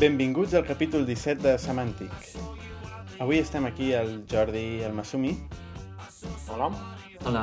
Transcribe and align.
Benvinguts 0.00 0.54
al 0.54 0.64
capítol 0.64 1.04
17 1.06 1.42
de 1.44 1.58
Semàntic. 1.60 2.12
Avui 3.20 3.36
estem 3.38 3.66
aquí 3.68 3.90
el 3.92 4.22
Jordi 4.30 4.62
i 4.78 4.84
el 4.86 4.94
Masumi. 4.96 5.34
Hola. 6.48 6.70
Hola. 7.28 7.42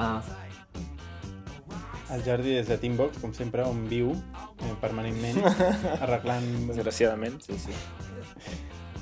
El 2.15 2.23
Jordi 2.25 2.55
des 2.55 2.67
de 2.71 2.77
Teambox, 2.81 3.19
com 3.21 3.33
sempre, 3.35 3.61
on 3.67 3.83
viu 3.91 4.09
eh, 4.15 4.73
permanentment, 4.81 5.37
arreglant, 6.03 6.47
Desgraciadament, 6.71 7.37
sí, 7.45 7.59
sí. 7.61 7.75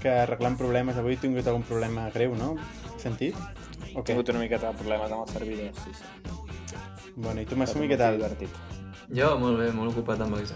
que 0.01 0.11
arreglant 0.25 0.57
problemes. 0.59 0.97
Avui 0.99 1.15
he 1.15 1.21
tingut 1.21 1.47
algun 1.47 1.63
problema 1.63 2.09
greu, 2.11 2.35
no? 2.35 2.55
Sentit? 2.99 3.37
He 3.85 3.95
Ok. 3.95 4.09
tingut 4.11 4.33
una 4.33 4.41
miqueta 4.43 4.73
de 4.73 4.81
problemes 4.81 5.11
amb 5.15 5.23
els 5.23 5.31
servidors, 5.37 5.79
sí, 5.85 5.95
sí. 5.95 7.11
Bueno, 7.15 7.39
i 7.39 7.45
tu, 7.47 7.55
Masumi, 7.55 7.87
què 7.87 7.95
tal? 7.95 8.17
Divertit. 8.19 8.74
Jo, 9.13 9.35
molt 9.37 9.59
bé, 9.61 9.69
molt 9.75 9.93
ocupat 9.93 10.21
amb, 10.25 10.37
ex 10.39 10.53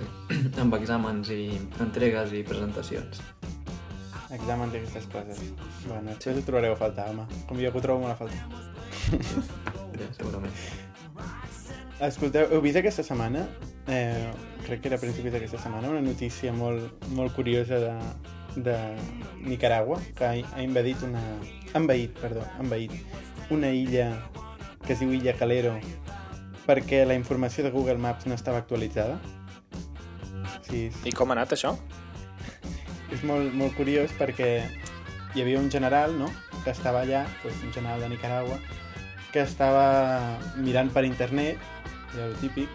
amb 0.64 0.74
exàmens 0.80 1.30
i 1.34 1.44
entregues 1.84 2.34
i 2.34 2.42
presentacions. 2.48 3.22
Exàmens 4.34 4.74
i 4.74 4.80
aquestes 4.80 5.06
coses. 5.14 5.42
Bueno, 5.86 6.16
això 6.16 6.34
ho 6.34 6.42
trobareu 6.46 6.74
a 6.74 6.80
faltar, 6.80 7.10
home. 7.14 7.28
Com 7.50 7.62
jo 7.62 7.70
que 7.70 7.82
ho 7.82 7.84
trobo 7.84 8.06
molt 8.06 8.16
a 8.16 8.18
faltar. 8.18 8.70
Ja, 10.00 10.08
segurament. 10.16 10.54
Escolteu, 12.06 12.48
heu 12.56 12.62
vist 12.64 12.80
aquesta 12.80 13.04
setmana, 13.04 13.42
eh, 13.92 14.30
crec 14.64 14.82
que 14.82 14.88
era 14.88 14.96
a 14.96 15.02
principis 15.02 15.34
d'aquesta 15.34 15.60
setmana, 15.60 15.90
una 15.92 16.02
notícia 16.06 16.54
molt, 16.56 17.04
molt 17.12 17.36
curiosa 17.36 17.82
de, 17.84 17.96
de 18.64 18.78
Nicaragua, 19.44 20.00
que 20.16 20.26
ha, 20.26 20.32
ha 20.56 20.64
invadit 20.64 21.04
una... 21.04 21.22
envaït, 21.76 22.16
perdó, 22.22 22.46
envaït 22.64 22.96
una 23.52 23.74
illa 23.76 24.14
que 24.86 24.96
es 24.96 25.04
diu 25.04 25.12
Illa 25.14 25.36
Calero 25.38 25.76
perquè 26.70 27.02
la 27.10 27.18
informació 27.18 27.66
de 27.66 27.74
Google 27.74 27.98
Maps 27.98 28.30
no 28.30 28.38
estava 28.38 28.62
actualitzada. 28.62 29.18
Sí, 30.70 30.86
és, 30.86 31.02
I 31.10 31.16
com 31.18 31.34
ha 31.34 31.40
anat 31.40 31.58
això? 31.58 31.74
és 33.14 33.24
molt, 33.26 33.54
molt 33.58 33.76
curiós 33.78 34.12
perquè 34.18 34.50
hi 35.34 35.42
havia 35.42 35.60
un 35.60 35.70
general, 35.72 36.16
no?, 36.18 36.30
que 36.64 36.74
estava 36.74 37.04
allà, 37.06 37.24
pues, 37.42 37.56
un 37.64 37.74
general 37.74 38.02
de 38.04 38.10
Nicaragua, 38.12 38.60
que 39.34 39.42
estava 39.46 40.38
mirant 40.58 40.92
per 40.94 41.06
internet, 41.08 41.62
ja 42.16 42.26
el 42.26 42.36
típic, 42.42 42.70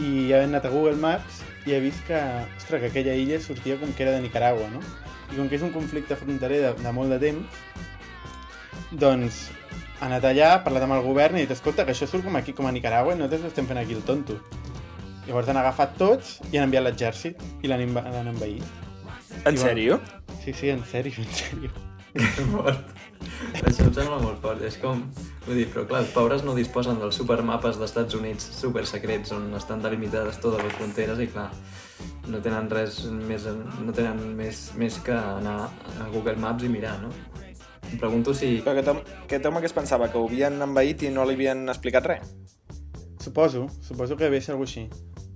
i 0.00 0.32
ha 0.32 0.42
anat 0.46 0.66
a 0.66 0.72
Google 0.72 0.96
Maps 1.00 1.42
i 1.68 1.76
ha 1.76 1.80
vist 1.84 2.00
que, 2.08 2.18
ostres, 2.56 2.80
que 2.80 2.90
aquella 2.90 3.14
illa 3.18 3.40
sortia 3.40 3.76
com 3.80 3.92
que 3.92 4.06
era 4.06 4.14
de 4.16 4.22
Nicaragua, 4.24 4.70
no? 4.72 4.80
I 5.32 5.38
com 5.38 5.48
que 5.48 5.58
és 5.58 5.64
un 5.64 5.72
conflicte 5.74 6.16
fronterer 6.18 6.62
de, 6.64 6.72
de 6.80 6.94
molt 6.96 7.12
de 7.12 7.20
temps, 7.22 7.60
doncs 8.92 9.44
ha 10.02 10.08
anat 10.08 10.24
allà, 10.26 10.48
ha 10.56 10.62
parlat 10.64 10.82
amb 10.82 10.96
el 10.96 11.04
govern 11.06 11.36
i 11.38 11.44
ha 11.44 11.46
dit, 11.46 11.54
escolta, 11.54 11.84
que 11.86 11.94
això 11.94 12.08
surt 12.10 12.26
com 12.26 12.34
aquí, 12.34 12.54
com 12.58 12.66
a 12.66 12.72
Nicaragua, 12.74 13.14
i 13.14 13.20
nosaltres 13.20 13.52
estem 13.52 13.68
fent 13.70 13.78
aquí 13.78 13.94
el 13.94 14.02
tonto. 14.02 14.34
Llavors 15.28 15.52
han 15.52 15.60
agafat 15.60 15.94
tots 16.00 16.40
i 16.50 16.58
han 16.58 16.66
enviat 16.66 16.82
l'exèrcit 16.88 17.44
i 17.62 17.70
l'han 17.70 17.94
l'han 17.94 18.32
envaït. 18.32 18.66
En 19.46 19.54
I 19.54 19.62
sèrio? 19.62 20.00
Sí, 20.42 20.50
sí, 20.58 20.72
en 20.74 20.82
sèrio, 20.90 21.22
en 21.22 21.30
sèrio. 21.38 21.70
Que 22.12 22.48
fort. 22.50 22.90
Això 23.62 23.86
em 23.86 23.94
sembla 23.94 24.18
molt 24.18 24.42
fort. 24.42 24.64
És 24.66 24.74
com... 24.82 25.04
Vull 25.46 25.60
dir, 25.60 25.68
però 25.70 25.86
clar, 25.86 26.02
els 26.02 26.10
pobres 26.14 26.42
no 26.46 26.56
disposen 26.58 26.98
dels 26.98 27.16
supermapes 27.18 27.78
d'Estats 27.78 28.18
Units 28.18 28.50
supersecrets 28.58 29.32
on 29.34 29.48
estan 29.58 29.82
delimitades 29.86 30.42
totes 30.42 30.66
les 30.66 30.74
fronteres 30.76 31.22
i 31.22 31.28
clar, 31.30 31.48
no 32.30 32.42
tenen 32.42 32.68
res 32.70 33.04
més, 33.14 33.46
no 33.46 33.94
tenen 33.94 34.20
més, 34.38 34.68
més 34.78 34.98
que 35.06 35.14
anar 35.14 35.56
a 35.70 36.10
Google 36.10 36.38
Maps 36.42 36.66
i 36.66 36.70
mirar, 36.70 36.98
no? 37.02 37.10
Em 37.92 37.98
pregunto 38.00 38.32
si... 38.34 38.56
Però 38.64 38.72
aquest 38.72 38.88
home, 38.88 39.02
aquest 39.26 39.46
home 39.46 39.60
que 39.60 39.68
es 39.68 39.76
pensava 39.76 40.08
que 40.10 40.18
ho 40.18 40.26
havien 40.26 40.56
envaït 40.64 41.04
i 41.04 41.10
no 41.12 41.26
li 41.28 41.36
havien 41.36 41.66
explicat 41.68 42.06
res? 42.08 42.32
Suposo, 43.22 43.68
suposo 43.84 44.16
que 44.16 44.24
devia 44.24 44.40
ser 44.42 44.54
alguna 44.56 44.70
així. 44.70 44.88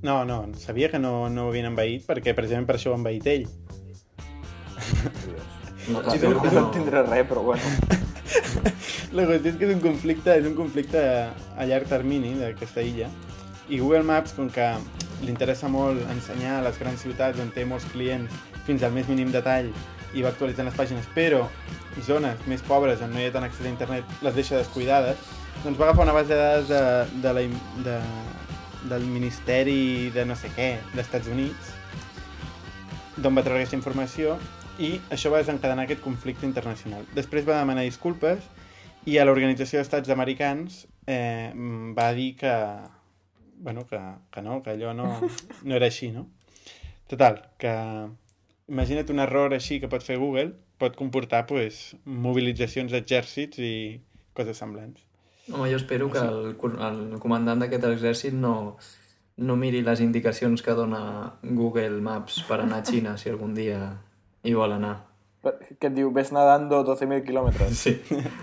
No, 0.03 0.25
no, 0.28 0.41
sabia 0.58 0.88
que 0.91 0.98
no, 0.98 1.28
no 1.32 1.47
ho 1.47 1.53
havien 1.53 1.69
envaït 1.70 2.06
perquè 2.08 2.34
precisament 2.36 2.66
per 2.69 2.78
això 2.78 2.91
ho 2.92 2.97
ha 2.97 3.00
envaït 3.00 3.26
ell. 3.30 3.47
No, 5.86 6.03
Sí, 6.10 6.16
espero 6.16 6.32
no, 6.34 6.42
no 6.42 6.50
no. 6.50 6.66
entendré 6.66 7.03
res, 7.06 7.26
però 7.28 7.42
bueno. 7.47 7.62
La 9.16 9.25
qüestió 9.28 9.53
és 9.53 9.59
que 9.60 9.69
és 9.69 9.75
un 9.76 9.80
conflicte, 9.84 10.34
és 10.34 10.47
un 10.48 10.56
conflicte 10.59 10.98
a 10.98 11.66
llarg 11.69 11.86
termini 11.88 12.34
d'aquesta 12.41 12.82
illa 12.82 13.06
i 13.69 13.78
Google 13.78 14.03
Maps, 14.06 14.34
com 14.34 14.48
que 14.50 14.66
li 15.22 15.30
interessa 15.32 15.69
molt 15.70 16.03
ensenyar 16.12 16.59
a 16.59 16.64
les 16.66 16.78
grans 16.78 17.00
ciutats 17.03 17.41
on 17.42 17.53
té 17.54 17.64
molts 17.64 17.86
clients 17.92 18.34
fins 18.66 18.82
al 18.82 18.92
més 18.94 19.06
mínim 19.09 19.30
detall 19.34 19.70
i 20.16 20.25
va 20.25 20.32
actualitzant 20.32 20.69
les 20.69 20.77
pàgines, 20.77 21.06
però 21.15 21.44
zones 22.06 22.43
més 22.49 22.65
pobres 22.65 23.03
on 23.04 23.12
no 23.12 23.21
hi 23.21 23.28
ha 23.28 23.34
tant 23.34 23.44
accés 23.47 23.66
a 23.66 23.72
internet 23.72 24.19
les 24.25 24.37
deixa 24.37 24.59
descuidades, 24.59 25.21
doncs 25.62 25.78
va 25.78 25.88
agafar 25.88 26.04
una 26.04 26.16
base 26.16 26.32
de 26.32 26.41
dades 26.41 26.69
de, 26.69 27.21
de 27.22 27.32
la, 27.37 27.44
de, 27.87 27.97
del 28.91 29.06
Ministeri 29.09 30.10
de 30.15 30.27
no 30.28 30.37
sé 30.37 30.53
què 30.56 30.77
d'Estats 30.94 31.28
Units 31.32 31.72
d'on 33.16 33.37
va 33.37 33.44
treure 33.44 33.62
aquesta 33.62 33.78
informació 33.78 34.37
i 34.82 34.97
això 35.12 35.32
va 35.32 35.41
desencadenar 35.41 35.87
aquest 35.87 36.03
conflicte 36.04 36.44
internacional. 36.44 37.06
Després 37.16 37.47
va 37.47 37.62
demanar 37.62 37.87
disculpes 37.87 38.44
i 39.09 39.16
a 39.16 39.25
l'Organització 39.25 39.81
d'Estats 39.81 40.12
Americans 40.12 40.84
eh, 41.09 41.53
va 41.97 42.10
dir 42.12 42.34
que, 42.37 42.53
bueno, 43.65 43.87
que, 43.88 44.00
que 44.33 44.44
no, 44.44 44.60
que 44.62 44.77
allò 44.77 44.93
no, 44.97 45.09
no 45.62 45.78
era 45.78 45.88
així, 45.88 46.10
no? 46.12 46.27
Total, 47.09 47.41
que 47.56 47.72
imagina't 48.69 49.10
un 49.15 49.22
error 49.22 49.54
així 49.54 49.81
que 49.81 49.91
pot 49.91 50.04
fer 50.04 50.19
Google 50.21 50.53
pot 50.78 50.97
comportar 50.97 51.47
pues, 51.49 51.94
mobilitzacions 52.04 52.93
d'exèrcits 52.93 53.60
i 53.65 53.75
coses 54.37 54.59
semblants. 54.60 55.00
Home, 55.49 55.71
jo 55.71 55.78
espero 55.78 56.10
que 56.10 56.21
el, 56.21 56.56
el 56.59 57.03
comandant 57.22 57.62
d'aquest 57.62 57.87
exèrcit 57.88 58.34
no, 58.34 58.77
no 59.38 59.56
miri 59.56 59.82
les 59.87 60.03
indicacions 60.03 60.62
que 60.62 60.75
dona 60.77 61.00
Google 61.43 62.00
Maps 62.04 62.43
per 62.49 62.60
anar 62.65 62.82
a 62.82 62.87
Xina 62.87 63.16
si 63.21 63.31
algun 63.31 63.54
dia 63.56 63.81
hi 64.44 64.54
vol 64.54 64.75
anar. 64.77 64.97
Que 65.47 65.87
et 65.87 65.94
diu, 65.94 66.10
ves 66.10 66.33
nadando 66.34 66.83
12.000 66.84 67.22
quilòmetres. 67.27 67.78
Sí, 67.78 67.94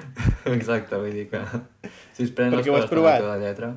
exacte, 0.55 0.95
vull 0.95 1.11
dir 1.11 1.27
que 1.33 1.41
si 2.15 2.29
es 2.29 2.31
prenen 2.31 2.55
Perquè 2.55 2.71
ho 2.71 2.79
has 2.79 2.91
provat? 2.91 3.25
la 3.27 3.41
lletra... 3.41 3.73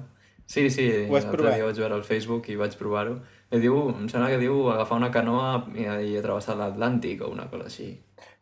Sí, 0.47 0.69
sí, 0.71 0.85
l'altre 1.11 1.43
dia 1.57 1.65
vaig 1.67 1.79
veure 1.83 1.97
al 1.97 2.05
Facebook 2.07 2.45
i 2.53 2.55
vaig 2.55 2.77
provar-ho. 2.79 3.17
I 3.55 3.61
diu, 3.63 3.77
em 3.95 4.09
sembla 4.11 4.29
que 4.33 4.41
diu 4.43 4.65
agafar 4.73 4.97
una 4.99 5.11
canoa 5.15 5.51
i, 5.79 5.85
i 6.11 6.17
atrevessar 6.19 6.57
l'Atlàntic 6.59 7.21
o 7.23 7.29
una 7.31 7.47
cosa 7.51 7.69
així. 7.69 7.93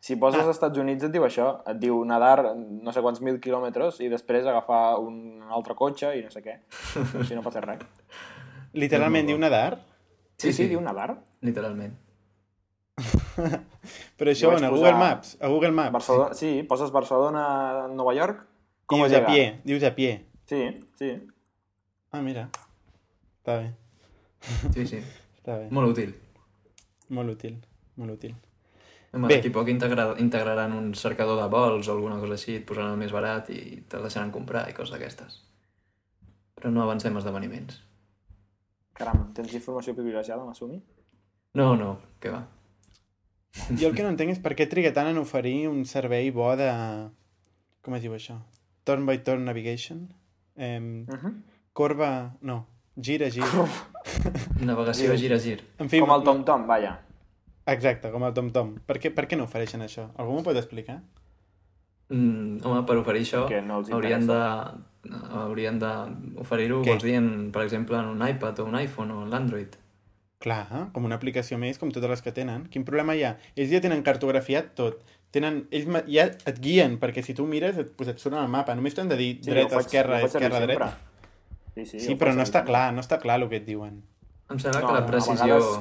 Si 0.01 0.15
poses 0.21 0.41
als 0.41 0.55
Estats 0.55 0.77
Units 0.81 1.05
et 1.05 1.13
diu 1.13 1.25
això, 1.25 1.59
et 1.69 1.77
diu 1.81 1.99
nadar 2.05 2.51
no 2.55 2.93
sé 2.93 3.01
quants 3.05 3.21
mil 3.25 3.37
quilòmetres 3.41 3.99
i 4.05 4.09
després 4.09 4.45
agafar 4.49 4.97
un 5.01 5.43
altre 5.49 5.75
cotxe 5.77 6.11
i 6.17 6.23
no 6.25 6.31
sé 6.33 6.41
què. 6.45 6.57
Així 7.21 7.37
no 7.37 7.43
passa 7.45 7.61
res. 7.61 7.83
Literalment 8.73 9.29
diu 9.29 9.37
nadar? 9.41 9.77
Sí, 10.41 10.51
sí, 10.53 10.67
diu 10.71 10.81
nadar. 10.83 11.15
Literalment. 11.45 11.93
Però 14.17 14.31
això 14.31 14.51
on? 14.53 14.63
A 14.63 14.69
posar- 14.69 14.73
Google 14.73 14.97
Maps? 14.99 15.37
A 15.41 15.47
Google 15.51 15.71
Maps? 15.75 15.93
Barcelona, 15.99 16.33
sí, 16.37 16.51
poses 16.67 16.91
Barcelona, 16.95 17.45
Nova 17.93 18.13
York... 18.17 18.45
Com 18.85 19.01
dius 19.01 19.15
a 19.17 19.23
pie, 19.25 19.45
dius 19.65 19.83
a 19.83 19.89
pie. 19.95 20.11
Sí, 20.45 20.59
sí. 20.99 21.07
Ah, 22.13 22.21
mira. 22.21 22.43
Està 23.41 23.55
bé, 23.57 23.71
Sí, 24.73 24.85
sí. 24.87 24.99
està 25.37 25.57
bé. 25.59 25.69
Molt 25.71 25.93
útil. 25.93 26.13
Molt 27.09 27.29
útil, 27.35 27.57
molt 28.01 28.11
útil. 28.17 28.35
Home, 29.15 29.29
d'aquí 29.31 29.49
poc 29.53 29.69
integra 29.71 30.09
integraran 30.19 30.73
un 30.75 30.89
cercador 30.93 31.37
de 31.39 31.47
vols 31.51 31.87
o 31.87 31.93
alguna 31.93 32.17
cosa 32.19 32.33
així, 32.35 32.55
et 32.59 32.65
posaran 32.67 32.91
el 32.95 32.97
més 32.99 33.13
barat 33.15 33.49
i 33.53 33.59
te'l 33.89 34.03
deixaran 34.03 34.31
comprar 34.33 34.65
i 34.69 34.73
coses 34.75 34.91
d'aquestes. 34.95 35.37
Però 36.55 36.71
no 36.71 36.81
avancem 36.83 37.15
esdeveniments. 37.17 37.77
Caram, 38.95 39.29
tens 39.35 39.53
informació 39.53 39.93
privilegiada, 39.95 40.43
Masumi? 40.43 40.81
No, 41.55 41.75
no, 41.79 41.97
què 42.19 42.31
va. 42.33 42.43
Jo 43.79 43.87
el 43.87 43.95
que 43.95 44.03
no 44.03 44.09
entenc 44.11 44.33
és 44.33 44.39
per 44.43 44.51
què 44.55 44.67
triga 44.67 44.91
tant 44.95 45.07
en 45.07 45.17
oferir 45.21 45.67
un 45.69 45.85
servei 45.87 46.27
bo 46.35 46.49
de... 46.59 46.67
Com 47.85 47.95
es 47.95 48.01
diu 48.03 48.15
això? 48.15 48.35
Turn 48.83 49.05
by 49.07 49.21
turn 49.23 49.45
navigation? 49.47 50.09
Eh, 50.57 50.79
Uh 50.79 51.15
-huh. 51.15 51.33
corba... 51.73 52.35
No, 52.41 52.65
gira, 52.99 53.29
gira. 53.29 53.47
Navegació 54.61 55.11
Sí. 55.13 55.17
gira-gir. 55.25 55.61
En 55.79 55.89
fi, 55.89 55.99
Com 55.99 56.11
el 56.11 56.23
TomTom, 56.23 56.67
vaja. 56.67 56.99
Exacte, 57.67 58.11
com 58.11 58.23
el 58.23 58.33
TomTom. 58.33 58.75
Per 58.85 58.99
què, 58.99 59.13
per 59.13 59.27
què 59.27 59.37
no 59.37 59.45
ofereixen 59.45 59.81
això? 59.81 60.09
Algú 60.17 60.33
m'ho 60.37 60.43
pot 60.43 60.57
explicar? 60.57 60.99
Mm, 62.09 62.59
home, 62.63 62.83
per 62.85 62.97
oferir 63.01 63.23
això 63.23 63.47
Que 63.49 63.63
no 63.65 63.79
haurien 63.81 64.27
de 64.27 64.35
haurien 65.33 65.79
d'oferir-ho, 65.79 66.83
vols 66.85 67.03
dir, 67.03 67.15
en, 67.17 67.51
per 67.51 67.63
exemple, 67.63 67.97
en 67.97 68.05
un 68.11 68.21
iPad 68.27 68.59
o 68.59 68.65
un 68.65 68.75
iPhone 68.79 69.11
o 69.13 69.23
en 69.23 69.29
l'Android. 69.31 69.75
Clar, 70.39 70.67
eh? 70.71 70.83
com 70.93 71.05
una 71.05 71.15
aplicació 71.15 71.57
més, 71.57 71.77
com 71.81 71.89
totes 71.93 72.09
les 72.09 72.21
que 72.21 72.31
tenen. 72.31 72.67
Quin 72.69 72.83
problema 72.85 73.15
hi 73.17 73.23
ha? 73.25 73.35
Ells 73.55 73.71
ja 73.71 73.81
tenen 73.81 74.03
cartografiat 74.05 74.73
tot. 74.77 75.01
Tenen, 75.33 75.63
ells 75.71 75.87
ja 76.07 76.25
et 76.45 76.59
guien, 76.61 76.99
perquè 76.99 77.23
si 77.25 77.33
tu 77.33 77.45
mires 77.49 77.77
et, 77.81 77.89
pues 77.97 78.09
et 78.09 78.19
surt 78.21 78.35
en 78.35 78.43
el 78.43 78.49
mapa. 78.49 78.75
Només 78.75 78.93
t'han 78.93 79.09
de 79.09 79.17
dir 79.17 79.39
Sí, 79.41 79.49
dreta, 79.49 79.75
faig- 79.77 79.85
esquerra, 79.87 80.21
esquerra, 80.21 80.59
sempre. 80.59 80.89
Sí, 81.75 81.85
sí, 81.85 81.99
Sí, 81.99 82.15
però 82.15 82.31
no 82.35 82.43
està 82.45 82.63
clar, 82.67 82.87
no 82.95 83.01
està 83.03 83.19
clar 83.19 83.39
el 83.41 83.49
que 83.51 83.57
et 83.61 83.65
diuen. 83.67 84.01
Em 84.49 84.59
sembla 84.61 84.81
No, 84.81 84.87
que 84.87 84.93
la 84.99 85.05
precisió... 85.05 85.57
vegades- 85.59 85.79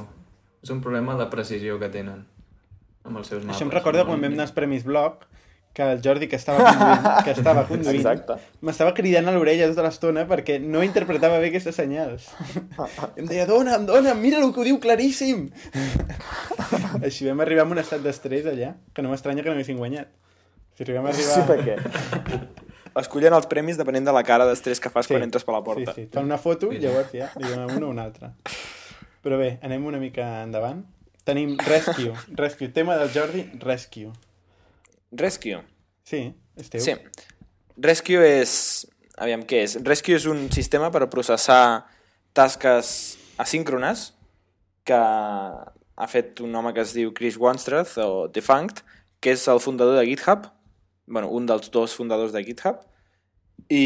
És 0.64 0.70
un 0.72 0.80
problema 0.80 1.14
de 1.20 1.26
precisió 1.30 1.78
que 1.78 1.90
tenen 1.92 2.24
amb 3.04 3.18
els 3.20 3.28
seus 3.28 3.44
mapes. 3.44 3.56
Això 3.58 3.66
em 3.66 3.70
recorda 3.74 4.06
quan 4.08 4.20
vam 4.22 4.32
anar 4.32 4.46
als 4.48 4.52
Premis 4.56 4.82
Bloc, 4.88 5.26
que 5.74 5.82
el 5.92 6.00
Jordi, 6.00 6.28
que 6.30 6.36
estava 6.38 6.62
conduint, 6.64 7.24
que 7.26 7.32
estava 7.34 7.64
conduint 7.70 8.30
m'estava 8.62 8.94
cridant 8.94 9.28
a 9.28 9.32
l'orella 9.34 9.66
tota 9.68 9.82
l'estona 9.84 10.22
perquè 10.30 10.56
no 10.62 10.82
interpretava 10.86 11.38
bé 11.42 11.50
aquestes 11.50 11.74
senyals. 11.76 12.30
em 13.18 13.26
deia, 13.28 13.44
dona'm, 13.50 13.84
dona'm, 13.86 14.20
mira 14.22 14.38
el 14.40 14.52
que 14.54 14.62
ho 14.62 14.66
diu 14.70 14.78
claríssim. 14.80 15.48
Així 17.04 17.26
vam 17.28 17.42
arribar 17.44 17.66
a 17.66 17.70
un 17.74 17.82
estat 17.82 18.00
d'estrès 18.06 18.46
allà, 18.50 18.74
que 18.94 19.02
no 19.04 19.10
m'estranya 19.12 19.42
que 19.42 19.50
no 19.50 19.58
haguessin 19.58 19.76
guanyat. 19.82 20.08
Si 20.78 20.82
arribem 20.86 21.06
a 21.06 21.12
arribar... 21.12 21.34
Sí, 21.34 21.42
perquè 21.50 21.76
escollen 23.00 23.34
els 23.34 23.46
premis 23.50 23.76
depenent 23.80 24.04
de 24.06 24.12
la 24.14 24.22
cara 24.22 24.46
d'estrès 24.46 24.80
que 24.80 24.90
fas 24.90 25.06
Sí. 25.06 25.14
quan 25.14 25.22
entres 25.26 25.44
per 25.44 25.54
la 25.54 25.62
porta. 25.64 25.94
Sí, 25.94 26.04
sí. 26.04 26.08
Fan 26.12 26.24
una 26.24 26.38
foto 26.38 26.72
i 26.72 26.78
llavors 26.78 27.12
ja 27.12 27.30
li 27.36 27.48
donem 27.48 27.76
una 27.76 27.86
o 27.86 27.90
una 27.90 28.04
altra. 28.04 28.32
Però 29.24 29.38
bé, 29.40 29.58
anem 29.62 29.84
una 29.86 29.98
mica 29.98 30.42
endavant. 30.44 30.84
Tenim 31.24 31.56
Rescue. 31.58 32.12
Rescue. 32.36 32.68
Tema 32.68 32.96
del 32.96 33.10
Jordi, 33.14 33.46
Rescue. 33.60 34.12
Rescue. 35.12 35.62
Sí, 36.04 36.34
és 36.56 36.68
teu. 36.70 36.80
Sí. 36.84 36.94
Rescue 37.80 38.26
és... 38.40 38.86
Aviam, 39.16 39.44
què 39.46 39.62
és? 39.64 39.76
Rescue 39.86 40.16
és 40.18 40.26
un 40.26 40.48
sistema 40.52 40.90
per 40.90 41.06
processar 41.08 41.86
tasques 42.34 43.16
asíncrones 43.38 44.12
que 44.84 44.94
ha 44.98 46.08
fet 46.10 46.40
un 46.42 46.54
home 46.54 46.72
que 46.74 46.82
es 46.82 46.92
diu 46.96 47.12
Chris 47.14 47.36
Wanstrath, 47.38 47.96
o 48.02 48.26
Defunct, 48.28 48.82
que 49.22 49.32
és 49.32 49.46
el 49.48 49.60
fundador 49.62 49.96
de 49.96 50.04
GitHub, 50.08 50.48
bueno, 51.06 51.28
un 51.28 51.46
dels 51.46 51.70
dos 51.70 51.94
fundadors 51.96 52.32
de 52.32 52.44
GitHub, 52.44 52.82
i, 53.68 53.84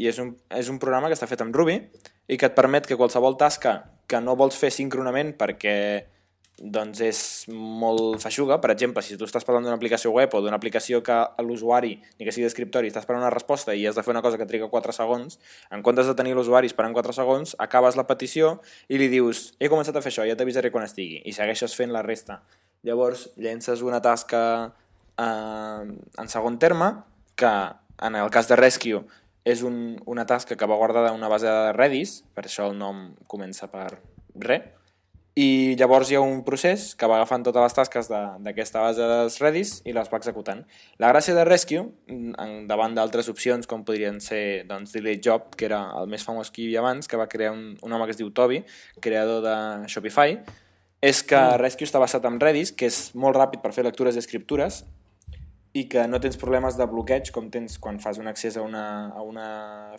i 0.00 0.08
és, 0.10 0.18
un, 0.18 0.34
és 0.56 0.70
un 0.72 0.78
programa 0.82 1.08
que 1.08 1.18
està 1.18 1.28
fet 1.30 1.42
amb 1.44 1.54
Ruby 1.54 1.76
i 2.30 2.38
que 2.38 2.48
et 2.48 2.56
permet 2.56 2.86
que 2.88 2.98
qualsevol 2.98 3.36
tasca 3.38 3.76
que 4.10 4.18
no 4.22 4.34
vols 4.38 4.58
fer 4.58 4.72
síncronament 4.74 5.36
perquè 5.38 5.76
doncs 6.60 7.00
és 7.00 7.20
molt 7.48 8.20
feixuga. 8.20 8.58
Per 8.60 8.68
exemple, 8.74 9.02
si 9.02 9.16
tu 9.16 9.24
estàs 9.24 9.46
parlant 9.48 9.64
d'una 9.64 9.78
aplicació 9.78 10.12
web 10.12 10.34
o 10.36 10.42
d'una 10.44 10.58
aplicació 10.60 11.00
que 11.02 11.16
l'usuari, 11.40 11.94
ni 12.18 12.26
que 12.26 12.34
sigui 12.34 12.44
d'escriptori, 12.44 12.90
està 12.92 13.00
esperant 13.00 13.22
una 13.24 13.32
resposta 13.32 13.72
i 13.72 13.86
has 13.88 13.96
de 13.96 14.04
fer 14.04 14.12
una 14.12 14.20
cosa 14.20 14.36
que 14.36 14.46
triga 14.50 14.68
4 14.68 14.92
segons, 14.92 15.38
en 15.72 15.80
comptes 15.86 16.10
de 16.10 16.16
tenir 16.18 16.34
l'usuari 16.36 16.68
esperant 16.68 16.92
4 16.96 17.16
segons, 17.16 17.54
acabes 17.58 17.96
la 17.96 18.04
petició 18.10 18.58
i 18.88 19.00
li 19.00 19.08
dius 19.08 19.54
he 19.58 19.72
començat 19.72 19.96
a 19.96 20.04
fer 20.04 20.12
això, 20.12 20.26
ja 20.28 20.36
t'avisaré 20.36 20.72
quan 20.74 20.84
estigui, 20.84 21.22
i 21.24 21.32
segueixes 21.32 21.76
fent 21.78 21.96
la 21.96 22.04
resta. 22.04 22.42
Llavors, 22.84 23.30
llences 23.40 23.80
una 23.80 24.02
tasca 24.04 24.42
eh, 25.20 25.84
en 26.24 26.28
segon 26.32 26.58
terme, 26.58 26.94
que 27.36 27.52
en 28.00 28.16
el 28.16 28.30
cas 28.32 28.48
de 28.48 28.56
Rescue 28.56 29.04
és 29.44 29.62
un, 29.64 29.96
una 30.06 30.26
tasca 30.28 30.56
que 30.56 30.66
va 30.68 30.76
guardada 30.76 31.10
en 31.12 31.16
una 31.20 31.28
base 31.28 31.48
de 31.48 31.72
Redis, 31.76 32.20
per 32.36 32.44
això 32.48 32.66
el 32.70 32.76
nom 32.78 33.10
comença 33.28 33.68
per 33.72 33.86
re, 34.36 34.58
i 35.40 35.76
llavors 35.78 36.10
hi 36.10 36.16
ha 36.18 36.20
un 36.20 36.42
procés 36.44 36.90
que 36.98 37.06
va 37.08 37.16
agafant 37.20 37.44
totes 37.46 37.62
les 37.62 37.76
tasques 37.76 38.08
de- 38.10 38.18
d'aquesta 38.44 38.82
base 38.82 39.00
de 39.06 39.20
Redis 39.40 39.70
i 39.88 39.94
les 39.96 40.10
va 40.12 40.18
executant. 40.18 40.64
La 40.98 41.12
gràcia 41.12 41.32
de 41.38 41.44
Rescue, 41.48 41.84
mm, 42.10 42.66
davant 42.68 42.94
d'altres 42.98 43.28
opcions 43.32 43.66
com 43.70 43.84
podrien 43.86 44.20
ser 44.20 44.66
doncs, 44.68 44.92
Delete 44.92 45.22
Job, 45.24 45.54
que 45.56 45.64
era 45.70 45.80
el 46.00 46.08
més 46.10 46.24
famós 46.26 46.50
que 46.50 46.62
hi 46.62 46.66
havia 46.66 46.80
abans, 46.82 47.08
que 47.08 47.16
va 47.16 47.28
crear 47.28 47.52
un, 47.52 47.78
un 47.80 47.92
home 47.92 48.04
que 48.04 48.10
es 48.16 48.18
diu 48.20 48.30
Toby, 48.34 48.64
creador 49.00 49.40
de 49.46 49.56
Shopify, 49.88 50.40
és 51.00 51.22
que 51.22 51.40
Rescue 51.56 51.86
està 51.86 51.98
basat 52.02 52.26
en 52.28 52.36
Redis, 52.40 52.72
que 52.72 52.86
és 52.90 53.14
molt 53.14 53.36
ràpid 53.38 53.62
per 53.62 53.72
fer 53.72 53.84
lectures 53.86 54.16
i 54.16 54.18
escriptures, 54.20 54.84
i 55.72 55.86
que 55.88 56.06
no 56.10 56.18
tens 56.22 56.38
problemes 56.40 56.76
de 56.78 56.86
bloqueig 56.90 57.30
com 57.34 57.50
tens 57.50 57.78
quan 57.78 58.00
fas 58.02 58.18
un 58.18 58.26
accés 58.26 58.56
a 58.58 58.62
una, 58.66 59.10
a 59.14 59.22
una 59.22 59.50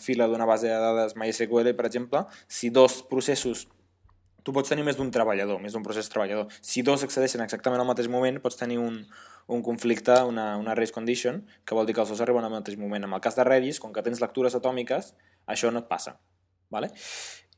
fila 0.04 0.28
d'una 0.28 0.48
base 0.50 0.68
de 0.68 0.80
dades 0.80 1.16
MySQL, 1.16 1.72
per 1.78 1.88
exemple, 1.88 2.26
si 2.48 2.70
dos 2.70 3.02
processos 3.08 3.70
tu 4.44 4.54
pots 4.56 4.72
tenir 4.72 4.84
més 4.86 4.98
d'un 4.98 5.12
treballador, 5.14 5.60
més 5.62 5.76
d'un 5.76 5.84
procés 5.86 6.10
treballador. 6.10 6.50
Si 6.66 6.82
dos 6.82 7.04
accedeixen 7.06 7.44
exactament 7.44 7.82
al 7.82 7.86
mateix 7.86 8.08
moment, 8.10 8.40
pots 8.42 8.58
tenir 8.58 8.80
un, 8.82 8.98
un 9.54 9.62
conflicte, 9.62 10.16
una, 10.26 10.56
una 10.58 10.74
race 10.78 10.94
condition, 10.96 11.44
que 11.66 11.78
vol 11.78 11.86
dir 11.86 11.94
que 11.94 12.02
els 12.02 12.10
dos 12.10 12.24
arriben 12.26 12.48
al 12.48 12.54
mateix 12.54 12.78
moment. 12.82 13.06
En 13.06 13.14
el 13.14 13.22
cas 13.22 13.38
de 13.38 13.46
Redis, 13.46 13.80
com 13.80 13.94
que 13.94 14.02
tens 14.06 14.22
lectures 14.24 14.58
atòmiques, 14.58 15.14
això 15.46 15.70
no 15.70 15.84
et 15.84 15.90
passa. 15.92 16.16
Vale? 16.74 16.90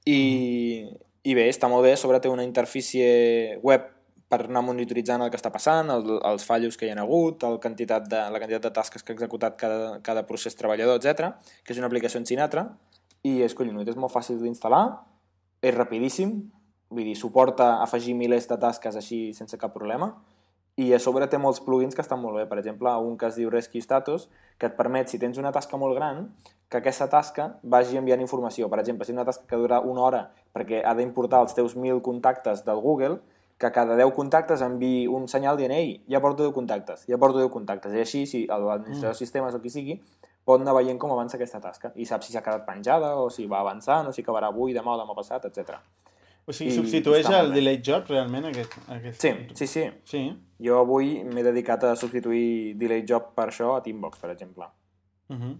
I, 0.09 0.89
I 1.23 1.37
bé, 1.37 1.47
està 1.47 1.71
molt 1.71 1.87
bé, 1.87 1.95
sobre 1.99 2.19
té 2.19 2.31
una 2.31 2.43
interfície 2.43 3.59
web 3.63 3.87
per 4.33 4.47
anar 4.47 4.63
monitoritzant 4.65 5.21
el 5.21 5.29
que 5.29 5.37
està 5.37 5.51
passant, 5.53 5.91
el, 5.93 6.17
els 6.25 6.45
fallos 6.47 6.79
que 6.79 6.87
hi 6.87 6.91
ha 6.93 6.97
hagut, 7.03 7.45
el 7.45 7.59
quantitat 7.61 8.09
de, 8.09 8.23
la 8.33 8.41
quantitat 8.41 8.65
de 8.65 8.73
tasques 8.73 9.05
que 9.05 9.13
ha 9.13 9.17
executat 9.19 9.59
cada, 9.59 9.99
cada 10.01 10.25
procés 10.25 10.57
treballador, 10.57 10.97
etc. 10.97 11.35
que 11.61 11.75
és 11.75 11.81
una 11.81 11.91
aplicació 11.91 12.21
en 12.21 12.25
Sinatra, 12.25 12.65
i 13.29 13.37
és 13.45 13.53
collonut, 13.53 13.87
és 13.87 13.99
molt 13.99 14.13
fàcil 14.13 14.41
d'instal·lar, 14.41 14.83
és 15.61 15.75
rapidíssim, 15.77 16.33
vull 16.93 17.11
dir, 17.11 17.15
suporta 17.19 17.75
afegir 17.83 18.17
milers 18.17 18.49
de 18.49 18.57
tasques 18.59 18.97
així 18.97 19.19
sense 19.37 19.59
cap 19.61 19.75
problema, 19.75 20.11
i 20.81 20.89
a 20.95 20.97
sobre 20.97 21.27
té 21.29 21.37
molts 21.37 21.61
plugins 21.61 21.93
que 21.93 22.01
estan 22.01 22.17
molt 22.17 22.39
bé. 22.39 22.47
Per 22.49 22.57
exemple, 22.57 22.89
un 23.05 23.13
que 23.21 23.29
es 23.29 23.37
diu 23.37 23.51
Rescue 23.53 23.83
Status, 23.85 24.25
que 24.57 24.71
et 24.71 24.77
permet, 24.77 25.09
si 25.09 25.19
tens 25.21 25.37
una 25.37 25.53
tasca 25.53 25.77
molt 25.77 25.93
gran, 25.99 26.25
que 26.73 26.79
aquesta 26.81 27.05
tasca 27.11 27.51
vagi 27.61 27.99
enviant 27.99 28.23
informació. 28.25 28.69
Per 28.71 28.79
exemple, 28.81 29.05
si 29.05 29.13
una 29.13 29.25
tasca 29.27 29.45
que 29.49 29.59
dura 29.61 29.83
una 29.85 30.01
hora 30.07 30.23
perquè 30.53 30.81
ha 30.81 30.95
d'importar 30.97 31.43
els 31.45 31.53
teus 31.53 31.75
1.000 31.77 32.01
contactes 32.01 32.65
del 32.65 32.81
Google, 32.81 33.19
que 33.57 33.71
cada 33.71 33.95
10 33.95 34.13
contactes 34.15 34.61
enviï 34.65 35.07
un 35.07 35.27
senyal 35.31 35.57
dient 35.57 35.71
ei, 35.71 36.03
ja 36.09 36.21
porto 36.23 36.43
10 36.43 36.53
contactes, 36.55 37.05
ja 37.07 37.17
porto 37.17 37.39
10 37.39 37.51
contactes. 37.53 37.93
I 37.93 38.03
així, 38.03 38.25
si 38.27 38.45
l'administrador 38.47 39.13
de 39.13 39.19
sistemes 39.19 39.55
o 39.55 39.61
qui 39.63 39.71
sigui, 39.73 39.99
pot 40.43 40.61
anar 40.61 40.75
veient 40.75 40.99
com 40.99 41.11
avança 41.13 41.37
aquesta 41.37 41.61
tasca 41.63 41.93
i 41.95 42.05
sap 42.05 42.23
si 42.23 42.33
s'ha 42.33 42.43
quedat 42.43 42.65
penjada 42.67 43.13
o 43.15 43.29
si 43.31 43.45
va 43.47 43.61
avançant 43.63 44.09
o 44.09 44.15
si 44.15 44.25
acabarà 44.25 44.49
avui, 44.51 44.73
demà 44.75 44.95
o 44.95 44.99
demà 44.99 45.15
passat, 45.15 45.45
etc. 45.47 45.77
O 46.45 46.51
sigui, 46.51 46.73
I 46.73 46.75
substitueix 46.75 47.29
el. 47.31 47.53
Delete 47.55 47.83
Job 47.87 48.09
realment 48.11 48.49
aquest... 48.49 48.73
aquest... 48.91 49.21
Sí, 49.21 49.31
sí, 49.55 49.67
sí. 49.67 49.85
Sí? 50.09 50.23
Jo 50.63 50.81
avui 50.81 51.21
m'he 51.23 51.43
dedicat 51.45 51.85
a 51.87 51.93
substituir 51.99 52.75
Delay 52.79 53.05
Job 53.07 53.31
per 53.37 53.47
això 53.49 53.77
a 53.77 53.83
Teambox, 53.85 54.19
per 54.19 54.33
exemple. 54.33 54.67
Uh 55.31 55.37
-huh. 55.37 55.53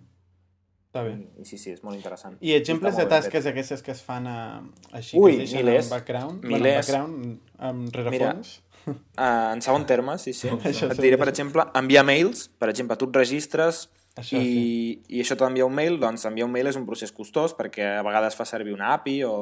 Està 0.94 1.02
bé. 1.08 1.16
I 1.42 1.44
sí, 1.50 1.58
sí, 1.58 1.72
és 1.74 1.80
molt 1.82 1.98
interessant. 1.98 2.36
I 2.46 2.52
exemples 2.54 2.94
de 3.00 3.08
tasques 3.10 3.48
aquestes 3.50 3.82
que 3.82 3.96
es 3.96 4.02
fan 4.06 4.28
a, 4.30 4.62
així, 4.92 5.18
Ui, 5.18 5.40
que 5.40 5.48
es 5.48 5.50
deixen 5.50 5.66
milers. 5.66 5.88
en 5.88 5.90
background, 5.90 6.44
Milers. 6.46 6.92
Bueno, 6.92 7.08
en 7.08 7.24
background, 7.24 7.40
amb 7.58 7.96
rerefons. 7.96 8.52
Uh, 8.86 9.56
en 9.56 9.64
segon 9.66 9.88
terme, 9.90 10.20
sí, 10.22 10.36
sí. 10.38 10.52
Això 10.70 10.92
Et 10.92 11.00
sí. 11.00 11.02
diré, 11.02 11.18
per 11.18 11.32
exemple, 11.32 11.66
enviar 11.74 12.06
mails. 12.06 12.46
Per 12.62 12.70
exemple, 12.70 13.00
tu 13.02 13.10
et 13.10 13.18
registres 13.24 13.88
Això 14.22 14.38
i, 14.38 15.00
i 15.10 15.24
això 15.24 15.34
t'envia 15.40 15.66
un 15.66 15.74
mail. 15.74 15.98
Doncs 15.98 16.28
enviar 16.30 16.46
un 16.46 16.54
mail 16.54 16.70
és 16.70 16.78
un 16.78 16.86
procés 16.86 17.10
costós 17.16 17.58
perquè 17.58 17.96
a 17.98 18.06
vegades 18.06 18.38
fa 18.38 18.46
servir 18.46 18.78
una 18.78 18.94
API 18.94 19.24
o 19.26 19.34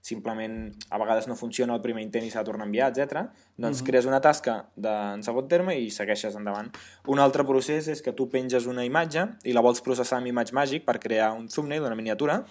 simplement 0.00 0.70
a 0.90 0.98
vegades 1.00 1.26
no 1.28 1.36
funciona 1.36 1.74
el 1.74 1.82
primer 1.84 2.02
intent 2.04 2.24
i 2.26 2.30
s'ha 2.30 2.44
de 2.44 2.48
tornar 2.50 2.66
a 2.66 2.70
enviar, 2.70 2.90
etc. 2.92 3.28
Doncs 3.60 3.82
crees 3.86 4.06
una 4.08 4.20
tasca 4.24 4.60
de, 4.76 4.92
en 5.18 5.24
segon 5.26 5.48
terme 5.50 5.76
i 5.78 5.90
segueixes 5.94 6.36
endavant. 6.38 6.70
Un 7.10 7.20
altre 7.22 7.44
procés 7.48 7.90
és 7.92 8.02
que 8.04 8.14
tu 8.16 8.28
penges 8.32 8.68
una 8.70 8.86
imatge 8.86 9.26
i 9.44 9.56
la 9.56 9.64
vols 9.64 9.82
processar 9.84 10.20
amb 10.20 10.30
Image 10.30 10.56
Magic 10.56 10.86
per 10.86 10.98
crear 11.02 11.32
un 11.36 11.48
thumbnail, 11.52 11.84
una 11.84 11.98
miniatura, 11.98 12.42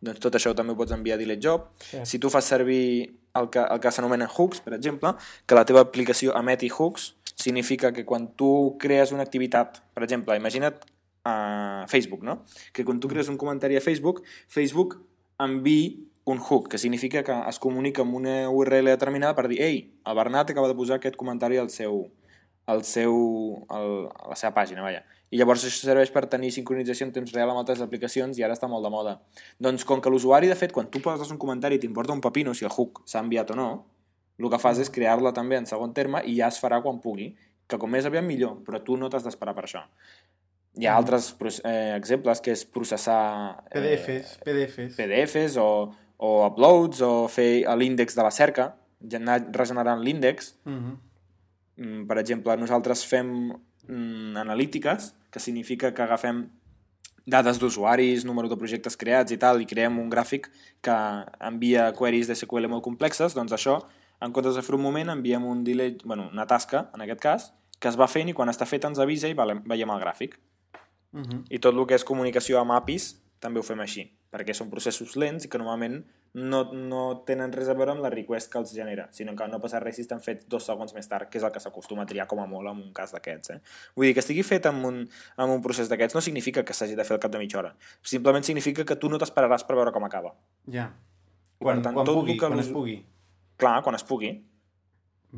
doncs 0.00 0.20
tot 0.22 0.36
això 0.36 0.52
també 0.56 0.72
ho 0.72 0.78
pots 0.78 0.94
enviar 0.96 1.18
a 1.18 1.20
Delete 1.20 1.44
Job. 1.44 1.66
Cert. 1.84 2.06
Si 2.08 2.20
tu 2.20 2.30
fas 2.32 2.46
servir 2.48 3.18
el 3.36 3.50
que, 3.52 3.60
el 3.60 3.80
que 3.80 3.92
s'anomenen 3.92 4.30
hooks, 4.30 4.62
per 4.64 4.74
exemple, 4.76 5.12
que 5.46 5.58
la 5.58 5.66
teva 5.68 5.84
aplicació 5.84 6.34
emeti 6.38 6.70
hooks, 6.72 7.14
significa 7.40 7.92
que 7.92 8.04
quan 8.04 8.30
tu 8.36 8.76
crees 8.80 9.12
una 9.12 9.22
activitat, 9.22 9.82
per 9.94 10.04
exemple, 10.04 10.36
imagina't 10.36 10.80
a 11.24 11.84
Facebook, 11.88 12.24
no? 12.24 12.40
Que 12.72 12.84
quan 12.84 13.00
tu 13.00 13.08
crees 13.08 13.28
un 13.28 13.36
comentari 13.36 13.76
a 13.76 13.84
Facebook, 13.84 14.22
Facebook 14.48 14.96
enviï 15.40 16.09
un 16.24 16.38
hook, 16.38 16.68
que 16.68 16.78
significa 16.78 17.22
que 17.24 17.36
es 17.48 17.58
comunica 17.58 18.02
amb 18.02 18.14
una 18.14 18.48
URL 18.50 18.90
determinada 18.92 19.34
per 19.34 19.48
dir 19.48 19.60
ei, 19.62 19.78
el 20.06 20.16
Bernat 20.16 20.50
acaba 20.50 20.68
de 20.68 20.74
posar 20.78 20.98
aquest 21.00 21.16
comentari 21.16 21.56
al 21.58 21.70
seu, 21.70 22.10
al 22.66 22.84
seu, 22.84 23.64
al, 23.68 24.10
a 24.14 24.28
la 24.34 24.36
seva 24.38 24.52
pàgina, 24.54 24.82
vaja. 24.84 25.02
I 25.30 25.38
llavors 25.38 25.62
això 25.64 25.86
serveix 25.86 26.10
per 26.10 26.24
tenir 26.26 26.50
sincronització 26.54 27.06
en 27.06 27.12
temps 27.14 27.32
real 27.32 27.50
amb 27.52 27.60
altres 27.62 27.80
aplicacions 27.82 28.38
i 28.38 28.42
ara 28.42 28.54
està 28.54 28.68
molt 28.68 28.82
de 28.84 28.90
moda. 28.90 29.16
Doncs 29.62 29.84
com 29.86 30.00
que 30.02 30.10
l'usuari, 30.10 30.48
de 30.50 30.56
fet, 30.58 30.72
quan 30.74 30.88
tu 30.90 31.00
poses 31.02 31.30
un 31.30 31.38
comentari 31.38 31.78
i 31.78 31.82
t'importa 31.82 32.12
un 32.12 32.20
pepino 32.20 32.54
si 32.54 32.64
el 32.66 32.72
hook 32.74 33.02
s'ha 33.06 33.22
enviat 33.22 33.50
o 33.54 33.58
no, 33.58 33.68
el 34.40 34.48
que 34.50 34.58
fas 34.58 34.78
és 34.82 34.90
crear-la 34.90 35.32
també 35.36 35.56
en 35.60 35.66
segon 35.70 35.92
terme 35.94 36.22
i 36.26 36.36
ja 36.38 36.48
es 36.50 36.58
farà 36.62 36.80
quan 36.82 36.98
pugui, 37.00 37.30
que 37.70 37.78
com 37.78 37.90
més 37.90 38.06
aviat 38.08 38.24
millor, 38.26 38.56
però 38.66 38.80
tu 38.82 38.96
no 38.98 39.08
t'has 39.10 39.22
d'esperar 39.22 39.54
per 39.54 39.64
això. 39.68 39.84
Hi 40.80 40.86
ha 40.86 40.94
altres 40.96 41.32
proce- 41.38 41.62
eh, 41.66 41.94
exemples 41.96 42.40
que 42.40 42.50
és 42.54 42.64
processar 42.64 43.62
eh, 43.70 43.74
PDFs, 43.74 44.36
PDFs. 44.44 44.96
PDFs 44.98 45.56
o, 45.62 45.68
o 46.20 46.44
uploads 46.44 47.00
o 47.00 47.28
fer 47.32 47.64
l'índex 47.80 48.14
de 48.16 48.24
la 48.24 48.30
cerca, 48.30 48.74
anar 49.16 49.40
regenerant 49.56 50.02
l'índex. 50.04 50.54
Uh 50.66 50.72
-huh. 50.72 50.96
Mm, 51.76 52.06
Per 52.06 52.18
exemple, 52.18 52.56
nosaltres 52.56 53.06
fem 53.06 53.52
mm, 53.88 54.36
analítiques, 54.36 55.14
que 55.30 55.40
significa 55.40 55.94
que 55.94 56.02
agafem 56.02 56.50
dades 57.26 57.58
d'usuaris, 57.58 58.24
número 58.24 58.48
de 58.48 58.56
projectes 58.56 58.96
creats 58.96 59.32
i 59.32 59.38
tal, 59.38 59.60
i 59.62 59.66
creem 59.66 59.98
un 59.98 60.10
gràfic 60.10 60.50
que 60.82 60.96
envia 61.40 61.92
queries 61.92 62.26
de 62.26 62.34
SQL 62.34 62.68
molt 62.68 62.84
complexes, 62.84 63.34
doncs 63.34 63.52
això, 63.52 63.78
en 64.20 64.32
comptes 64.32 64.54
de 64.54 64.62
fer 64.62 64.74
un 64.74 64.82
moment, 64.82 65.08
enviem 65.08 65.44
un 65.44 65.64
delay, 65.64 65.96
bueno, 66.04 66.28
una 66.32 66.46
tasca, 66.46 66.90
en 66.94 67.00
aquest 67.00 67.20
cas, 67.20 67.52
que 67.78 67.88
es 67.88 67.96
va 67.96 68.08
fent 68.08 68.28
i 68.28 68.32
quan 68.32 68.48
està 68.48 68.66
feta 68.66 68.88
ens 68.88 68.98
avisa 68.98 69.28
i 69.28 69.34
veiem 69.34 69.90
el 69.90 70.00
gràfic. 70.00 70.36
Uh 71.12 71.20
-huh. 71.20 71.44
I 71.48 71.58
tot 71.58 71.74
el 71.74 71.86
que 71.86 71.94
és 71.94 72.04
comunicació 72.04 72.60
amb 72.60 72.72
APIs 72.72 73.16
també 73.40 73.60
ho 73.60 73.62
fem 73.62 73.80
així, 73.80 74.12
perquè 74.30 74.54
són 74.54 74.70
processos 74.70 75.16
lents 75.18 75.46
i 75.46 75.50
que 75.50 75.58
normalment 75.58 76.00
no, 76.34 76.60
no 76.72 77.02
tenen 77.26 77.50
res 77.50 77.68
a 77.68 77.74
veure 77.74 77.96
amb 77.96 78.04
la 78.04 78.10
request 78.12 78.50
que 78.52 78.60
els 78.60 78.72
genera, 78.74 79.08
sinó 79.14 79.34
que 79.36 79.48
no 79.50 79.58
passa 79.62 79.80
res 79.82 79.96
si 79.98 80.04
estan 80.04 80.22
fets 80.22 80.46
dos 80.50 80.68
segons 80.68 80.94
més 80.94 81.10
tard, 81.10 81.26
que 81.30 81.40
és 81.40 81.46
el 81.46 81.50
que 81.50 81.62
s'acostuma 81.62 82.04
a 82.06 82.10
triar 82.10 82.28
com 82.30 82.42
a 82.42 82.46
molt 82.50 82.70
en 82.70 82.82
un 82.84 82.92
cas 82.94 83.10
d'aquests. 83.16 83.56
Eh? 83.56 83.58
Vull 83.98 84.06
dir, 84.06 84.14
que 84.14 84.22
estigui 84.22 84.44
fet 84.46 84.68
amb 84.70 84.86
un, 84.86 85.00
amb 85.36 85.56
un 85.56 85.64
procés 85.64 85.90
d'aquests 85.90 86.14
no 86.14 86.22
significa 86.22 86.62
que 86.66 86.76
s'hagi 86.76 86.94
de 86.98 87.06
fer 87.06 87.16
al 87.16 87.22
cap 87.24 87.34
de 87.34 87.40
mitja 87.42 87.58
hora. 87.58 87.72
Simplement 88.06 88.46
significa 88.46 88.86
que 88.86 88.98
tu 89.00 89.10
no 89.10 89.18
t'esperaràs 89.18 89.66
per 89.66 89.78
veure 89.80 89.94
com 89.96 90.06
acaba. 90.06 90.36
Ja. 90.70 90.92
Quan, 91.58 91.82
tant, 91.82 91.98
quan 91.98 92.06
tot 92.06 92.20
pugui, 92.20 92.38
que 92.38 92.46
quan 92.46 92.62
es 92.62 92.70
pugui. 92.70 93.00
Clar, 93.60 93.80
quan 93.84 93.98
es 93.98 94.06
pugui. 94.06 94.30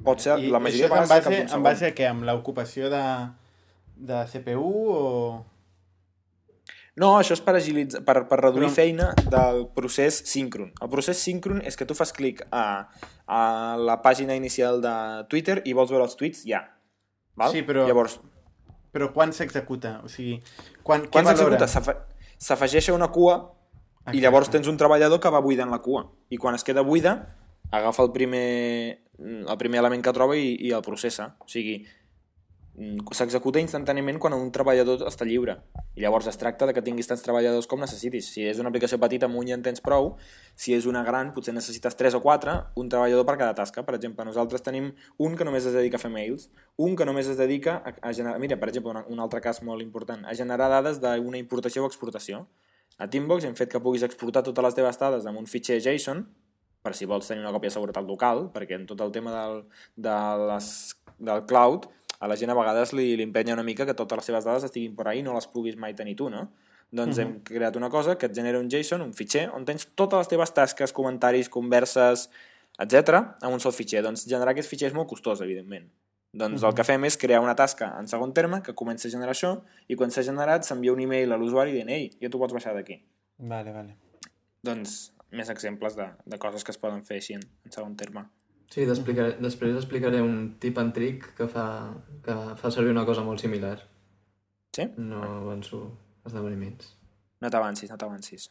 Pot 0.05 0.21
ser, 0.25 0.37
I 0.41 0.53
la 0.53 0.61
majoria 0.63 0.89
de 0.89 0.93
vegades 0.93 1.11
en 1.11 1.33
base, 1.33 1.57
en 1.57 1.65
base 1.65 1.89
a 1.89 1.97
què? 1.97 2.07
Amb 2.09 2.29
l'ocupació 2.29 2.93
de, 2.93 3.03
de 3.97 4.21
CPU 4.29 4.69
o... 4.93 5.01
No, 7.01 7.15
això 7.19 7.33
és 7.33 7.41
per, 7.41 7.55
agilitzar, 7.57 8.03
per, 8.05 8.27
per 8.29 8.39
reduir 8.43 8.67
Però- 8.67 8.75
feina 8.75 9.07
del 9.33 9.63
procés 9.73 10.19
síncron. 10.29 10.73
El 10.81 10.91
procés 10.93 11.17
síncron 11.25 11.63
és 11.65 11.77
que 11.77 11.87
tu 11.89 11.95
fas 11.97 12.13
clic 12.13 12.43
a, 12.53 12.89
a 13.27 13.41
la 13.81 14.03
pàgina 14.05 14.37
inicial 14.37 14.83
de 14.85 14.93
Twitter 15.33 15.63
i 15.65 15.73
vols 15.73 15.91
veure 15.91 16.05
els 16.05 16.17
tuits 16.21 16.43
ja. 16.45 16.61
Val? 17.35 17.53
Sí, 17.55 17.63
però- 17.65 17.87
Llavors, 17.89 18.19
Però 18.93 19.07
quan 19.15 19.33
s'executa? 19.33 20.03
O 20.05 20.09
sigui, 20.13 20.43
quan, 20.85 21.07
quan 21.09 21.25
s'executa? 21.25 21.65
S'afegeix 22.37 22.91
a 22.91 22.93
una 22.93 23.09
cua 23.09 23.39
Exacte. 23.39 24.19
i 24.19 24.21
llavors 24.21 24.51
tens 24.53 24.69
un 24.69 24.77
treballador 24.77 25.19
que 25.19 25.31
va 25.33 25.41
buidant 25.41 25.71
la 25.73 25.79
cua. 25.81 26.03
I 26.29 26.37
quan 26.37 26.55
es 26.59 26.65
queda 26.67 26.83
buida, 26.85 27.15
agafa 27.71 28.03
el 28.05 28.13
primer, 28.13 28.99
el 29.17 29.57
primer 29.57 29.81
element 29.81 30.05
que 30.05 30.13
troba 30.13 30.37
i, 30.37 30.59
i 30.61 30.75
el 30.77 30.83
processa. 30.85 31.37
O 31.41 31.49
sigui, 31.49 31.87
s'executa 32.73 33.61
instantàniament 33.61 34.17
quan 34.19 34.33
un 34.33 34.49
treballador 34.53 35.03
està 35.05 35.27
lliure. 35.29 35.59
I 35.93 36.01
llavors 36.01 36.27
es 36.31 36.39
tracta 36.41 36.65
de 36.65 36.73
que 36.73 36.83
tinguis 36.85 37.09
tants 37.11 37.21
treballadors 37.25 37.69
com 37.69 37.83
necessitis. 37.83 38.31
Si 38.33 38.47
és 38.49 38.61
una 38.63 38.71
aplicació 38.73 38.97
petita 39.03 39.29
amb 39.29 39.37
un 39.37 39.51
ja 39.51 39.59
en 39.59 39.65
tens 39.67 39.85
prou, 39.85 40.15
si 40.57 40.73
és 40.73 40.87
una 40.89 41.03
gran 41.05 41.35
potser 41.37 41.53
necessites 41.53 41.99
3 42.01 42.17
o 42.17 42.23
4, 42.25 42.55
un 42.81 42.89
treballador 42.89 43.27
per 43.29 43.37
cada 43.37 43.53
tasca. 43.59 43.85
Per 43.85 43.99
exemple, 43.99 44.25
nosaltres 44.25 44.65
tenim 44.65 44.93
un 45.19 45.37
que 45.37 45.45
només 45.45 45.69
es 45.69 45.77
dedica 45.77 46.01
a 46.01 46.03
fer 46.03 46.13
mails, 46.15 46.49
un 46.81 46.97
que 46.97 47.05
només 47.05 47.29
es 47.29 47.37
dedica 47.37 47.83
a, 47.85 47.93
a 48.01 48.15
generar... 48.17 48.41
Mira, 48.41 48.57
per 48.57 48.71
exemple, 48.73 48.97
una, 48.97 49.05
un 49.05 49.21
altre 49.21 49.43
cas 49.45 49.61
molt 49.63 49.85
important, 49.85 50.25
a 50.25 50.35
generar 50.35 50.71
dades 50.73 51.03
d'una 51.03 51.41
importació 51.43 51.85
o 51.85 51.93
exportació. 51.93 52.47
A 52.97 53.09
Teambox 53.09 53.45
hem 53.45 53.57
fet 53.59 53.69
que 53.73 53.81
puguis 53.85 54.05
exportar 54.07 54.45
totes 54.47 54.65
les 54.65 54.81
teves 54.81 55.01
dades 55.01 55.29
amb 55.29 55.41
un 55.41 55.49
fitxer 55.49 55.81
JSON 55.81 56.25
per 56.83 56.97
si 56.99 57.07
vols 57.07 57.29
tenir 57.29 57.45
una 57.45 57.53
còpia 57.55 57.71
de 57.71 57.77
seguretat 57.77 58.07
local, 58.09 58.49
perquè 58.55 58.75
en 58.75 58.89
tot 58.91 59.01
el 59.05 59.13
tema 59.15 59.33
del, 59.37 59.61
de 59.95 60.17
les, 60.49 60.69
del 61.23 61.45
cloud 61.47 61.87
a 62.23 62.29
la 62.31 62.37
gent 62.39 62.53
a 62.53 62.57
vegades 62.59 62.93
li, 62.95 63.09
li 63.19 63.27
empenya 63.27 63.57
una 63.57 63.67
mica 63.67 63.87
que 63.89 63.97
totes 63.99 64.21
les 64.21 64.31
seves 64.31 64.47
dades 64.47 64.69
estiguin 64.69 64.95
per 64.99 65.09
ahí 65.11 65.21
i 65.21 65.27
no 65.27 65.35
les 65.35 65.49
puguis 65.51 65.79
mai 65.81 65.97
tenir 65.99 66.15
tu, 66.21 66.29
no? 66.31 66.47
Doncs 66.93 67.19
hem 67.19 67.33
creat 67.49 67.79
una 67.81 67.89
cosa 67.89 68.19
que 68.21 68.29
et 68.29 68.35
genera 68.37 68.61
un 68.61 68.69
JSON, 68.71 69.01
un 69.01 69.15
fitxer, 69.17 69.47
on 69.57 69.65
tens 69.65 69.87
totes 69.97 70.21
les 70.21 70.29
teves 70.29 70.53
tasques, 70.53 70.93
comentaris, 70.93 71.49
converses, 71.49 72.27
etc 72.79 73.23
en 73.41 73.49
un 73.49 73.63
sol 73.65 73.73
fitxer. 73.73 74.03
Doncs 74.05 74.27
generar 74.29 74.53
aquest 74.53 74.69
fitxer 74.69 74.91
és 74.91 74.97
molt 74.97 75.09
costós, 75.09 75.41
evidentment. 75.41 75.89
Doncs 76.33 76.63
el 76.65 76.77
que 76.77 76.85
fem 76.89 77.09
és 77.09 77.19
crear 77.21 77.41
una 77.45 77.57
tasca 77.57 77.91
en 78.01 78.07
segon 78.09 78.31
terme 78.37 78.63
que 78.65 78.77
comença 78.77 79.09
a 79.09 79.13
generar 79.13 79.35
això 79.35 79.55
i 79.89 79.97
quan 80.01 80.13
s'ha 80.13 80.25
generat 80.25 80.69
s'envia 80.69 80.95
un 80.95 81.03
email 81.05 81.33
a 81.33 81.41
l'usuari 81.41 81.75
dient 81.77 81.91
ei, 81.93 82.07
ja 82.21 82.31
t'ho 82.33 82.41
pots 82.41 82.57
baixar 82.57 82.73
d'aquí. 82.77 83.01
Vale, 83.53 83.73
vale. 83.75 83.97
Doncs 84.65 85.13
més 85.33 85.51
exemples 85.53 85.97
de, 85.97 86.07
de 86.29 86.39
coses 86.41 86.65
que 86.65 86.73
es 86.73 86.81
poden 86.81 87.05
fer 87.09 87.19
així 87.21 87.37
en, 87.37 87.45
en 87.67 87.75
segon 87.75 87.97
terme. 88.01 88.25
Sí, 88.73 88.87
explicaré, 88.89 89.35
després 89.43 89.75
explicaré 89.77 90.23
un 90.25 90.55
tip 90.61 90.79
and 90.81 90.95
trick 90.97 91.35
que 91.37 91.45
fa, 91.51 91.67
que 92.25 92.37
fa 92.57 92.71
servir 92.73 92.95
una 92.95 93.05
cosa 93.05 93.25
molt 93.27 93.43
similar. 93.43 93.77
Sí? 94.73 94.87
No 94.97 95.21
avanço 95.43 95.83
esdeveniments. 96.25 96.95
No 97.45 97.51
t'avancis, 97.53 97.91
no 97.93 97.99
t'avancis. 98.01 98.49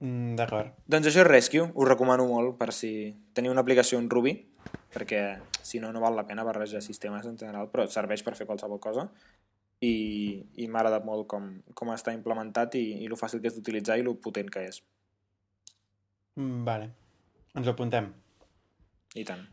Mm, 0.00 0.34
D'acord. 0.36 0.74
Doncs 0.92 1.08
això 1.08 1.22
és 1.22 1.30
Rescue, 1.30 1.70
us 1.72 1.88
recomano 1.88 2.26
molt 2.28 2.58
per 2.60 2.68
si 2.76 2.90
teniu 3.32 3.54
una 3.54 3.64
aplicació 3.64 4.00
en 4.02 4.10
Ruby, 4.12 4.34
perquè 4.92 5.22
si 5.64 5.80
no, 5.80 5.94
no 5.94 6.04
val 6.04 6.18
la 6.18 6.26
pena 6.28 6.44
barrejar 6.44 6.84
sistemes 6.84 7.24
en 7.24 7.40
general, 7.40 7.70
però 7.72 7.86
et 7.86 7.94
serveix 7.94 8.26
per 8.26 8.36
fer 8.36 8.48
qualsevol 8.50 8.82
cosa 8.82 9.06
i, 9.80 9.94
i 10.60 10.68
m'ha 10.68 10.82
agradat 10.82 11.08
molt 11.08 11.24
com, 11.32 11.48
com 11.72 11.94
està 11.94 12.12
implementat 12.12 12.76
i, 12.76 12.84
i 13.06 13.08
lo 13.08 13.16
fàcil 13.16 13.40
que 13.40 13.48
és 13.48 13.56
d'utilitzar 13.56 13.96
i 13.96 14.04
lo 14.04 14.18
potent 14.20 14.52
que 14.52 14.68
és. 14.68 14.82
Mm, 16.36 16.62
Vale. 16.68 16.92
Ens 17.56 17.64
ho 17.64 17.72
apuntem. 17.72 18.12
I 19.16 19.24
tant. 19.24 19.46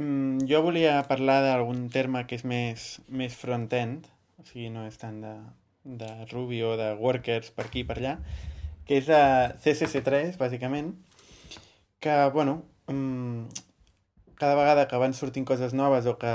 Mm, 0.00 0.44
jo 0.48 0.62
volia 0.64 0.98
parlar 1.08 1.38
d'algun 1.44 1.86
terme 1.92 2.24
que 2.28 2.36
és 2.36 2.44
més, 2.48 2.86
més 3.08 3.36
front-end, 3.36 4.08
o 4.40 4.44
sigui, 4.48 4.68
no 4.72 4.84
és 4.88 4.96
tant 5.00 5.20
de, 5.22 5.34
de 6.02 6.10
Ruby 6.32 6.62
o 6.64 6.74
de 6.80 6.90
workers 7.00 7.52
per 7.56 7.68
aquí 7.68 7.84
i 7.84 7.88
per 7.88 7.98
allà, 8.00 8.16
que 8.88 9.00
és 9.00 9.08
de 9.08 9.20
CSS3, 9.64 10.36
bàsicament, 10.40 10.92
que, 12.00 12.16
bueno, 12.34 12.62
mm, 12.92 13.64
cada 14.36 14.56
vegada 14.58 14.86
que 14.88 15.00
van 15.00 15.16
sortint 15.16 15.48
coses 15.48 15.72
noves 15.76 16.06
o 16.06 16.16
que 16.20 16.32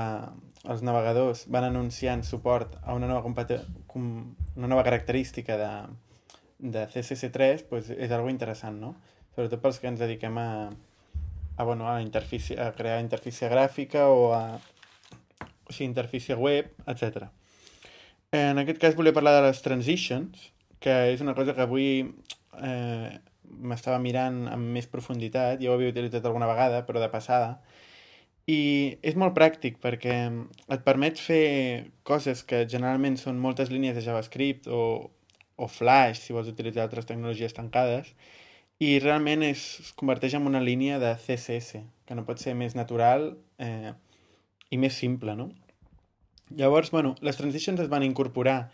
els 0.70 0.82
navegadors 0.86 1.46
van 1.53 1.65
anunciant 1.70 2.25
suport 2.25 2.77
a 2.82 2.94
una 2.98 3.10
nova, 3.10 3.46
una 3.96 4.68
nova 4.68 4.84
característica 4.84 5.58
de, 5.58 5.72
de 6.62 6.86
CSS3, 6.94 7.65
pues 7.70 7.89
és 7.94 8.12
algo 8.12 8.30
interessant, 8.30 8.77
no? 8.82 8.96
Sobretot 9.36 9.62
pels 9.63 9.80
que 9.80 9.89
ens 9.89 10.01
dediquem 10.01 10.38
a, 10.38 10.50
a, 11.58 11.63
bueno, 11.63 11.89
a, 11.89 12.01
interfície, 12.01 12.60
a 12.60 12.72
crear 12.74 13.01
interfície 13.01 13.50
gràfica 13.50 14.08
o 14.08 14.31
a 14.34 14.43
o 15.72 15.74
sigui, 15.74 15.88
interfície 15.88 16.36
web, 16.36 16.72
etc. 16.88 17.29
En 18.31 18.60
aquest 18.60 18.79
cas 18.79 18.96
volia 18.96 19.15
parlar 19.15 19.38
de 19.39 19.48
les 19.48 19.62
transitions, 19.63 20.51
que 20.84 20.93
és 21.13 21.22
una 21.24 21.36
cosa 21.38 21.55
que 21.55 21.63
avui 21.63 21.88
eh, 22.60 23.12
m'estava 23.62 24.00
mirant 24.03 24.46
amb 24.51 24.75
més 24.75 24.88
profunditat, 24.91 25.62
ja 25.62 25.72
ho 25.72 25.77
havia 25.77 25.91
utilitzat 25.93 26.27
alguna 26.27 26.50
vegada, 26.50 26.84
però 26.88 27.00
de 27.03 27.10
passada, 27.13 27.58
i 28.50 28.98
és 29.05 29.15
molt 29.20 29.36
pràctic 29.38 29.77
perquè 29.84 30.15
et 30.75 30.86
permet 30.86 31.20
fer 31.22 31.91
coses 32.08 32.41
que 32.43 32.65
generalment 32.67 33.17
són 33.22 33.39
moltes 33.39 33.70
línies 33.72 33.96
de 33.96 34.03
JavaScript 34.03 34.67
o, 34.67 35.12
o 35.55 35.67
Flash, 35.70 36.24
si 36.25 36.36
vols 36.36 36.50
utilitzar 36.51 36.88
altres 36.88 37.08
tecnologies 37.08 37.55
tancades, 37.55 38.12
i 38.82 38.98
realment 39.00 39.44
és, 39.46 39.64
es 39.84 39.92
converteix 39.98 40.34
en 40.38 40.48
una 40.50 40.62
línia 40.64 40.98
de 41.02 41.14
CSS, 41.14 41.84
que 42.08 42.18
no 42.18 42.26
pot 42.26 42.42
ser 42.42 42.56
més 42.58 42.74
natural 42.74 43.36
eh, 43.62 43.94
i 44.74 44.80
més 44.82 44.98
simple, 44.98 45.36
no? 45.38 45.52
Llavors, 46.58 46.90
bueno, 46.92 47.14
les 47.22 47.38
transitions 47.38 47.80
es 47.80 47.92
van 47.92 48.04
incorporar 48.04 48.72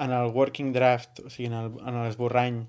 en 0.00 0.14
el 0.16 0.32
working 0.32 0.72
draft, 0.72 1.20
o 1.26 1.30
sigui, 1.30 1.50
en 1.52 2.00
l'esborrany 2.00 2.64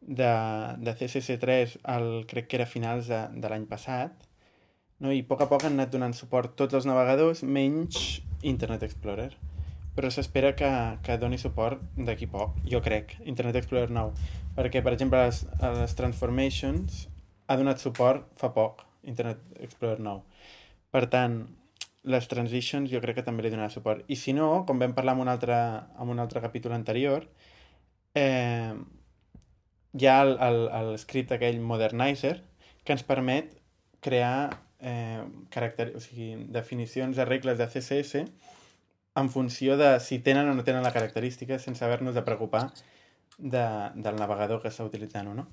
de, 0.00 0.30
de 0.78 0.94
CSS3, 0.94 1.76
el, 1.96 2.08
crec 2.30 2.48
que 2.48 2.60
era 2.60 2.70
finals 2.70 3.10
de, 3.10 3.20
de 3.34 3.50
l'any 3.50 3.66
passat, 3.68 4.14
no? 5.02 5.12
i 5.12 5.24
a 5.24 5.28
poc 5.28 5.42
a 5.42 5.50
poc 5.50 5.66
han 5.66 5.76
anat 5.76 5.92
donant 5.92 6.14
suport 6.16 6.54
tots 6.56 6.78
els 6.78 6.86
navegadors, 6.88 7.42
menys 7.42 8.20
Internet 8.46 8.86
Explorer. 8.86 9.32
Però 9.98 10.10
s'espera 10.14 10.54
que, 10.54 10.70
que 11.02 11.18
doni 11.18 11.40
suport 11.42 11.82
d'aquí 11.98 12.30
poc, 12.30 12.54
jo 12.70 12.78
crec, 12.84 13.16
Internet 13.26 13.58
Explorer 13.58 13.90
9. 13.90 14.28
Perquè, 14.58 14.82
per 14.82 14.96
exemple, 14.96 15.20
les, 15.22 15.44
les 15.78 15.92
Transformations 15.94 17.04
ha 17.46 17.56
donat 17.60 17.78
suport 17.78 18.26
fa 18.40 18.50
poc, 18.50 18.82
Internet 19.06 19.44
Explorer 19.62 20.02
9. 20.02 20.42
Per 20.90 21.04
tant, 21.12 21.36
les 22.10 22.26
transitions 22.26 22.90
jo 22.90 22.98
crec 23.04 23.20
que 23.20 23.24
també 23.26 23.44
li 23.44 23.52
donarà 23.52 23.70
suport. 23.70 24.02
I 24.10 24.18
si 24.18 24.34
no, 24.34 24.64
com 24.66 24.82
vam 24.82 24.96
parlar 24.96 25.14
en 25.14 25.22
un 25.22 25.30
altre, 25.30 25.58
en 26.02 26.10
un 26.10 26.18
altre 26.18 26.42
capítol 26.42 26.74
anterior, 26.74 27.28
eh, 28.18 28.74
hi 29.94 30.10
ha 30.10 30.18
el, 30.26 30.34
el, 30.48 30.60
el 30.80 30.92
script 30.98 31.36
aquell 31.36 31.62
Modernizer 31.62 32.40
que 32.82 32.96
ens 32.96 33.06
permet 33.06 33.54
crear 34.02 34.58
eh, 34.80 35.22
caracter... 35.54 35.92
o 35.94 36.02
sigui, 36.02 36.34
definicions 36.54 37.16
de 37.16 37.30
regles 37.30 37.58
de 37.62 37.70
CSS 37.70 38.26
en 39.18 39.30
funció 39.30 39.76
de 39.78 39.98
si 40.00 40.18
tenen 40.18 40.48
o 40.50 40.54
no 40.54 40.64
tenen 40.64 40.82
la 40.82 40.94
característica 40.94 41.58
sense 41.58 41.84
haver-nos 41.84 42.14
de 42.14 42.26
preocupar 42.26 42.68
de, 43.38 43.64
del 43.94 44.18
navegador 44.18 44.60
que 44.62 44.70
està 44.72 44.86
utilitzant 44.86 45.30
o 45.30 45.36
no. 45.38 45.46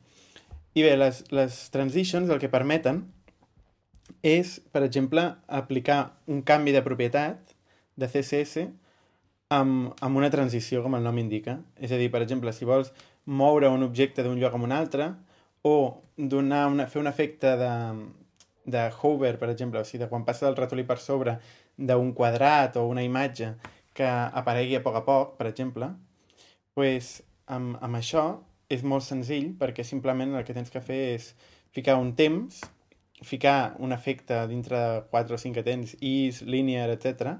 I 0.76 0.84
bé, 0.84 0.96
les, 1.00 1.22
les 1.32 1.60
transitions 1.72 2.30
el 2.34 2.42
que 2.42 2.52
permeten 2.52 3.06
és, 4.26 4.58
per 4.74 4.84
exemple, 4.84 5.24
aplicar 5.48 6.18
un 6.28 6.42
canvi 6.46 6.74
de 6.76 6.84
propietat 6.86 7.54
de 7.96 8.10
CSS 8.12 8.66
amb, 9.54 9.94
amb 10.02 10.18
una 10.18 10.32
transició, 10.34 10.82
com 10.84 10.98
el 10.98 11.06
nom 11.06 11.18
indica. 11.22 11.60
És 11.78 11.94
a 11.94 12.02
dir, 12.02 12.10
per 12.12 12.26
exemple, 12.26 12.54
si 12.54 12.68
vols 12.68 12.92
moure 13.26 13.70
un 13.72 13.86
objecte 13.86 14.26
d'un 14.26 14.40
lloc 14.42 14.54
a 14.54 14.62
un 14.62 14.74
altre 14.76 15.14
o 15.66 16.02
donar 16.18 16.68
una, 16.74 16.88
fer 16.88 17.02
un 17.02 17.08
efecte 17.08 17.56
de, 17.58 17.72
de 18.66 18.84
hover, 19.02 19.38
per 19.40 19.50
exemple, 19.54 19.80
o 19.80 19.88
sigui, 19.88 20.04
de 20.04 20.10
quan 20.10 20.26
passa 20.26 20.50
el 20.50 20.58
ratolí 20.58 20.86
per 20.86 21.00
sobre 21.02 21.38
d'un 21.78 22.14
quadrat 22.18 22.78
o 22.78 22.86
una 22.88 23.04
imatge 23.04 23.54
que 23.96 24.08
aparegui 24.08 24.78
a 24.78 24.84
poc 24.84 25.00
a 25.00 25.06
poc, 25.06 25.38
per 25.40 25.48
exemple, 25.50 25.90
pues, 26.76 27.22
amb, 27.48 27.78
amb 27.82 27.96
això 28.00 28.26
és 28.70 28.82
molt 28.84 29.04
senzill 29.06 29.52
perquè 29.60 29.84
simplement 29.86 30.34
el 30.36 30.44
que 30.48 30.54
tens 30.58 30.72
que 30.74 30.82
fer 30.82 31.02
és 31.16 31.36
ficar 31.76 31.98
un 32.02 32.14
temps, 32.18 32.62
ficar 33.24 33.76
un 33.80 33.92
efecte 33.94 34.48
dintre 34.48 34.78
de 34.80 35.02
4 35.12 35.36
o 35.36 35.38
5 35.38 35.54
que 35.54 35.64
tens, 35.64 35.96
is, 36.02 36.42
linear, 36.42 36.90
etc. 36.90 37.38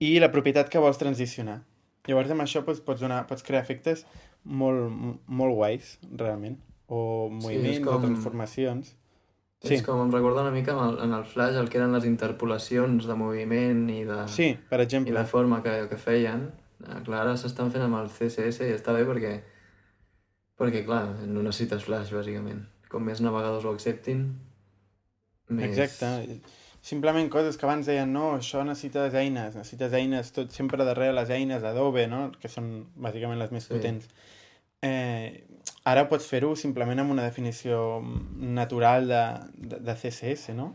i 0.00 0.18
la 0.20 0.30
propietat 0.32 0.68
que 0.68 0.78
vols 0.82 0.98
transicionar. 0.98 1.60
Llavors 2.06 2.30
amb 2.34 2.42
això 2.44 2.60
doncs, 2.64 2.80
pots, 2.84 3.00
donar, 3.00 3.22
pots 3.26 3.42
crear 3.46 3.62
efectes 3.62 4.04
molt, 4.44 4.90
molt 5.26 5.54
guais, 5.56 5.98
realment. 6.16 6.58
O 6.88 7.30
moviments, 7.32 7.80
com- 7.80 7.96
o 7.96 8.00
transformacions. 8.02 8.96
Sí. 9.64 9.78
És 9.78 9.82
com 9.82 10.02
em 10.02 10.10
recorda 10.12 10.42
una 10.42 10.50
mica 10.52 10.74
amb 10.74 10.82
el, 10.90 10.98
en 11.06 11.14
el 11.16 11.24
Flash 11.24 11.56
el 11.56 11.70
que 11.72 11.78
eren 11.80 11.94
les 11.96 12.04
interpolacions 12.04 13.06
de 13.08 13.14
moviment 13.16 13.86
i 13.88 14.02
de, 14.04 14.18
Sí, 14.28 14.50
per 14.68 14.80
i 14.80 14.82
exemple. 14.84 15.14
de 15.16 15.24
forma 15.24 15.62
que, 15.64 15.86
que 15.88 15.96
feien. 15.96 16.50
Eh, 16.82 17.00
Clar, 17.06 17.20
ara 17.22 17.36
s'estan 17.40 17.70
fent 17.74 17.84
amb 17.86 17.98
el 18.00 18.10
CSS 18.12 18.66
i 18.66 18.74
està 18.74 18.94
bé 18.96 19.04
perquè, 19.08 19.34
perquè 20.58 20.84
clar, 20.86 21.04
no 21.26 21.44
necessites 21.46 21.86
Flash, 21.86 22.12
bàsicament. 22.14 22.64
Com 22.90 23.06
més 23.06 23.22
navegadors 23.24 23.64
ho 23.66 23.72
acceptin, 23.74 24.26
més... 25.48 25.76
Exacte. 25.78 26.40
simplement 26.84 27.28
coses 27.32 27.56
que 27.56 27.66
abans 27.66 27.86
deien 27.88 28.12
no, 28.12 28.34
això 28.38 28.62
necessites 28.64 29.14
eines, 29.16 29.54
necessites 29.56 29.92
eines 29.96 30.32
tot 30.36 30.52
sempre 30.52 30.84
darrere 30.84 31.14
les 31.16 31.30
eines 31.32 31.64
Adobe, 31.64 32.06
no? 32.10 32.26
que 32.40 32.48
són 32.52 32.86
bàsicament 32.96 33.40
les 33.40 33.52
més 33.52 33.64
Sí. 33.64 33.72
potents. 33.74 34.08
Eh, 34.84 35.44
ara 35.88 36.08
pots 36.10 36.26
fer-ho 36.28 36.52
simplement 36.60 37.00
amb 37.00 37.14
una 37.14 37.24
definició 37.24 38.02
natural 38.36 39.08
de, 39.08 39.22
de, 39.56 39.80
de 39.80 39.94
CSS, 39.96 40.52
no? 40.54 40.74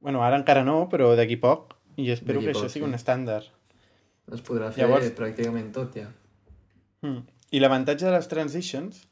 bueno, 0.00 0.22
ara 0.24 0.36
encara 0.40 0.64
no, 0.64 0.88
però 0.92 1.14
d'aquí 1.16 1.36
poc, 1.40 1.76
i 1.96 2.10
espero 2.12 2.40
que 2.40 2.52
això 2.52 2.66
poc, 2.66 2.72
sigui 2.72 2.84
sí. 2.84 2.88
un 2.88 2.96
estàndard. 2.96 3.52
Es 4.32 4.40
podrà 4.44 4.70
fer 4.72 4.84
Llavors- 4.86 5.12
pràcticament 5.18 5.72
tot, 5.74 5.96
ja. 6.00 6.08
Mm. 7.04 7.24
I 7.52 7.60
l'avantatge 7.60 8.06
de 8.06 8.14
les 8.14 8.28
transitions 8.30 9.02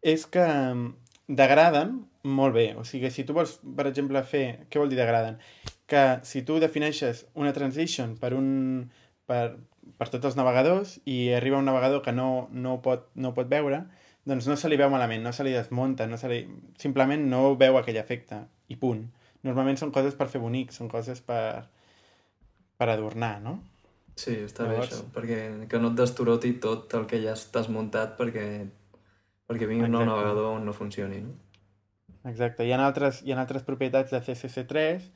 és 0.00 0.24
que 0.26 0.44
mm, 0.46 0.94
degraden 1.28 1.98
molt 2.22 2.54
bé. 2.54 2.72
O 2.78 2.84
sigui, 2.84 3.10
si 3.10 3.24
tu 3.24 3.34
vols, 3.36 3.58
per 3.76 3.86
exemple, 3.90 4.22
fer... 4.22 4.66
Què 4.70 4.80
vol 4.80 4.90
dir 4.90 4.98
degraden? 4.98 5.38
Que 5.90 6.20
si 6.26 6.42
tu 6.46 6.58
defineixes 6.62 7.26
una 7.34 7.52
transition 7.52 8.16
per 8.18 8.32
un... 8.38 8.90
per, 9.26 9.58
per 9.98 10.08
tots 10.08 10.30
els 10.30 10.38
navegadors 10.38 11.00
i 11.04 11.32
arriba 11.34 11.58
un 11.58 11.66
navegador 11.66 12.02
que 12.02 12.14
no, 12.14 12.48
no, 12.52 12.78
pot, 12.82 13.08
no 13.14 13.32
pot 13.34 13.48
veure, 13.50 13.82
doncs 14.24 14.46
no 14.46 14.54
se 14.56 14.70
li 14.70 14.78
veu 14.78 14.90
malament, 14.90 15.22
no 15.22 15.32
se 15.34 15.44
li 15.44 15.52
desmunta, 15.54 16.06
no 16.06 16.16
se 16.18 16.30
li... 16.30 16.40
simplement 16.78 17.26
no 17.28 17.56
veu 17.58 17.76
aquell 17.78 17.98
efecte 17.98 18.44
i 18.70 18.78
punt. 18.78 19.04
Normalment 19.42 19.78
són 19.80 19.90
coses 19.90 20.14
per 20.14 20.28
fer 20.30 20.40
bonics, 20.40 20.78
són 20.78 20.88
coses 20.88 21.20
per, 21.26 21.64
per 22.78 22.88
adornar, 22.88 23.40
no? 23.42 23.58
Sí, 24.16 24.34
està 24.44 24.66
Llavors- 24.66 24.90
bé 24.90 24.96
això, 24.96 25.04
perquè 25.14 25.68
que 25.68 25.78
no 25.80 25.88
et 25.88 25.94
destoroti 25.98 26.52
tot 26.60 26.92
el 26.94 27.06
que 27.06 27.20
ja 27.22 27.32
estàs 27.32 27.68
muntat 27.72 28.16
perquè, 28.18 28.68
perquè 29.48 29.66
vingui 29.66 29.86
un 29.86 29.92
nou 29.92 30.02
Exacte. 30.02 30.10
navegador 30.20 30.56
on 30.58 30.64
no 30.66 30.72
funcioni, 30.72 31.20
no? 31.22 31.32
Exacte. 32.28 32.64
Hi 32.66 32.72
ha 32.72 32.86
altres, 32.86 33.22
hi 33.24 33.32
ha 33.32 33.40
altres 33.40 33.62
propietats 33.66 34.10
de 34.12 34.20
CSS3 34.20 35.08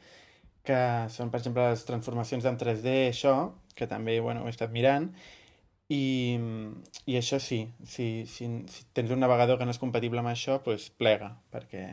que 0.67 0.79
són, 1.15 1.31
per 1.31 1.39
exemple, 1.39 1.69
les 1.71 1.85
transformacions 1.87 2.45
en 2.45 2.57
3D, 2.59 3.09
això, 3.13 3.53
que 3.77 3.87
també 3.87 4.19
bueno, 4.21 4.43
ho 4.43 4.47
he 4.49 4.51
estat 4.51 4.73
mirant, 4.73 5.13
i, 5.89 6.35
i 7.07 7.15
això 7.15 7.39
sí, 7.39 7.61
si, 7.85 8.25
si, 8.27 8.49
si 8.67 8.85
tens 8.93 9.13
un 9.15 9.21
navegador 9.23 9.59
que 9.61 9.65
no 9.69 9.71
és 9.71 9.79
compatible 9.79 10.19
amb 10.19 10.33
això, 10.33 10.57
doncs 10.65 10.89
plega, 10.99 11.37
perquè 11.53 11.85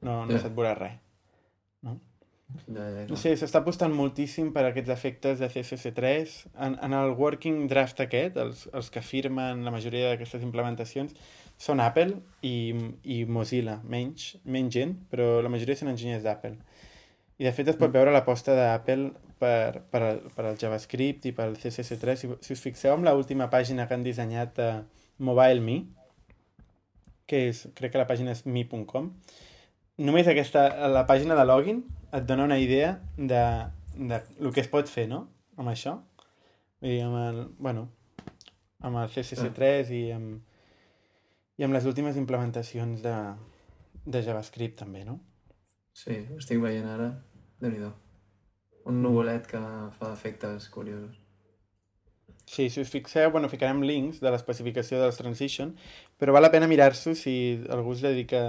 no, 0.00 0.24
no 0.24 0.32
Ja. 0.32 0.38
se't 0.40 0.54
veurà 0.56 0.72
res. 0.78 0.96
No? 2.66 2.82
No 2.82 3.16
ja. 3.16 3.20
sé, 3.20 3.32
s'està 3.38 3.60
apostant 3.62 3.92
moltíssim 3.94 4.50
per 4.54 4.64
aquests 4.68 4.92
efectes 4.94 5.40
de 5.42 5.48
CSS3. 5.52 6.34
En, 6.66 6.76
en 6.84 6.96
el 6.96 7.14
working 7.18 7.66
draft 7.70 8.00
aquest, 8.04 8.38
els, 8.40 8.66
els 8.72 8.90
que 8.92 9.02
firmen 9.04 9.64
la 9.66 9.72
majoria 9.74 10.12
d'aquestes 10.12 10.44
implementacions, 10.46 11.14
són 11.62 11.82
Apple 11.84 12.16
i, 12.46 12.72
i 13.04 13.22
Mozilla, 13.30 13.78
menys, 13.88 14.32
menys 14.44 14.74
gent, 14.74 14.96
però 15.12 15.36
la 15.44 15.52
majoria 15.52 15.78
són 15.78 15.92
enginyers 15.92 16.24
d'Apple. 16.26 16.56
I 17.38 17.46
de 17.46 17.52
fet 17.54 17.72
es 17.72 17.78
pot 17.78 17.92
veure 17.94 18.12
l'aposta 18.14 18.54
d'Apple 18.58 19.10
per, 19.42 19.82
per, 19.90 20.02
per 20.34 20.44
al 20.46 20.58
JavaScript 20.58 21.26
i 21.30 21.34
pel 21.36 21.56
CSS3. 21.58 22.18
Si, 22.18 22.30
si 22.46 22.56
us 22.56 22.62
fixeu 22.62 22.94
en 22.96 23.06
l'última 23.06 23.48
pàgina 23.52 23.86
que 23.88 23.96
han 23.96 24.06
dissenyat 24.06 24.54
de 24.58 24.68
MobileMe, 25.22 25.80
que 27.30 27.46
és, 27.48 27.64
crec 27.78 27.94
que 27.94 28.02
la 28.02 28.08
pàgina 28.08 28.34
és 28.34 28.44
mi.com, 28.46 29.08
només 30.02 30.28
aquesta, 30.28 30.66
la 30.90 31.06
pàgina 31.08 31.38
de 31.38 31.46
login 31.48 31.82
et 32.12 32.28
dona 32.28 32.44
una 32.44 32.58
idea 32.60 32.94
de, 33.16 33.42
de 33.96 34.20
el 34.40 34.52
que 34.52 34.62
es 34.64 34.70
pot 34.72 34.88
fer, 34.88 35.06
no? 35.08 35.24
Amb 35.56 35.72
això. 35.72 35.96
Vull 36.82 36.92
dir, 36.92 37.02
amb 37.06 37.18
el, 37.22 37.40
bueno, 37.62 37.86
amb 38.82 39.00
el 39.02 39.10
CSS3 39.14 39.92
i 39.96 40.02
amb, 40.16 40.42
i 41.58 41.66
amb 41.66 41.76
les 41.76 41.86
últimes 41.88 42.18
implementacions 42.20 43.02
de, 43.04 43.16
de 44.04 44.22
JavaScript 44.26 44.80
també, 44.82 45.04
no? 45.08 45.18
Sí, 45.96 46.16
ho 46.32 46.38
estic 46.40 46.60
veient 46.62 46.88
ara. 46.88 47.10
déu 47.60 47.70
nhi 47.70 47.90
Un 48.90 49.02
nuvolet 49.02 49.46
que 49.46 49.60
fa 49.98 50.12
efectes 50.12 50.68
curiosos. 50.68 51.18
Sí, 52.46 52.68
si 52.68 52.80
us 52.80 52.90
fixeu, 52.90 53.30
bueno, 53.30 53.48
ficarem 53.48 53.82
links 53.86 54.18
de 54.20 54.30
l'especificació 54.30 54.98
de 54.98 55.06
les 55.06 55.16
transition, 55.16 55.76
però 56.18 56.32
val 56.34 56.42
la 56.42 56.50
pena 56.50 56.66
mirar-s'ho 56.66 57.14
si 57.14 57.62
algú 57.70 57.92
es 57.94 58.02
dedica 58.02 58.42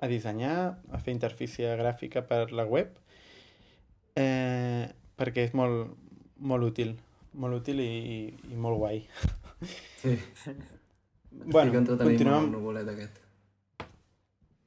a 0.00 0.08
dissenyar, 0.08 0.56
a 0.90 0.98
fer 0.98 1.12
interfície 1.14 1.70
gràfica 1.76 2.22
per 2.26 2.50
la 2.56 2.64
web, 2.64 2.96
eh, 4.16 4.88
perquè 5.20 5.44
és 5.48 5.54
molt, 5.54 5.92
molt 6.40 6.64
útil, 6.70 6.94
molt 7.34 7.60
útil 7.60 7.82
i, 7.84 7.88
i, 7.88 8.18
i 8.52 8.56
molt 8.56 8.80
guai. 8.80 9.02
Sí, 10.00 10.16
Bueno, 11.30 11.70
continuem 11.72 12.54
amb 12.56 12.88
aquest. 12.90 13.20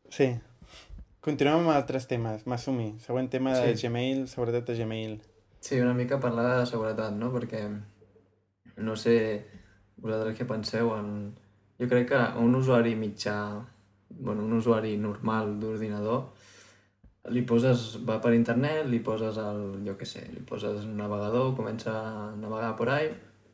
Sí. 0.10 0.30
Continuem 1.24 1.60
amb 1.60 1.74
altres 1.74 2.08
temes. 2.08 2.46
Masumi, 2.48 2.94
següent 3.04 3.30
tema 3.30 3.54
de 3.58 3.76
Sí. 3.76 3.88
Gmail, 3.88 4.28
seguretat 4.32 4.68
de 4.68 4.78
Gmail. 4.78 5.22
Sí, 5.60 5.80
una 5.80 5.94
mica 5.94 6.20
parlar 6.20 6.60
de 6.60 6.66
seguretat, 6.66 7.14
no? 7.16 7.32
Perquè 7.34 7.66
no 8.78 8.96
sé 8.96 9.46
vosaltres 9.98 10.38
què 10.38 10.48
penseu 10.48 10.94
en... 10.96 11.36
Jo 11.80 11.88
crec 11.90 12.10
que 12.10 12.22
un 12.40 12.56
usuari 12.56 12.96
mitjà, 12.96 13.36
bueno, 14.20 14.46
un 14.46 14.54
usuari 14.60 14.96
normal 14.98 15.58
d'ordinador, 15.62 16.26
li 17.32 17.44
poses, 17.48 17.86
va 18.04 18.20
per 18.24 18.34
internet, 18.36 18.88
li 18.92 19.00
poses 19.00 19.38
el, 19.40 19.62
jo 19.86 19.96
què 20.00 20.08
sé, 20.08 20.26
li 20.34 20.44
poses 20.48 20.84
un 20.84 20.98
navegador, 21.00 21.54
comença 21.56 21.94
a 21.94 22.34
navegar 22.36 22.74
por 22.76 22.92
ahí, 22.92 23.14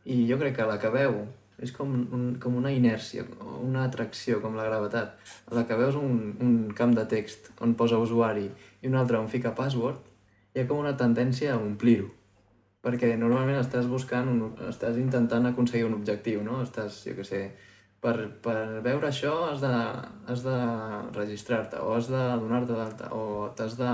i 0.09 0.23
jo 0.29 0.39
crec 0.41 0.57
que 0.57 0.65
la 0.65 0.79
que 0.81 0.89
veu 0.93 1.21
és 1.59 1.73
com, 1.75 1.91
un, 2.15 2.23
com 2.41 2.55
una 2.55 2.71
inèrcia, 2.71 3.25
una 3.61 3.83
atracció, 3.85 4.39
com 4.41 4.55
la 4.55 4.65
gravetat. 4.67 5.17
La 5.55 5.65
que 5.67 5.77
veus 5.79 5.97
un, 5.99 6.37
un 6.41 6.53
camp 6.75 6.95
de 6.95 7.03
text 7.11 7.51
on 7.65 7.75
posa 7.79 7.99
usuari 7.99 8.47
i 8.47 8.87
un 8.87 8.95
altre 8.99 9.19
on 9.19 9.27
fica 9.31 9.51
password, 9.57 9.99
hi 10.55 10.63
ha 10.63 10.69
com 10.69 10.79
una 10.79 10.95
tendència 10.97 11.53
a 11.53 11.59
omplir-ho. 11.59 12.07
Perquè 12.79 13.11
normalment 13.19 13.59
estàs 13.59 13.89
buscant, 13.91 14.29
un, 14.31 14.53
estàs 14.69 14.97
intentant 15.01 15.49
aconseguir 15.49 15.89
un 15.89 15.97
objectiu, 15.97 16.41
no? 16.45 16.61
Estàs, 16.63 17.03
jo 17.09 17.17
què 17.17 17.27
sé, 17.27 17.41
per, 18.03 18.15
per 18.43 18.57
veure 18.85 19.09
això 19.09 19.33
has 19.49 19.63
de, 19.63 19.73
has 20.31 20.43
de 20.45 20.57
registrar-te 21.15 21.81
o 21.83 21.93
has 21.97 22.09
de 22.11 22.23
donar-te 22.41 22.75
d'alta 22.77 23.11
o 23.15 23.49
t'has 23.57 23.75
de, 23.79 23.91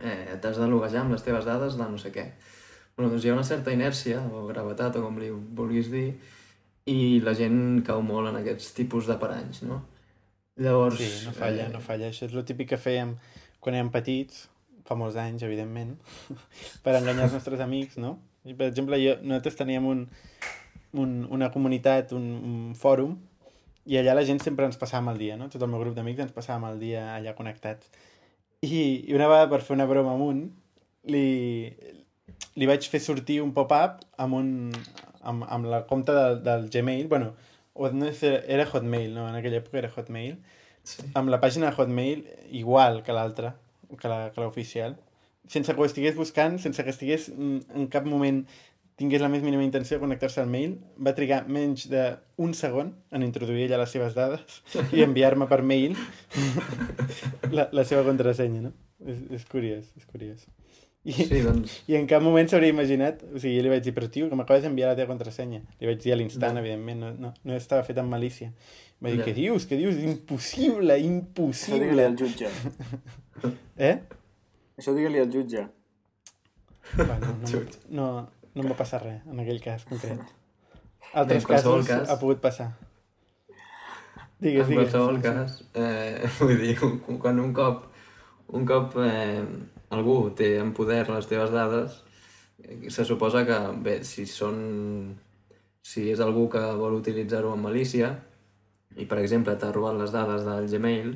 eh, 0.00 0.36
t'has 0.42 0.60
de 0.60 0.68
loguejar 0.70 1.04
amb 1.04 1.16
les 1.16 1.24
teves 1.24 1.48
dades 1.48 1.78
de 1.78 1.88
no 1.90 2.00
sé 2.00 2.12
què. 2.14 2.28
Bueno, 2.96 3.10
doncs 3.12 3.24
hi 3.24 3.32
ha 3.32 3.36
una 3.36 3.44
certa 3.44 3.74
inèrcia 3.74 4.22
o 4.32 4.46
gravetat 4.48 4.96
o 4.96 5.04
com 5.04 5.20
li 5.20 5.30
vulguis 5.30 5.90
dir 5.92 6.08
i 6.88 7.20
la 7.24 7.34
gent 7.36 7.82
cau 7.86 8.02
molt 8.04 8.30
en 8.30 8.40
aquests 8.40 8.70
tipus 8.76 9.08
de 9.10 9.18
paranys, 9.20 9.64
no? 9.66 9.82
Llavors... 10.62 11.00
Sí, 11.00 11.26
no 11.26 11.34
falla, 11.36 11.66
no 11.72 11.82
falla. 11.84 12.08
Això 12.08 12.28
és 12.28 12.36
el 12.36 12.46
típic 12.48 12.70
que 12.72 12.80
fèiem 12.80 13.16
quan 13.60 13.76
érem 13.76 13.90
petits, 13.92 14.46
fa 14.86 14.96
molts 14.96 15.18
anys, 15.20 15.42
evidentment, 15.44 15.96
per 16.84 16.94
enganyar 16.96 17.26
els 17.26 17.36
nostres 17.36 17.60
amics, 17.60 17.98
no? 18.00 18.16
I, 18.46 18.54
per 18.54 18.70
exemple, 18.70 18.96
jo, 19.02 19.16
nosaltres 19.26 19.58
teníem 19.58 19.88
un, 19.90 20.04
un, 20.98 21.26
una 21.30 21.50
comunitat, 21.54 22.12
un, 22.16 22.26
un 22.50 22.74
fòrum, 22.78 23.16
i 23.86 23.98
allà 24.00 24.14
la 24.18 24.24
gent 24.26 24.40
sempre 24.42 24.66
ens 24.66 24.78
passàvem 24.80 25.12
el 25.12 25.18
dia, 25.20 25.36
no? 25.38 25.46
Tot 25.52 25.62
el 25.62 25.70
meu 25.70 25.80
grup 25.84 25.94
d'amics 25.94 26.24
ens 26.24 26.32
passàvem 26.34 26.64
el 26.72 26.80
dia 26.82 27.04
allà 27.14 27.34
connectats. 27.38 27.86
I, 28.66 29.04
I 29.06 29.14
una 29.14 29.28
vegada, 29.30 29.50
per 29.52 29.60
fer 29.62 29.76
una 29.76 29.86
broma 29.86 30.14
amb 30.16 30.24
un, 30.26 30.40
li, 31.06 31.70
li 32.58 32.66
vaig 32.66 32.88
fer 32.90 33.00
sortir 33.04 33.40
un 33.44 33.52
pop-up 33.54 34.00
amb, 34.22 34.34
un, 34.40 34.50
amb, 35.22 35.44
amb 35.48 35.68
la 35.70 35.84
compte 35.86 36.12
del, 36.16 36.40
del 36.46 36.68
Gmail, 36.72 37.06
bueno, 37.12 37.34
o 37.74 37.90
no 37.92 38.10
sé, 38.16 38.40
era 38.48 38.66
Hotmail, 38.66 39.12
no? 39.14 39.28
En 39.28 39.36
aquella 39.38 39.60
època 39.62 39.82
era 39.84 39.92
Hotmail, 39.94 40.38
Sí. 40.86 41.02
amb 41.18 41.26
la 41.32 41.40
pàgina 41.42 41.66
de 41.66 41.74
Hotmail 41.82 42.20
igual 42.54 43.00
que 43.02 43.10
l'altra, 43.12 43.56
que 43.98 44.06
la- 44.06 44.30
que 44.30 44.40
l'oficial, 44.40 44.92
sense 45.50 45.74
que 45.74 45.80
ho 45.80 45.84
estigués 45.84 46.14
buscant, 46.14 46.60
sense 46.62 46.84
que 46.86 46.92
estigués 46.94 47.24
mm, 47.34 47.58
en 47.74 47.88
cap 47.90 48.06
moment 48.06 48.44
tingués 48.96 49.20
la 49.20 49.28
més 49.28 49.42
mínima 49.44 49.62
intenció 49.64 49.96
de 49.98 50.00
connectar-se 50.06 50.40
al 50.40 50.48
mail, 50.48 50.78
va 50.98 51.12
trigar 51.14 51.42
menys 51.52 51.86
d'un 51.92 52.54
segon 52.56 52.94
en 53.12 53.22
introduir 53.26 53.66
ella 53.66 53.78
les 53.82 53.90
seves 53.92 54.14
dades 54.16 54.62
i 54.92 55.02
enviar-me 55.04 55.46
per 55.50 55.60
mail 55.62 55.96
la, 57.56 57.68
la 57.72 57.84
seva 57.84 58.04
contrasenya, 58.06 58.62
no? 58.68 58.72
És, 59.06 59.18
és 59.36 59.44
curiós, 59.50 59.90
és 59.96 60.06
curiós. 60.08 60.46
I, 61.06 61.12
Sí, 61.12 61.38
doncs... 61.44 61.74
I 61.86 61.94
en 62.00 62.08
cap 62.10 62.24
moment 62.24 62.48
s'hauria 62.50 62.72
imaginat, 62.72 63.20
o 63.28 63.38
sigui, 63.38 63.58
jo 63.60 63.62
li 63.66 63.70
vaig 63.70 63.84
dir, 63.84 63.92
però 63.94 64.08
tio, 64.10 64.26
que 64.30 64.34
m'acabes 64.38 64.64
d'enviar 64.64 64.88
la 64.90 64.96
teva 64.98 65.12
contrasenya. 65.12 65.60
Li 65.78 65.86
vaig 65.86 66.00
dir 66.02 66.14
a 66.14 66.16
l'instant, 66.18 66.56
No. 66.56 66.64
evidentment, 66.64 66.98
no, 67.04 67.12
no, 67.28 67.30
no 67.46 67.54
estava 67.54 67.84
fet 67.86 68.00
amb 68.02 68.10
malícia. 68.10 68.48
Va 68.98 69.12
dir, 69.12 69.20
Ja. 69.20 69.26
què 69.28 69.34
dius, 69.36 69.68
què 69.70 69.76
dius? 69.78 70.00
Impossible, 70.02 70.96
Això 70.96 70.98
digue-li 70.98 71.12
impossible. 71.12 72.06
al 72.08 72.16
jutge. 72.16 72.50
Eh? 73.76 73.98
Això 74.80 74.94
digue-li 74.96 75.20
al 75.20 75.30
jutge. 75.30 75.66
Bueno, 76.96 77.36
no, 77.42 77.46
Xut. 77.52 77.76
no, 77.90 78.06
no 78.56 78.64
em 78.64 78.70
va 78.72 78.76
passar 78.78 79.02
res, 79.04 79.20
en 79.28 79.40
aquell 79.44 79.60
cas 79.62 79.84
concret. 79.88 80.20
Altres 81.20 81.44
En 81.44 81.48
qualsevol 81.52 81.84
casos 81.84 81.90
cas- 81.92 82.10
ha 82.10 82.18
pogut 82.20 82.40
passar. 82.42 82.70
Digues, 84.38 84.66
en 84.66 84.68
digues. 84.68 84.90
qualsevol 84.90 85.20
cas, 85.24 85.60
eh, 85.74 86.26
vull 86.40 86.58
dir, 86.60 86.74
quan 87.22 87.38
un 87.40 87.52
cop, 87.56 87.86
un 88.56 88.66
cop 88.68 88.96
eh, 89.00 89.44
algú 89.96 90.16
té 90.36 90.56
en 90.60 90.74
poder 90.76 91.06
les 91.08 91.28
teves 91.30 91.52
dades, 91.54 92.02
eh, 92.64 92.90
se 92.92 93.04
suposa 93.08 93.46
que, 93.48 93.60
bé, 93.86 94.00
si 94.04 94.26
són... 94.28 94.58
Si 95.86 96.08
és 96.10 96.18
algú 96.18 96.48
que 96.50 96.58
vol 96.74 96.96
utilitzar-ho 96.98 97.52
amb 97.54 97.62
malícia, 97.68 98.08
i 98.98 99.04
per 99.06 99.20
exemple 99.22 99.52
t'ha 99.54 99.68
robat 99.70 99.94
les 100.00 100.10
dades 100.10 100.42
del 100.42 100.66
Gmail, 100.72 101.12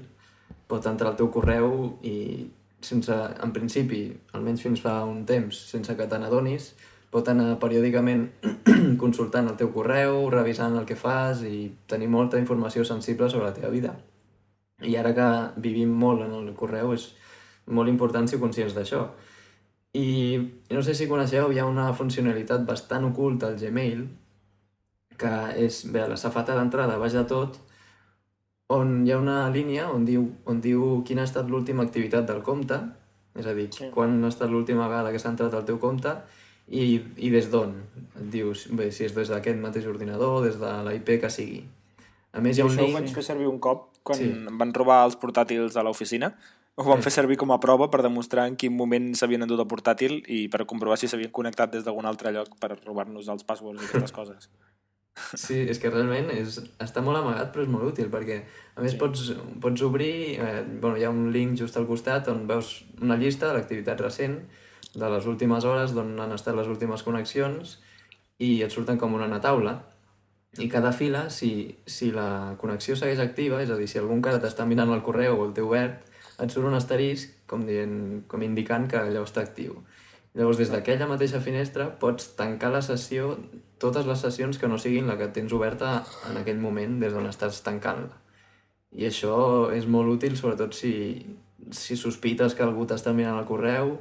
pot 0.71 0.87
entrar 0.87 1.11
al 1.11 1.17
teu 1.19 1.27
correu 1.35 1.97
i 2.07 2.47
sense, 2.81 3.11
en 3.43 3.51
principi, 3.53 4.05
almenys 4.39 4.63
fins 4.63 4.81
fa 4.85 5.01
un 5.05 5.25
temps, 5.27 5.59
sense 5.73 5.97
que 5.99 6.07
te 6.07 6.21
n'adonis, 6.23 6.69
pot 7.11 7.29
anar 7.29 7.57
periòdicament 7.63 8.29
consultant 9.03 9.51
el 9.51 9.59
teu 9.59 9.73
correu, 9.75 10.29
revisant 10.31 10.77
el 10.79 10.87
que 10.87 10.99
fas 10.99 11.43
i 11.47 11.71
tenir 11.91 12.09
molta 12.09 12.39
informació 12.39 12.85
sensible 12.87 13.31
sobre 13.31 13.49
la 13.49 13.57
teva 13.57 13.73
vida. 13.75 13.97
I 14.87 14.95
ara 14.97 15.13
que 15.17 15.27
vivim 15.61 15.91
molt 15.91 16.25
en 16.25 16.37
el 16.39 16.55
correu 16.57 16.95
és 16.95 17.11
molt 17.67 17.91
important 17.91 18.29
ser 18.31 18.41
conscients 18.41 18.77
d'això. 18.77 19.09
I 19.99 20.39
no 20.71 20.83
sé 20.87 20.95
si 20.95 21.11
coneixeu, 21.11 21.51
hi 21.51 21.59
ha 21.59 21.67
una 21.67 21.91
funcionalitat 21.99 22.63
bastant 22.67 23.09
oculta 23.11 23.51
al 23.51 23.59
Gmail 23.59 24.07
que 25.21 25.33
és, 25.61 25.83
bé, 25.93 26.07
la 26.09 26.17
safata 26.17 26.55
d'entrada 26.57 26.97
baix 27.01 27.13
de 27.13 27.27
tot, 27.29 27.59
on 28.73 29.01
hi 29.05 29.13
ha 29.13 29.19
una 29.21 29.51
línia 29.53 29.89
on 29.93 30.07
diu, 30.09 30.23
on 30.49 30.63
diu 30.65 31.03
quina 31.07 31.27
ha 31.27 31.29
estat 31.29 31.51
l'última 31.51 31.85
activitat 31.85 32.29
del 32.31 32.41
compte, 32.47 32.79
és 33.37 33.47
a 33.47 33.55
dir, 33.57 33.67
sí. 33.75 33.91
quan 33.95 34.17
ha 34.25 34.31
estat 34.31 34.51
l'última 34.51 34.87
vegada 34.89 35.13
que 35.13 35.21
s'ha 35.21 35.35
entrat 35.35 35.55
al 35.55 35.67
teu 35.69 35.79
compte 35.83 36.15
i, 36.71 37.01
i 37.19 37.31
des 37.35 37.51
d'on. 37.51 37.75
Et 38.21 38.31
dius, 38.33 38.69
bé, 38.77 38.91
si 38.95 39.05
és 39.07 39.15
des 39.17 39.31
d'aquest 39.33 39.59
mateix 39.61 39.87
ordinador, 39.91 40.41
des 40.47 40.57
de 40.61 40.73
la 40.87 40.95
IP 40.97 41.17
que 41.23 41.31
sigui. 41.33 41.65
A 42.31 42.41
més, 42.43 42.57
hi 42.57 42.63
ha 42.63 42.69
un 42.69 42.73
això 42.73 42.87
link... 42.87 42.95
ho 42.95 43.01
vaig 43.01 43.13
fer 43.19 43.27
servir 43.27 43.51
un 43.51 43.59
cop 43.63 43.89
quan 44.07 44.19
sí. 44.19 44.31
van 44.61 44.73
robar 44.77 45.03
els 45.09 45.19
portàtils 45.21 45.77
a 45.77 45.85
l'oficina. 45.87 46.31
Ho 46.81 46.87
van 46.87 47.03
fer 47.05 47.13
servir 47.13 47.37
com 47.37 47.51
a 47.53 47.59
prova 47.61 47.91
per 47.93 48.01
demostrar 48.07 48.47
en 48.49 48.55
quin 48.57 48.73
moment 48.73 49.11
s'havien 49.19 49.45
endut 49.45 49.61
el 49.61 49.69
portàtil 49.69 50.21
i 50.33 50.47
per 50.49 50.65
comprovar 50.71 50.97
si 50.97 51.11
s'havien 51.11 51.33
connectat 51.35 51.75
des 51.75 51.85
d'algun 51.85 52.09
altre 52.09 52.33
lloc 52.33 52.55
per 52.63 52.71
robar-nos 52.79 53.29
els 53.29 53.45
passwords 53.45 53.83
i 53.83 53.91
aquestes 53.91 54.15
coses. 54.17 54.49
Sí, 55.37 55.57
és 55.69 55.77
que 55.83 55.91
realment 55.91 56.31
és, 56.33 56.55
està 56.81 57.03
molt 57.05 57.19
amagat 57.19 57.51
però 57.53 57.65
és 57.67 57.69
molt 57.69 57.89
útil 57.91 58.07
perquè 58.13 58.37
a 58.79 58.81
més 58.81 58.95
sí. 58.95 58.99
pots, 59.01 59.33
pots 59.61 59.83
obrir, 59.85 60.39
eh, 60.41 60.63
bueno, 60.71 60.95
hi 60.97 61.05
ha 61.05 61.11
un 61.13 61.27
link 61.35 61.59
just 61.59 61.77
al 61.77 61.85
costat 61.89 62.31
on 62.33 62.47
veus 62.49 62.71
una 63.03 63.19
llista 63.21 63.51
de 63.51 63.59
l'activitat 63.59 64.01
recent 64.01 64.39
de 64.95 65.11
les 65.13 65.27
últimes 65.31 65.65
hores 65.65 65.95
d'on 65.95 66.17
han 66.21 66.35
estat 66.35 66.57
les 66.59 66.69
últimes 66.71 67.05
connexions 67.07 67.79
i 68.43 68.63
et 68.65 68.73
surten 68.73 68.99
com 68.99 69.15
una 69.15 69.41
taula 69.41 69.79
i 70.59 70.67
cada 70.69 70.91
fila, 70.93 71.29
si, 71.31 71.79
si 71.87 72.11
la 72.11 72.57
connexió 72.59 72.97
segueix 72.99 73.21
activa, 73.23 73.61
és 73.63 73.71
a 73.71 73.77
dir, 73.79 73.87
si 73.87 74.01
algun 74.01 74.23
cara 74.25 74.41
t'està 74.43 74.67
mirant 74.67 74.91
el 74.91 75.03
correu 75.07 75.39
o 75.39 75.45
el 75.47 75.53
té 75.55 75.63
obert, 75.63 76.09
et 76.43 76.51
surt 76.51 76.67
un 76.67 76.75
asterisc 76.75 77.45
com, 77.47 77.63
dient, 77.69 78.25
com 78.27 78.43
indicant 78.43 78.89
que 78.91 78.99
allò 78.99 79.23
està 79.23 79.45
actiu. 79.45 79.79
Llavors, 80.35 80.59
des 80.59 80.71
d'aquella 80.71 81.09
mateixa 81.11 81.41
finestra 81.43 81.89
pots 82.03 82.33
tancar 82.39 82.71
la 82.75 82.83
sessió 82.83 83.37
totes 83.83 84.07
les 84.07 84.21
sessions 84.23 84.59
que 84.59 84.69
no 84.71 84.79
siguin 84.79 85.09
la 85.11 85.17
que 85.19 85.31
tens 85.35 85.55
oberta 85.55 86.01
en 86.31 86.39
aquell 86.39 86.59
moment 86.63 86.99
des 87.01 87.15
d'on 87.15 87.27
estàs 87.31 87.63
tancant-la. 87.67 88.19
I 88.95 89.07
això 89.07 89.37
és 89.75 89.87
molt 89.87 90.11
útil, 90.19 90.37
sobretot 90.39 90.75
si, 90.75 90.93
si 91.71 91.97
sospites 91.99 92.57
que 92.59 92.67
algú 92.67 92.87
t'està 92.91 93.15
mirant 93.15 93.39
el 93.39 93.47
correu 93.47 94.01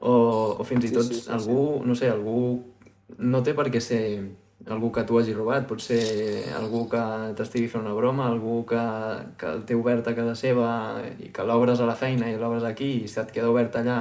o, 0.00 0.12
o 0.58 0.66
fins 0.66 0.88
i 0.88 0.92
tot 0.94 1.06
sí, 1.06 1.14
sí, 1.14 1.24
sí, 1.26 1.32
algú, 1.34 1.62
sí. 1.78 1.88
no 1.88 1.96
sé, 1.98 2.10
algú 2.12 2.42
no 3.18 3.42
té 3.42 3.54
per 3.56 3.68
què 3.72 3.80
ser 3.82 4.02
algú 4.68 4.90
que 4.92 5.04
tu 5.08 5.18
hagi 5.18 5.32
robat, 5.32 5.66
pot 5.68 5.80
ser 5.80 6.00
algú 6.58 6.84
que 6.90 7.00
t'estigui 7.38 7.70
fent 7.72 7.86
una 7.86 7.94
broma, 7.96 8.26
algú 8.28 8.60
que, 8.68 8.80
que 9.40 9.52
el 9.54 9.62
té 9.68 9.76
obert 9.78 10.08
a 10.10 10.14
casa 10.16 10.34
seva 10.36 10.70
i 11.18 11.30
que 11.34 11.46
l'obres 11.46 11.80
a 11.80 11.86
la 11.88 11.96
feina 11.96 12.28
i 12.30 12.36
l'obres 12.36 12.66
aquí 12.68 12.90
i 13.02 13.08
se't 13.08 13.32
queda 13.34 13.50
obert 13.50 13.78
allà 13.80 14.00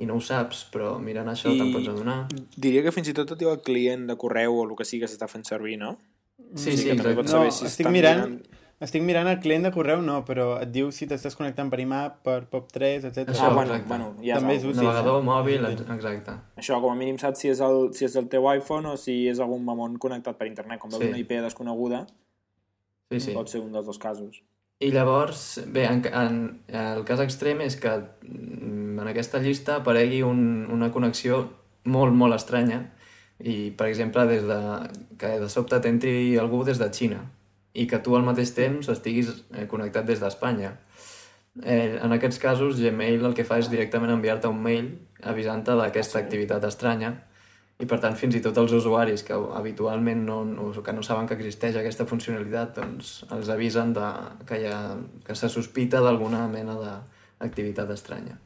i 0.00 0.06
no 0.08 0.16
ho 0.16 0.22
saps, 0.24 0.62
però 0.72 0.94
mirant 1.02 1.28
això 1.28 1.52
I 1.52 1.58
te'n 1.60 1.74
pots 1.74 1.90
adonar. 1.92 2.20
Diria 2.56 2.80
que 2.86 2.94
fins 2.94 3.10
i 3.12 3.16
tot 3.16 3.34
et 3.34 3.42
diu 3.42 3.50
el 3.52 3.60
client 3.66 4.06
de 4.08 4.16
correu 4.16 4.56
o 4.56 4.64
el 4.64 4.72
que 4.78 4.86
sigui 4.88 5.04
que 5.04 5.10
s'està 5.12 5.28
fent 5.28 5.44
servir, 5.44 5.76
no? 5.82 5.98
Sí, 6.54 6.70
sí, 6.70 6.86
sí 6.86 6.96
que 6.96 7.12
pots 7.18 7.34
saber 7.34 7.50
no, 7.50 7.56
si 7.58 7.68
estic 7.68 7.90
mirant, 7.92 8.24
mirant... 8.24 8.59
Estic 8.80 9.02
mirant 9.04 9.28
el 9.28 9.42
client 9.44 9.66
de 9.66 9.70
correu, 9.74 10.00
no, 10.00 10.22
però 10.24 10.54
et 10.56 10.70
diu 10.72 10.86
si 10.96 11.04
t'estàs 11.08 11.34
connectant 11.36 11.68
per 11.68 11.82
IMAP, 11.82 12.14
per 12.24 12.38
POP3, 12.48 13.02
etc. 13.10 13.26
Això, 13.28 13.50
ah, 13.50 13.52
bueno, 13.52 13.74
bueno, 13.88 14.06
ja 14.24 14.38
També 14.40 14.54
és 14.56 14.62
útil. 14.64 14.78
Navegador, 14.80 15.18
eh? 15.20 15.24
mòbil, 15.26 15.66
exacte. 15.82 16.36
Això, 16.56 16.78
com 16.80 16.88
a 16.88 16.96
mínim 16.96 17.18
saps 17.20 17.42
si 17.42 17.50
és, 17.52 17.58
el, 17.60 17.90
si 17.92 18.06
és 18.06 18.14
el 18.16 18.30
teu 18.32 18.46
iPhone 18.48 18.88
o 18.88 18.96
si 18.96 19.18
és 19.28 19.42
algun 19.44 19.66
mamon 19.66 19.98
connectat 20.00 20.38
per 20.38 20.48
internet. 20.48 20.80
Com 20.80 20.94
veus 20.94 21.02
sí. 21.04 21.10
una 21.12 21.20
IP 21.20 21.34
desconeguda, 21.44 22.06
sí, 23.12 23.20
sí. 23.20 23.34
pot 23.36 23.52
ser 23.52 23.60
un 23.60 23.74
dels 23.76 23.84
dos 23.90 24.00
casos. 24.00 24.38
I 24.80 24.88
llavors, 24.94 25.42
bé, 25.68 25.82
en, 25.84 26.00
en, 26.08 26.38
el 26.80 27.04
cas 27.04 27.20
extrem 27.20 27.60
és 27.60 27.76
que 27.76 27.92
mm, 27.98 28.94
en 29.02 29.10
aquesta 29.10 29.42
llista 29.44 29.76
aparegui 29.82 30.22
un, 30.24 30.40
una 30.72 30.88
connexió 30.94 31.42
molt, 31.84 32.16
molt 32.16 32.38
estranya 32.38 32.80
i, 33.44 33.74
per 33.76 33.90
exemple, 33.90 34.24
des 34.32 34.48
de, 34.48 34.58
que 35.20 35.34
de 35.44 35.50
sobte 35.52 35.82
t'entri 35.84 36.38
algú 36.40 36.62
des 36.64 36.80
de 36.80 36.88
Xina 36.96 37.20
i 37.74 37.86
que 37.86 38.00
tu 38.02 38.16
al 38.16 38.26
mateix 38.26 38.52
temps 38.56 38.88
estiguis 38.90 39.30
eh, 39.54 39.66
connectat 39.70 40.06
des 40.08 40.22
d'Espanya. 40.22 40.74
Eh, 41.62 41.98
en 42.02 42.12
aquests 42.14 42.38
casos, 42.38 42.78
Gmail 42.78 43.24
el 43.26 43.34
que 43.34 43.46
fa 43.46 43.58
és 43.62 43.70
directament 43.70 44.12
enviar-te 44.14 44.50
un 44.50 44.60
mail 44.62 44.92
avisant-te 45.26 45.74
d'aquesta 45.78 46.20
activitat 46.22 46.64
estranya 46.66 47.14
i 47.80 47.88
per 47.88 47.98
tant 48.00 48.16
fins 48.18 48.36
i 48.36 48.42
tot 48.44 48.58
els 48.60 48.74
usuaris 48.76 49.24
que 49.24 49.36
habitualment 49.56 50.22
no, 50.26 50.42
no, 50.44 50.68
que 50.84 50.92
no 50.92 51.02
saben 51.06 51.26
que 51.28 51.36
existeix 51.38 51.78
aquesta 51.80 52.06
funcionalitat 52.08 52.76
doncs 52.76 53.12
els 53.32 53.48
avisen 53.52 53.94
de, 53.96 54.10
que, 54.48 54.60
hi 54.60 54.68
ha, 54.68 54.78
que 55.24 55.36
se 55.36 55.48
sospita 55.48 56.02
d'alguna 56.04 56.44
mena 56.52 56.76
d'activitat 56.76 57.90
estranya. 57.96 58.36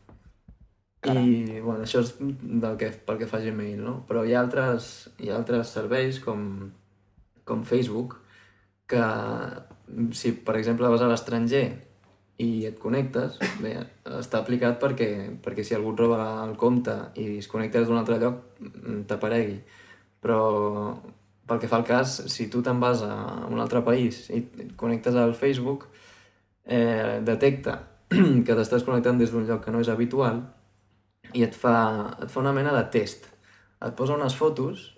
Caram. 1.04 1.26
I 1.28 1.60
bueno, 1.60 1.82
això 1.84 2.00
és 2.00 2.14
del 2.18 2.78
que, 2.80 2.88
pel 3.04 3.18
que 3.20 3.28
fa 3.28 3.42
Gmail, 3.42 3.80
no? 3.84 3.98
Però 4.08 4.22
hi 4.24 4.32
ha 4.32 4.40
altres, 4.40 5.10
hi 5.20 5.28
ha 5.28 5.36
altres 5.36 5.74
serveis 5.76 6.22
com, 6.24 6.70
com 7.44 7.66
Facebook 7.68 8.20
que 8.86 9.02
si 10.12 10.32
per 10.32 10.56
exemple 10.58 10.88
vas 10.92 11.02
a 11.02 11.08
l'estranger 11.10 11.64
i 12.42 12.64
et 12.66 12.78
connectes, 12.82 13.38
bé, 13.62 13.76
està 14.18 14.40
aplicat 14.40 14.80
perquè, 14.82 15.08
perquè 15.42 15.64
si 15.64 15.76
algú 15.76 15.92
et 15.94 16.00
roba 16.02 16.22
el 16.42 16.56
compte 16.58 16.94
i 17.20 17.36
es 17.38 17.48
connecta 17.50 17.78
des 17.78 17.90
d'un 17.90 18.00
altre 18.00 18.18
lloc, 18.18 18.40
mm, 18.60 19.04
t'aparegui. 19.10 19.60
Però 20.24 20.40
pel 21.46 21.60
que 21.60 21.68
fa 21.68 21.78
al 21.78 21.86
cas, 21.86 22.16
si 22.32 22.48
tu 22.50 22.62
te'n 22.64 22.80
vas 22.80 23.04
a 23.06 23.14
un 23.50 23.60
altre 23.60 23.84
país 23.86 24.24
i 24.30 24.40
et 24.40 24.74
connectes 24.80 25.14
al 25.14 25.34
Facebook, 25.38 25.86
eh, 26.64 27.20
detecta 27.22 27.78
que 28.46 28.56
t'estàs 28.56 28.84
connectant 28.84 29.18
des 29.20 29.30
d'un 29.30 29.46
lloc 29.46 29.64
que 29.64 29.70
no 29.74 29.80
és 29.84 29.92
habitual 29.92 30.42
i 31.34 31.44
et 31.44 31.54
fa, 31.54 31.76
et 32.22 32.30
fa 32.30 32.40
una 32.40 32.54
mena 32.56 32.74
de 32.74 32.82
test. 32.90 33.28
Et 33.84 33.94
posa 33.94 34.16
unes 34.16 34.34
fotos 34.34 34.93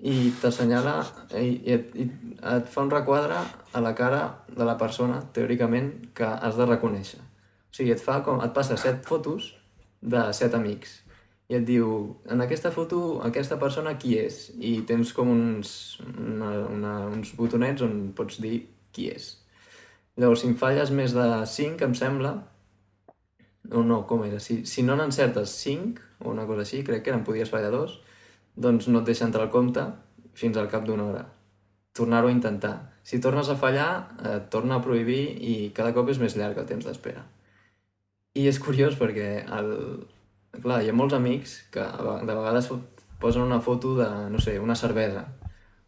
i 0.00 0.30
t'assenyala 0.42 0.98
i, 1.38 1.46
i, 1.46 1.72
et, 1.72 1.94
i 1.96 2.08
et 2.56 2.68
fa 2.68 2.84
un 2.84 2.92
requadre 2.92 3.38
a 3.72 3.80
la 3.80 3.94
cara 3.96 4.22
de 4.50 4.64
la 4.68 4.76
persona, 4.76 5.22
teòricament, 5.32 6.12
que 6.16 6.26
has 6.26 6.58
de 6.58 6.66
reconèixer. 6.68 7.22
O 7.22 7.76
sigui, 7.76 7.94
et, 7.94 8.02
fa 8.02 8.20
com, 8.24 8.42
et 8.44 8.52
passa 8.56 8.76
set 8.80 9.04
fotos 9.08 9.54
de 10.02 10.22
set 10.36 10.54
amics 10.54 11.00
i 11.46 11.54
et 11.54 11.66
diu, 11.66 11.88
en 12.26 12.42
aquesta 12.42 12.72
foto, 12.74 13.20
aquesta 13.22 13.58
persona 13.60 13.94
qui 14.02 14.16
és? 14.18 14.48
I 14.58 14.80
tens 14.88 15.12
com 15.14 15.30
uns, 15.30 15.74
una, 16.10 16.50
una, 16.66 16.94
uns 17.06 17.32
botonets 17.38 17.84
on 17.86 18.10
pots 18.18 18.40
dir 18.42 18.64
qui 18.92 19.06
és. 19.12 19.28
Llavors, 20.18 20.42
si 20.42 20.50
falles 20.58 20.90
més 20.90 21.14
de 21.14 21.26
5, 21.52 21.84
em 21.86 21.94
sembla, 21.94 22.32
o 23.70 23.82
no, 23.86 24.00
com 24.10 24.24
era? 24.26 24.40
Si, 24.42 24.64
si 24.66 24.82
no 24.82 24.96
n'encertes 24.98 25.54
5, 25.62 26.02
o 26.24 26.32
una 26.32 26.48
cosa 26.50 26.64
així, 26.64 26.82
crec 26.82 27.04
que 27.06 27.14
en 27.14 27.22
podies 27.26 27.52
fallar 27.52 27.70
dos, 27.74 28.00
doncs 28.56 28.88
no 28.88 29.02
et 29.02 29.08
deixa 29.12 29.26
entrar 29.28 29.46
al 29.46 29.52
compte 29.52 29.84
fins 30.36 30.56
al 30.56 30.68
cap 30.72 30.84
d'una 30.88 31.06
hora. 31.06 31.24
Tornar-ho 31.96 32.28
a 32.28 32.34
intentar. 32.34 32.74
Si 33.06 33.20
tornes 33.22 33.48
a 33.48 33.56
fallar, 33.60 33.90
et 34.34 34.50
torna 34.52 34.76
a 34.76 34.84
prohibir 34.84 35.22
i 35.40 35.54
cada 35.76 35.94
cop 35.96 36.10
és 36.12 36.20
més 36.20 36.36
llarg 36.36 36.58
el 36.58 36.68
temps 36.68 36.84
d'espera. 36.84 37.22
I 38.36 38.48
és 38.50 38.58
curiós 38.60 38.98
perquè, 39.00 39.30
el... 39.58 39.70
clar, 40.58 40.82
hi 40.82 40.90
ha 40.90 40.96
molts 40.96 41.16
amics 41.16 41.56
que 41.72 41.84
de 41.84 42.34
vegades 42.34 42.68
posen 43.20 43.46
una 43.46 43.60
foto 43.64 43.94
de, 43.96 44.08
no 44.32 44.40
sé, 44.42 44.58
una 44.60 44.76
cervesa. 44.76 45.24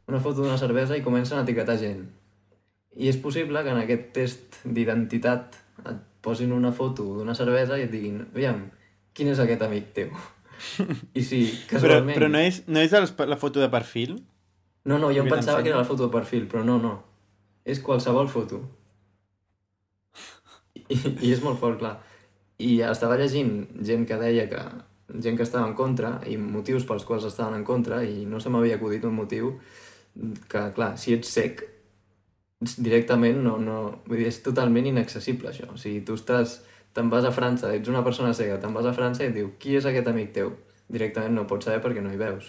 Una 0.09 0.21
foto 0.25 0.45
d'una 0.45 0.61
cervesa 0.61 0.97
i 0.97 1.05
comencen 1.05 1.41
a 1.41 1.45
etiquetar 1.45 1.77
gent. 1.81 2.07
I 2.97 3.11
és 3.11 3.21
possible 3.21 3.61
que 3.65 3.75
en 3.75 3.83
aquest 3.83 4.09
test 4.17 4.63
d'identitat 4.65 5.59
et 5.85 6.01
posin 6.25 6.53
una 6.57 6.73
foto 6.73 7.05
d'una 7.19 7.37
cervesa 7.37 7.77
i 7.79 7.85
et 7.85 7.93
diguin, 7.93 8.23
aviam, 8.33 8.65
quin 9.13 9.29
és 9.35 9.41
aquest 9.43 9.63
amic 9.67 9.93
teu? 9.97 10.15
I 11.15 11.23
sí, 11.23 11.43
casualment... 11.71 12.15
Però, 12.17 12.27
però 12.27 12.33
no 12.33 12.43
és, 12.43 12.63
no 12.67 12.83
és 12.83 12.95
el, 12.97 13.09
la 13.31 13.39
foto 13.41 13.63
de 13.63 13.71
perfil? 13.73 14.19
No, 14.89 14.99
no, 14.99 15.13
jo 15.13 15.25
em 15.25 15.31
pensava 15.31 15.63
que 15.63 15.73
era 15.73 15.81
la 15.81 15.89
foto 15.89 16.07
de 16.07 16.13
perfil, 16.13 16.47
però 16.51 16.65
no, 16.65 16.79
no. 16.83 16.95
És 17.69 17.83
qualsevol 17.85 18.31
foto. 18.33 18.63
I, 20.89 20.97
i 20.97 21.33
és 21.35 21.43
molt 21.45 21.61
fort, 21.61 21.79
clar. 21.83 21.99
I 22.59 22.79
estava 22.87 23.19
llegint 23.21 23.53
gent 23.87 24.07
que 24.09 24.19
deia 24.19 24.49
que 24.51 24.63
gent 25.09 25.37
que 25.39 25.45
estava 25.47 25.67
en 25.67 25.75
contra 25.77 26.19
i 26.29 26.37
motius 26.37 26.85
pels 26.89 27.07
quals 27.09 27.25
estaven 27.29 27.57
en 27.57 27.65
contra 27.65 28.03
i 28.05 28.27
no 28.29 28.41
se 28.41 28.53
m'havia 28.53 28.77
acudit 28.77 29.07
un 29.09 29.17
motiu 29.17 29.55
que, 30.51 30.65
clar, 30.77 30.97
si 31.01 31.15
ets 31.17 31.31
sec 31.33 31.63
directament 32.77 33.39
no, 33.45 33.57
no... 33.63 33.79
Vull 34.09 34.21
dir, 34.21 34.29
és 34.33 34.41
totalment 34.45 34.89
inaccessible 34.91 35.53
això. 35.53 35.69
O 35.73 35.79
sigui, 35.81 36.03
tu 36.05 36.19
estàs 36.19 36.59
te'n 36.99 37.11
vas 37.13 37.25
a 37.29 37.31
França, 37.35 37.71
ets 37.79 37.89
una 37.93 38.03
persona 38.05 38.35
cega, 38.35 38.59
te'n 38.59 38.75
vas 38.75 38.87
a 38.91 38.95
França 38.97 39.23
i 39.23 39.31
et 39.31 39.37
diu 39.39 39.53
qui 39.63 39.77
és 39.79 39.87
aquest 39.87 40.11
amic 40.11 40.35
teu? 40.35 40.51
Directament 40.89 41.35
no 41.37 41.47
pots 41.47 41.69
saber 41.69 41.83
perquè 41.85 42.03
no 42.03 42.11
hi 42.11 42.19
veus. 42.19 42.47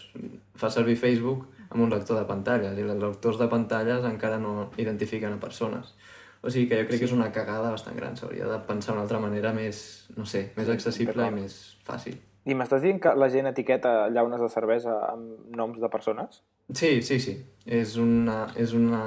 Fa 0.58 0.70
servir 0.74 0.96
Facebook 0.98 1.46
amb 1.70 1.84
un 1.86 1.92
lector 1.94 2.18
de 2.18 2.26
pantalles 2.26 2.78
i 2.80 2.86
els 2.86 3.02
lectors 3.04 3.38
de 3.38 3.48
pantalles 3.52 4.06
encara 4.10 4.40
no 4.42 4.70
identifiquen 4.82 5.36
a 5.36 5.40
persones. 5.44 5.94
O 6.42 6.48
sigui 6.50 6.70
que 6.70 6.78
jo 6.80 6.88
crec 6.88 7.02
que 7.02 7.08
és 7.10 7.12
una 7.12 7.28
cagada 7.36 7.70
bastant 7.74 7.98
gran. 8.00 8.16
S'hauria 8.16 8.48
de 8.48 8.58
pensar 8.66 8.94
una 8.96 9.04
altra 9.04 9.20
manera 9.20 9.52
més, 9.54 9.82
no 10.16 10.24
sé, 10.26 10.46
més 10.56 10.70
accessible 10.72 11.28
i 11.28 11.34
més 11.36 11.58
fàcil. 11.84 12.16
I 12.48 12.56
m'estàs 12.56 12.80
dient 12.82 13.02
que 13.04 13.12
la 13.20 13.28
gent 13.30 13.50
etiqueta 13.52 14.08
llaunes 14.10 14.40
de 14.40 14.48
cervesa 14.50 14.94
amb 15.12 15.52
noms 15.60 15.82
de 15.84 15.90
persones? 15.92 16.40
Sí, 16.72 17.02
sí, 17.04 17.20
sí. 17.20 17.36
És 17.68 17.98
una... 18.00 18.46
És 18.56 18.72
una... 18.74 19.04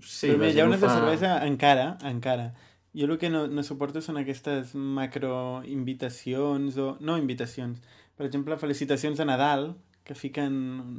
Sí, 0.00 0.30
Però 0.30 0.38
la 0.38 0.46
mira, 0.46 0.52
gent 0.52 0.56
hi 0.56 0.62
ha 0.62 0.64
ho 0.64 0.70
unes 0.70 0.80
de 0.80 0.86
fa- 0.88 0.94
cervesa 1.00 1.32
encara, 1.46 1.88
encara. 2.06 2.46
Jo 2.94 3.06
el 3.10 3.18
que 3.18 3.28
no, 3.30 3.46
no 3.50 3.62
suporto 3.66 3.98
són 4.00 4.16
aquestes 4.20 4.74
macro-invitacions 4.74 6.76
o... 6.78 6.96
No 7.00 7.16
invitacions. 7.18 7.80
Per 8.14 8.26
exemple, 8.28 8.54
felicitacions 8.60 9.18
de 9.18 9.24
Nadal, 9.26 9.72
que 10.06 10.14
fiquen, 10.14 10.52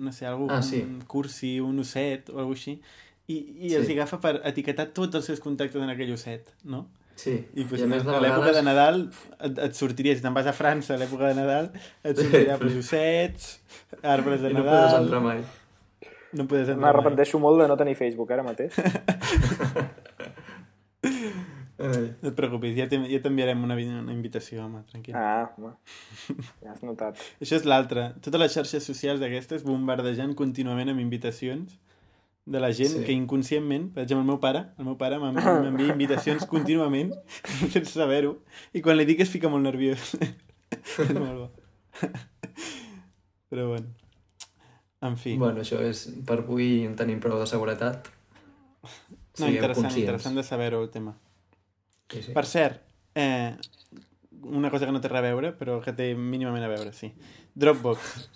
no 0.03 0.11
sé, 0.11 0.25
algú, 0.27 0.47
Ah, 0.51 0.61
sí. 0.65 0.81
un 0.83 0.99
cursi, 1.07 1.59
un 1.63 1.79
osset 1.79 2.29
o 2.33 2.39
alguna 2.39 2.57
així, 2.57 2.73
i, 3.27 3.37
i 3.37 3.69
Sí. 3.69 3.75
els 3.79 3.89
agafa 3.89 4.19
per 4.19 4.41
etiquetar 4.43 4.89
tots 4.93 5.15
els 5.15 5.25
seus 5.25 5.39
contactes 5.39 5.81
en 5.81 5.89
aquell 5.89 6.11
osset, 6.13 6.51
no? 6.63 6.87
Sí, 7.15 7.31
I, 7.55 7.63
pues, 7.63 7.79
I 7.79 7.83
a 7.85 7.87
més 7.87 8.03
a 8.03 8.19
l'època 8.19 8.51
vegades... 8.51 8.55
de 8.57 8.63
Nadal 8.67 8.97
et, 9.39 9.57
et 9.69 9.73
sortiria, 9.77 10.15
si 10.17 10.21
te'n 10.25 10.33
vas 10.35 10.47
a 10.51 10.53
França 10.53 10.95
a 10.95 10.97
l'època 10.99 11.29
de 11.31 11.35
Nadal, 11.39 11.69
et 12.03 12.17
sortiria 12.19 12.57
pues, 12.59 12.75
ossets, 12.75 13.61
arbres 14.03 14.41
de 14.43 14.49
I 14.51 14.53
no 14.57 14.63
podes 14.67 14.91
Nadal... 14.91 15.03
entrar 15.05 15.21
mai. 15.23 15.39
No 16.35 16.43
podes 16.43 16.67
entrar 16.67 16.75
mai. 16.75 16.83
M'arrepenteixo 16.89 17.39
molt 17.39 17.61
de 17.63 17.67
no 17.71 17.77
tenir 17.79 17.95
Facebook 17.95 18.27
ara 18.35 18.43
mateix. 18.43 18.75
Ai. 21.85 22.03
No 22.21 22.29
et 22.31 22.35
preocupis, 22.37 22.75
ja 22.77 22.87
t'en- 22.89 23.05
ja 23.11 23.19
t'enviarem 23.21 23.63
una, 23.63 23.75
una 23.75 24.13
invitació, 24.13 24.65
home, 24.65 24.83
tranquil. 24.91 25.15
Ah, 25.15 25.51
home. 25.57 25.73
Ja 26.63 26.71
has 26.73 26.81
notat. 26.83 27.19
Això 27.43 27.55
és 27.59 27.65
l'altre. 27.65 28.13
Totes 28.25 28.39
les 28.41 28.53
xarxes 28.55 28.83
socials 28.87 29.19
d'aquestes 29.21 29.63
bombardejant 29.67 30.33
contínuament 30.35 30.89
amb 30.93 30.99
invitacions 31.03 31.77
de 32.45 32.59
la 32.61 32.69
gent 32.77 32.91
Sí. 32.93 33.03
que 33.05 33.11
inconscientment, 33.11 33.87
per 33.93 34.03
exemple, 34.03 34.21
el 34.21 34.27
meu 34.29 34.39
pare, 34.39 34.59
el 34.77 34.85
meu 34.85 34.97
pare 34.97 35.17
m'en- 35.17 35.33
m'envia 35.65 35.91
invitacions 35.93 36.45
contínuament 36.45 37.13
sense 37.73 37.91
saber-ho 37.95 38.35
i 38.73 38.81
quan 38.85 38.97
li 38.97 39.05
dic 39.09 39.21
es 39.25 39.29
fica 39.33 39.49
molt 39.49 39.65
nerviós. 39.65 40.13
és 40.21 41.13
molt 41.13 41.37
bo. 41.39 41.51
Però 43.49 43.67
bueno. 43.69 43.87
En 45.01 45.17
fi. 45.21 45.35
Bueno, 45.37 45.61
això 45.61 45.77
és... 45.85 46.05
Per 46.25 46.39
avui 46.41 46.83
en 46.85 46.95
tenim 46.97 47.19
prou 47.21 47.37
de 47.39 47.45
seguretat. 47.49 48.07
no, 48.81 48.89
Siguem 49.35 49.55
interessant, 49.57 49.85
conscients. 49.89 49.97
interessant 50.05 50.35
de 50.39 50.43
saber-ho 50.43 50.81
el 50.81 50.89
tema. 50.89 51.13
Sí, 52.11 52.21
sí. 52.21 52.33
Per 52.35 52.45
cert, 52.45 52.81
eh, 53.15 53.55
una 54.45 54.69
cosa 54.69 54.85
que 54.85 54.93
no 54.93 55.01
té 55.01 55.09
res 55.09 55.23
a 55.23 55.25
veure, 55.25 55.51
però 55.57 55.79
que 55.83 55.93
té 55.97 56.11
mínimament 56.15 56.63
a 56.65 56.71
veure, 56.71 56.93
sí. 56.93 57.13
Dropbox. 57.55 58.29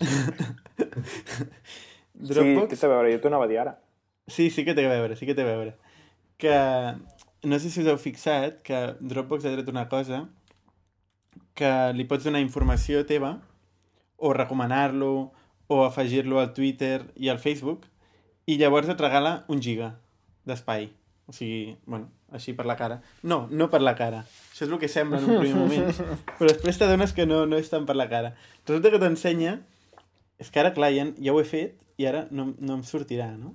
Sí, 2.20 2.34
què 2.36 2.76
té 2.76 2.84
a 2.84 2.90
veure? 2.90 3.12
Jo 3.14 3.20
t'ho 3.22 3.30
anava 3.30 3.46
a 3.46 3.48
dir 3.48 3.60
ara. 3.62 3.78
Sí, 4.28 4.50
sí 4.52 4.64
que 4.66 4.74
té 4.76 4.84
a 4.84 4.90
veure, 4.92 5.16
sí 5.16 5.24
que 5.24 5.32
té 5.32 5.40
a 5.40 5.48
veure. 5.48 5.70
Que 6.40 6.52
no 7.48 7.58
sé 7.58 7.70
si 7.72 7.80
us 7.80 7.88
heu 7.88 7.96
fixat 7.96 8.60
que 8.66 8.80
Dropbox 9.00 9.46
ha 9.46 9.54
tret 9.54 9.70
una 9.72 9.86
cosa 9.88 10.26
que 11.56 11.70
li 11.96 12.04
pots 12.08 12.26
donar 12.26 12.42
informació 12.44 13.04
teva 13.08 13.38
o 14.20 14.34
recomanar-lo 14.36 15.12
o 15.70 15.80
afegir-lo 15.86 16.40
al 16.40 16.52
Twitter 16.52 17.06
i 17.16 17.30
al 17.32 17.40
Facebook 17.40 17.86
i 18.44 18.58
llavors 18.60 18.90
et 18.92 19.00
regala 19.00 19.44
un 19.48 19.62
giga 19.64 19.94
d'espai. 20.44 20.90
O 21.30 21.32
sigui, 21.36 21.78
bueno, 21.86 22.10
així 22.32 22.52
per 22.56 22.66
la 22.68 22.76
cara. 22.78 23.00
No, 23.22 23.46
no 23.50 23.68
per 23.72 23.80
la 23.82 23.94
cara. 23.98 24.24
Això 24.52 24.64
és 24.66 24.70
el 24.72 24.78
que 24.82 24.88
sembla 24.88 25.18
en 25.20 25.28
un 25.30 25.40
primer 25.40 25.58
moment. 25.58 25.94
Però 26.38 26.48
després 26.50 26.78
t'adones 26.80 27.12
que 27.16 27.26
no, 27.26 27.44
no 27.46 27.58
és 27.58 27.68
tant 27.72 27.86
per 27.88 27.96
la 27.98 28.08
cara. 28.12 28.34
Resulta 28.66 28.90
que 28.94 29.00
t'ensenya... 29.02 29.58
És 30.40 30.48
que 30.48 30.60
ara, 30.62 30.70
clar, 30.72 30.88
ja, 30.96 31.04
ja 31.20 31.32
ho 31.36 31.40
he 31.40 31.44
fet 31.44 31.76
i 32.00 32.06
ara 32.08 32.22
no, 32.32 32.54
no 32.64 32.78
em 32.78 32.82
sortirà, 32.88 33.26
no? 33.36 33.50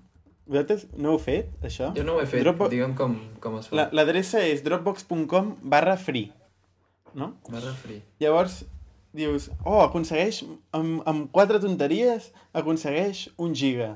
Vosaltres 0.45 0.83
no 0.93 1.09
ho 1.09 1.15
heu 1.15 1.21
fet, 1.23 1.47
això? 1.65 1.87
Jo 1.97 2.03
no 2.05 2.19
ho 2.19 2.21
he 2.21 2.27
fet, 2.29 2.43
Dropbox- 2.45 2.69
digue'm 2.69 2.91
com, 2.99 3.15
com 3.41 3.55
es 3.57 3.71
fa. 3.71 3.79
La- 3.79 3.87
L'adreça 3.97 4.43
és 4.45 4.61
dropbox.com 4.61 5.55
barra 5.65 5.95
free, 5.97 6.27
no? 7.17 7.31
Barra 7.49 7.71
free. 7.73 8.03
Llavors 8.21 8.59
dius, 9.17 9.47
oh, 9.63 9.79
aconsegueix, 9.87 10.43
amb, 10.77 10.99
amb 11.09 11.25
quatre 11.33 11.57
tonteries, 11.63 12.29
aconsegueix 12.53 13.23
un 13.41 13.55
giga, 13.57 13.95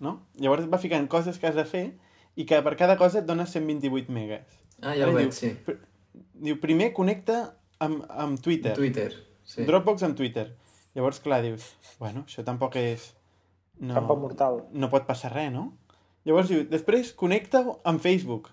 no? 0.00 0.14
Llavors 0.40 0.64
et 0.64 0.72
va 0.72 0.80
ficant 0.80 1.10
coses 1.12 1.36
que 1.36 1.50
has 1.50 1.58
de 1.60 1.66
fer 1.68 1.84
i 2.40 2.46
que 2.48 2.60
per 2.64 2.74
cada 2.80 2.96
cosa 3.00 3.20
et 3.20 3.28
dona 3.28 3.44
128 3.46 4.12
megas. 4.16 4.46
Ah, 4.80 4.94
ja 4.96 5.04
Ara 5.04 5.12
ho 5.12 5.16
veig, 5.18 5.32
sí. 5.36 5.52
pr- 5.66 5.78
Diu, 6.40 6.56
primer 6.62 6.90
connecta 6.96 7.40
amb, 7.84 8.04
amb 8.08 8.40
Twitter. 8.40 8.72
Twitter. 8.78 9.10
Sí. 9.44 9.66
Dropbox 9.68 10.04
amb 10.06 10.16
Twitter. 10.16 10.46
Llavors, 10.96 11.20
clar, 11.22 11.42
dius, 11.44 11.66
bueno, 12.00 12.24
això 12.26 12.42
tampoc 12.46 12.76
és... 12.80 13.10
No, 13.80 13.94
Trampa 13.94 14.14
mortal. 14.20 14.58
no 14.76 14.88
pot 14.92 15.06
passar 15.08 15.30
res, 15.34 15.50
no? 15.52 15.70
Llavors 16.28 16.50
diu, 16.52 16.64
després 16.68 17.12
connecta-ho 17.16 17.78
amb 17.88 18.02
Facebook. 18.04 18.50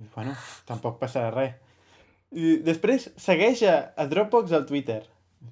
I, 0.00 0.08
bueno, 0.14 0.34
tampoc 0.68 0.98
passarà 1.00 1.30
res. 1.32 1.54
I 2.36 2.58
després 2.64 3.06
segueix 3.16 3.62
a, 3.64 3.76
a 3.96 4.04
Dropbox 4.10 4.52
al 4.52 4.66
Twitter. 4.68 5.02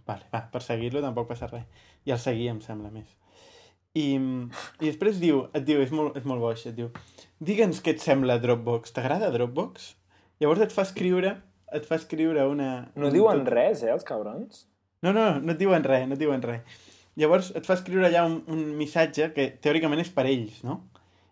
Vale, 0.08 0.26
va, 0.34 0.42
per 0.52 0.60
seguir-lo 0.64 1.00
tampoc 1.04 1.28
passa 1.30 1.48
res. 1.52 1.64
I 2.04 2.12
el 2.16 2.20
seguir, 2.20 2.50
em 2.52 2.60
sembla 2.64 2.90
més. 2.92 3.08
I, 3.96 4.06
i 4.80 4.84
després 4.90 5.18
diu, 5.22 5.46
et 5.56 5.64
diu, 5.64 5.80
és 5.84 5.92
molt, 5.94 6.16
és 6.20 6.24
molt 6.28 6.42
boix, 6.42 6.66
et 6.68 6.74
diu, 6.76 6.90
digue'ns 7.40 7.80
què 7.84 7.94
et 7.96 8.02
sembla 8.04 8.36
Dropbox. 8.42 8.92
T'agrada 8.96 9.30
Dropbox? 9.34 9.94
Llavors 10.42 10.60
et 10.66 10.74
fa 10.74 10.84
escriure, 10.84 11.30
et 11.72 11.86
fa 11.88 11.96
escriure 11.96 12.44
una... 12.50 12.70
No 12.96 13.08
un- 13.08 13.14
diuen 13.14 13.46
res, 13.48 13.82
eh, 13.86 13.92
els 13.94 14.04
cabrons? 14.04 14.66
no, 15.04 15.12
no, 15.12 15.24
no 15.40 15.52
et 15.54 15.58
diuen 15.60 15.84
res, 15.86 16.06
no 16.08 16.16
et 16.16 16.20
diuen 16.20 16.42
res. 16.42 16.76
Llavors 17.16 17.52
et 17.56 17.64
fa 17.64 17.76
escriure 17.78 18.08
allà 18.10 18.26
un, 18.28 18.40
un 18.52 18.62
missatge 18.76 19.30
que 19.36 19.46
teòricament 19.64 20.02
és 20.02 20.10
per 20.12 20.26
ells, 20.28 20.58
no? 20.66 20.82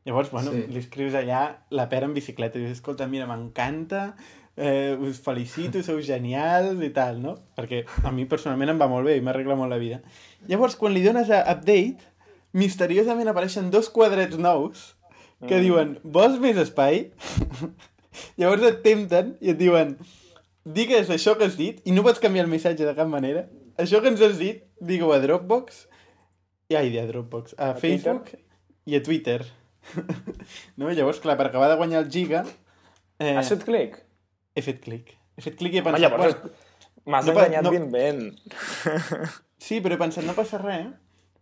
Llavors, 0.07 0.31
bueno, 0.33 0.53
Sí. 0.53 0.63
sí. 0.63 0.73
li 0.73 0.81
escrius 0.81 1.15
allà 1.17 1.43
la 1.73 1.89
pera 1.91 2.07
en 2.09 2.15
bicicleta 2.17 2.59
i 2.59 2.63
dius, 2.65 2.79
escolta, 2.79 3.07
mira, 3.09 3.27
m'encanta, 3.29 4.15
eh, 4.57 4.95
us 5.01 5.19
felicito, 5.25 5.83
sou 5.85 6.01
genials 6.05 6.81
i 6.85 6.91
tal, 6.97 7.21
no? 7.25 7.35
Perquè 7.57 7.83
a 8.05 8.13
mi 8.13 8.25
personalment 8.31 8.73
em 8.75 8.81
va 8.81 8.89
molt 8.93 9.09
bé 9.09 9.17
i 9.19 9.25
m'arregla 9.25 9.57
molt 9.59 9.73
la 9.73 9.81
vida. 9.81 10.01
Llavors, 10.49 10.77
quan 10.81 10.93
li 10.97 11.03
dones 11.05 11.33
a 11.33 11.43
update, 11.53 12.05
misteriosament 12.55 13.29
apareixen 13.31 13.71
dos 13.75 13.89
quadrets 13.91 14.39
nous 14.39 14.93
que 15.45 15.59
Mm. 15.59 15.63
diuen, 15.67 15.89
vols 16.05 16.39
més 16.41 16.57
espai? 16.57 17.11
Llavors 18.39 18.63
et 18.69 18.79
tempten 18.85 19.35
i 19.43 19.51
et 19.53 19.59
diuen, 19.59 19.97
digues 20.65 21.11
això 21.11 21.35
que 21.37 21.49
has 21.51 21.57
dit 21.59 21.81
i 21.85 21.93
no 21.93 22.05
pots 22.07 22.23
canviar 22.23 22.47
el 22.47 22.51
missatge 22.53 22.87
de 22.87 22.95
cap 22.97 23.11
manera. 23.11 23.49
Això 23.77 24.01
que 24.01 24.09
ens 24.13 24.23
has 24.23 24.39
dit, 24.39 24.63
digue-ho 24.81 25.11
a 25.13 25.19
Dropbox, 25.21 25.83
i 26.71 26.79
ai, 26.79 26.95
a 26.99 27.05
Dropbox, 27.11 27.57
a, 27.59 27.73
A 27.73 27.75
Facebook 27.75 28.31
i 28.87 28.95
a 28.97 29.03
Twitter. 29.03 29.43
no? 30.79 30.89
Llavors, 30.95 31.19
clar, 31.21 31.37
per 31.37 31.49
acabar 31.51 31.69
de 31.73 31.77
guanyar 31.77 32.05
el 32.05 32.11
giga, 32.11 32.45
eh, 33.19 33.35
Has 33.37 33.51
fet 33.53 33.65
clic? 33.67 33.99
he 34.55 34.63
fet 34.63 34.81
clic. 34.81 35.17
He 35.37 35.43
fet 35.43 35.57
clic 35.59 35.75
i 35.75 35.81
he 35.81 35.83
Home, 35.83 35.91
pensat, 35.99 36.07
llavors 36.07 36.37
bueno, 36.39 36.55
m'has 37.11 37.27
no 37.27 37.33
enganyat 37.35 37.65
no- 37.67 37.71
ben 37.75 37.91
ben. 37.91 38.21
sí, 39.59 39.81
però 39.83 39.99
he 39.99 40.01
pensat, 40.01 40.25
no 40.25 40.33
passa 40.39 40.63
res, 40.63 40.87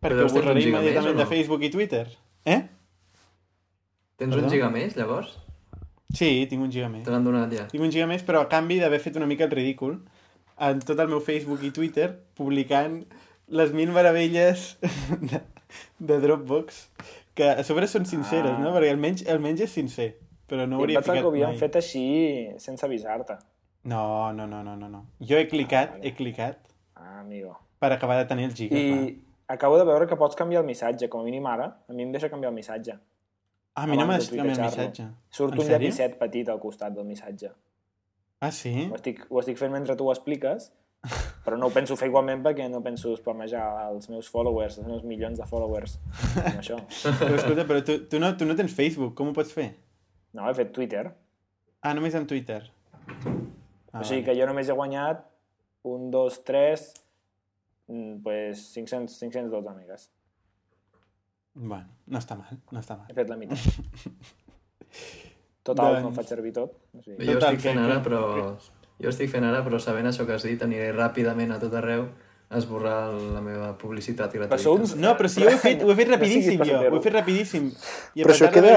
perquè 0.03 0.17
Però 0.19 0.27
ho 0.29 0.33
borraré 0.35 0.63
immediatament 0.67 1.15
no? 1.17 1.21
de 1.23 1.27
Facebook 1.31 1.63
i 1.63 1.71
Twitter. 1.71 2.07
Eh? 2.45 2.61
Tens 4.19 4.35
Perdó? 4.35 4.47
un 4.47 4.51
giga 4.53 4.69
més, 4.71 4.97
llavors? 4.99 5.37
Sí, 6.13 6.47
tinc 6.51 6.61
un 6.63 6.71
giga 6.75 6.89
més. 6.93 7.05
Te 7.07 7.11
l'han 7.15 7.25
donat 7.25 7.53
ja. 7.55 7.65
Tinc 7.71 7.83
un 7.87 7.91
giga 7.95 8.07
més, 8.11 8.23
però 8.27 8.43
a 8.45 8.49
canvi 8.53 8.79
d'haver 8.83 8.99
fet 9.01 9.17
una 9.17 9.27
mica 9.31 9.47
el 9.49 9.55
ridícul 9.55 9.97
en 10.63 10.83
tot 10.85 10.99
el 11.01 11.09
meu 11.09 11.23
Facebook 11.25 11.63
i 11.65 11.71
Twitter 11.75 12.11
publicant 12.39 13.01
les 13.49 13.73
mil 13.73 13.91
meravelles 13.95 14.77
de, 15.33 15.41
de 15.99 16.19
Dropbox 16.21 16.83
que 17.35 17.49
a 17.49 17.65
sobre 17.65 17.89
són 17.89 18.05
sinceres, 18.07 18.53
Ah. 18.53 18.61
no? 18.61 18.75
Perquè 18.77 18.91
almenys, 18.93 19.25
almenys 19.33 19.65
és 19.65 19.73
sincer 19.73 20.11
però 20.53 20.67
no 20.69 20.77
ho 20.77 20.81
I 20.83 20.83
em 20.83 20.85
hauria 20.85 21.01
ficat 21.01 21.17
que 21.17 21.25
ho 21.25 21.31
havien 21.33 21.55
mai. 21.55 21.59
fet 21.63 21.77
així 21.81 22.05
sense 22.61 22.85
avisar-te. 22.85 23.39
No, 23.89 24.33
no, 24.37 24.45
no, 24.47 24.61
no, 24.63 24.77
no, 24.77 24.89
no. 24.93 24.99
Jo 25.25 25.39
he 25.41 25.47
clicat, 25.49 25.97
he 26.05 26.13
clicat 26.15 26.59
Ah, 26.95 27.21
amigo. 27.23 27.57
per 27.81 27.91
acabar 27.97 28.19
de 28.21 28.27
tenir 28.29 28.45
el 28.51 28.55
giga. 28.55 28.77
I 28.77 28.91
clar. 28.93 29.32
Acabo 29.53 29.79
de 29.79 29.85
veure 29.89 30.07
que 30.11 30.17
pots 30.19 30.37
canviar 30.39 30.63
el 30.65 30.69
missatge, 30.69 31.09
com 31.13 31.21
a 31.23 31.25
mínim 31.29 31.47
ara. 31.51 31.71
A 31.89 31.93
mi 31.97 32.05
em 32.07 32.13
deixa 32.15 32.31
canviar 32.33 32.51
el 32.53 32.57
missatge. 32.59 32.99
Ah, 33.75 33.85
a 33.85 33.87
mi 33.89 33.97
no 33.97 34.05
m'ha 34.09 34.19
deixat 34.21 34.37
canviar 34.37 34.59
el 34.59 34.65
missatge. 34.67 35.07
Surt 35.33 35.55
En 35.55 35.61
un 35.63 35.67
sèrio? 35.67 35.89
llapicet 35.89 36.19
petit 36.21 36.49
al 36.53 36.61
costat 36.61 36.93
del 36.97 37.07
missatge. 37.09 37.53
Ah, 38.43 38.51
sí? 38.53 38.73
Ho 38.91 38.97
estic, 38.99 39.27
ho 39.31 39.41
estic 39.41 39.59
fent 39.61 39.73
mentre 39.73 39.95
tu 39.97 40.09
ho 40.09 40.13
expliques, 40.13 40.71
però 41.47 41.57
no 41.59 41.67
ho 41.71 41.75
penso 41.75 41.97
fer 41.99 42.09
igualment 42.11 42.43
perquè 42.45 42.69
no 42.71 42.81
penso 42.83 43.15
spamejar 43.19 43.65
els 43.89 44.09
meus 44.11 44.29
followers, 44.31 44.77
els 44.79 44.87
meus 44.87 45.03
milions 45.09 45.39
de 45.41 45.47
followers 45.49 45.97
amb 46.37 46.61
això. 46.61 46.77
Però 47.23 47.35
escolta, 47.39 47.65
però 47.67 47.81
tu, 47.87 47.97
tu, 48.11 48.21
no, 48.23 48.31
tu 48.39 48.47
no 48.47 48.55
tens 48.59 48.75
Facebook, 48.77 49.15
com 49.19 49.31
ho 49.31 49.35
pots 49.35 49.51
fer? 49.55 49.71
No, 50.37 50.45
he 50.49 50.55
fet 50.55 50.71
Twitter. 50.75 51.07
Ah, 51.83 51.95
només 51.95 52.15
amb 52.15 52.29
Twitter. 52.31 52.61
Ah, 53.93 54.01
o 54.01 54.05
sigui 54.07 54.23
que 54.25 54.35
jo 54.39 54.47
només 54.49 54.69
he 54.71 54.77
guanyat 54.79 55.25
un, 55.89 56.11
dos, 56.15 56.39
tres, 56.47 56.93
pues 58.23 58.71
500, 58.75 59.19
512 59.19 59.69
amigues. 59.69 60.11
Bueno, 61.55 61.89
no 62.07 62.19
està 62.19 62.37
mal, 62.39 62.57
no 62.73 62.81
està 62.81 62.97
mal. 62.97 63.11
He 63.11 63.15
fet 63.17 63.29
la 63.29 63.37
meitat. 63.37 63.59
Total, 65.63 65.95
Doncs- 65.95 66.03
no 66.03 66.11
ho 66.11 66.15
faig 66.17 66.29
servir 66.31 66.53
tot. 66.57 66.75
O 66.97 67.03
sigui, 67.05 67.27
Jo 67.29 67.39
estic 67.39 67.61
fent 67.63 67.79
ara, 67.83 68.01
però... 68.03 68.23
Jo 69.03 69.11
estic 69.11 69.31
fent 69.33 69.45
ara, 69.47 69.63
però 69.67 69.79
sabent 69.83 70.07
això 70.11 70.27
que 70.29 70.35
has 70.37 70.45
dit, 70.47 70.61
aniré 70.63 70.93
ràpidament 70.95 71.55
a 71.55 71.59
tot 71.63 71.73
arreu 71.75 72.05
a 72.53 72.59
esborrar 72.61 73.09
la 73.15 73.41
meva 73.43 73.71
publicitat 73.81 74.31
gratuïta. 74.35 74.51
Però 74.53 74.63
sou 74.63 74.77
uns- 74.79 74.95
No, 75.01 75.15
però 75.19 75.29
si 75.33 75.41
jo 75.43 75.49
ho 75.49 75.53
he 75.55 75.59
fet, 75.59 75.83
ho 75.83 75.91
he 75.91 75.97
fet 75.99 76.09
No 76.11 76.15
rapidíssim, 76.17 76.51
siguis 76.53 76.69
jo. 76.71 76.81
Ho 76.91 76.99
he 76.99 77.03
fet 77.03 77.15
rapidíssim. 77.17 77.71
I 78.15 78.23
Però 78.27 78.35
això 78.37 78.51
queda 78.53 78.75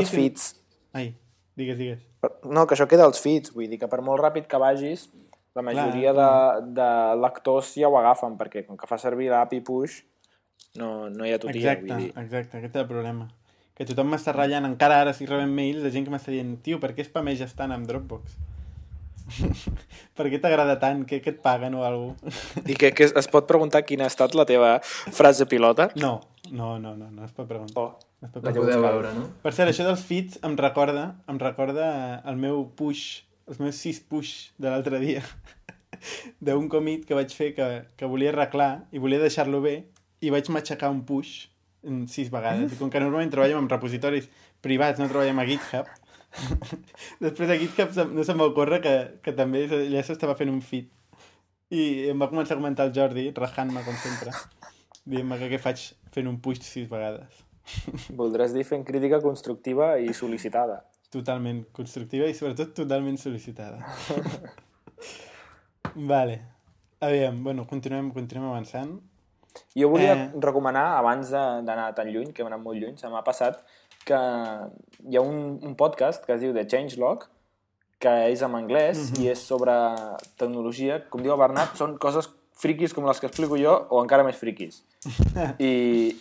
als 0.00 0.10
feeds. 0.14 0.48
Ai, 0.92 1.12
Digues, 1.58 1.76
digues. 1.78 1.98
No, 2.46 2.66
que 2.70 2.76
això 2.76 2.86
queda 2.86 3.02
als 3.04 3.18
feeds, 3.20 3.50
vull 3.54 3.66
dir 3.68 3.78
que 3.80 3.88
per 3.90 3.98
molt 4.00 4.22
ràpid 4.22 4.46
que 4.46 4.58
vagis, 4.62 5.08
la 5.56 5.62
majoria 5.62 6.12
de, 6.12 6.28
de 6.76 6.88
lectors 7.22 7.72
ja 7.74 7.88
ho 7.88 7.96
agafen, 7.98 8.36
perquè 8.38 8.66
com 8.66 8.76
que 8.76 8.86
fa 8.90 8.98
servir 8.98 9.30
l'API 9.32 9.60
push, 9.66 10.02
no, 10.76 11.08
no 11.10 11.24
hi 11.26 11.32
ha 11.32 11.38
tutia, 11.42 11.72
Exacte, 11.72 11.88
vull 11.92 12.04
dir. 12.04 12.12
exacte, 12.22 12.58
aquest 12.60 12.76
és 12.76 12.82
el 12.82 12.88
problema. 12.90 13.28
Que 13.78 13.86
tothom 13.86 14.08
m'està 14.10 14.32
ratllant, 14.34 14.66
encara 14.66 15.00
ara 15.00 15.10
estic 15.14 15.30
rebent 15.30 15.52
mails 15.54 15.82
de 15.86 15.90
gent 15.94 16.04
que 16.06 16.10
m'està 16.10 16.32
dient 16.34 16.56
tio, 16.66 16.78
per 16.82 16.92
què 16.96 17.04
spameges 17.06 17.54
tant 17.58 17.72
amb 17.74 17.86
Dropbox? 17.86 18.36
per 20.16 20.26
què 20.32 20.38
t'agrada 20.40 20.78
tant? 20.80 21.02
Què, 21.08 21.18
què 21.24 21.34
et 21.34 21.40
paguen 21.44 21.74
o 21.76 21.82
alguna 21.84 22.16
cosa? 22.22 22.62
I 22.64 22.76
que, 22.78 22.90
que 22.96 23.08
es 23.10 23.28
pot 23.30 23.46
preguntar 23.50 23.82
quina 23.86 24.06
ha 24.06 24.12
estat 24.12 24.34
la 24.38 24.46
teva 24.48 24.78
frase 24.82 25.46
pilota? 25.50 25.90
No, 26.00 26.14
no, 26.50 26.76
no, 26.80 26.94
no, 26.96 27.10
no 27.12 27.24
es 27.26 27.32
pot 27.36 27.48
preguntar. 27.50 27.82
Oh, 27.82 27.96
No 28.18 28.26
es 28.26 28.32
pot 28.34 28.42
La 28.42 28.50
preguntar. 28.50 28.74
podeu 28.74 28.80
buscar. 28.82 28.94
veure, 28.96 29.10
no? 29.14 29.26
Per 29.44 29.52
cert, 29.54 29.70
això 29.70 29.84
dels 29.86 30.00
feeds 30.02 30.40
em 30.42 30.56
recorda, 30.58 31.04
em 31.30 31.36
recorda 31.38 31.90
el 32.26 32.40
meu 32.40 32.64
push, 32.74 33.20
els 33.48 33.58
meus 33.62 33.76
sis 33.80 33.98
push 34.00 34.50
de 34.60 34.68
l'altre 34.70 34.98
dia, 35.00 35.22
d'un 36.44 36.68
commit 36.70 37.06
que 37.08 37.16
vaig 37.16 37.32
fer 37.34 37.52
que, 37.56 37.68
que 37.96 38.06
volia 38.10 38.30
arreglar 38.34 38.84
i 38.92 39.00
volia 39.02 39.20
deixar-lo 39.22 39.60
bé 39.64 39.76
i 40.20 40.30
vaig 40.34 40.50
matxacar 40.52 40.90
un 40.92 41.04
push 41.08 41.46
en 41.86 42.04
sis 42.10 42.28
vegades. 42.30 42.72
I 42.74 42.78
com 42.80 42.90
que 42.90 43.00
normalment 43.00 43.30
treballem 43.32 43.62
amb 43.62 43.72
repositoris 43.72 44.28
privats, 44.64 44.98
no 45.00 45.06
treballem 45.08 45.38
a 45.38 45.46
GitHub, 45.48 45.88
després 47.24 47.50
a 47.50 47.56
GitHub 47.60 47.92
se- 47.94 48.04
no 48.12 48.24
se'm 48.26 48.40
va 48.42 48.48
ocórrer 48.50 48.80
que, 48.84 48.94
que 49.24 49.32
també 49.32 49.64
ja 49.70 50.02
s'estava 50.04 50.34
fent 50.38 50.50
un 50.52 50.60
feed. 50.62 50.88
I 51.70 52.08
em 52.12 52.20
va 52.20 52.28
començar 52.30 52.56
a 52.56 52.60
comentar 52.60 52.86
el 52.88 52.94
Jordi, 52.96 53.26
rajant-me 53.36 53.82
com 53.84 53.96
sempre, 54.02 54.32
dient-me 55.08 55.36
que 55.40 55.50
què 55.52 55.58
faig 55.60 55.82
fent 56.14 56.28
un 56.30 56.38
push 56.44 56.62
sis 56.64 56.88
vegades. 56.90 57.44
Voldràs 58.16 58.54
dir 58.56 58.64
fent 58.64 58.84
crítica 58.88 59.20
constructiva 59.20 59.94
i 60.00 60.14
sol·licitada. 60.16 60.78
Totalment 61.10 61.62
constructiva 61.72 62.26
i 62.28 62.34
sobretot 62.36 62.74
totalment 62.76 63.16
sol·licitada. 63.16 63.78
vale. 65.94 66.40
Aviam, 67.00 67.42
bueno, 67.44 67.64
continuem, 67.66 68.10
continuem 68.12 68.50
avançant. 68.50 68.98
Jo 69.74 69.88
volia 69.90 70.12
Eh. 70.14 70.30
recomanar, 70.40 70.98
abans 70.98 71.30
d'anar 71.30 71.94
tan 71.94 72.08
lluny, 72.12 72.32
que 72.32 72.42
hem 72.42 72.46
anat 72.50 72.60
molt 72.60 72.78
lluny, 72.78 72.96
se 72.98 73.08
m'ha 73.08 73.22
passat 73.24 73.62
que 74.04 74.18
hi 75.08 75.16
ha 75.16 75.20
un, 75.20 75.58
un 75.62 75.74
podcast 75.76 76.24
que 76.24 76.32
es 76.34 76.40
diu 76.40 76.52
The 76.54 76.66
Changelog, 76.66 77.24
que 77.98 78.12
és 78.30 78.42
en 78.42 78.54
anglès 78.54 79.18
i 79.18 79.28
és 79.28 79.38
sobre 79.42 79.72
tecnologia. 80.38 81.00
Com 81.10 81.22
diu 81.22 81.32
el 81.34 81.38
Bernat, 81.40 81.74
són 81.76 81.96
coses 81.98 82.28
friquis 82.58 82.92
com 82.94 83.06
les 83.06 83.20
que 83.22 83.28
explico 83.30 83.56
jo 83.60 83.74
o 83.88 84.02
encara 84.02 84.26
més 84.26 84.38
friquis. 84.40 84.82
I, 85.62 85.72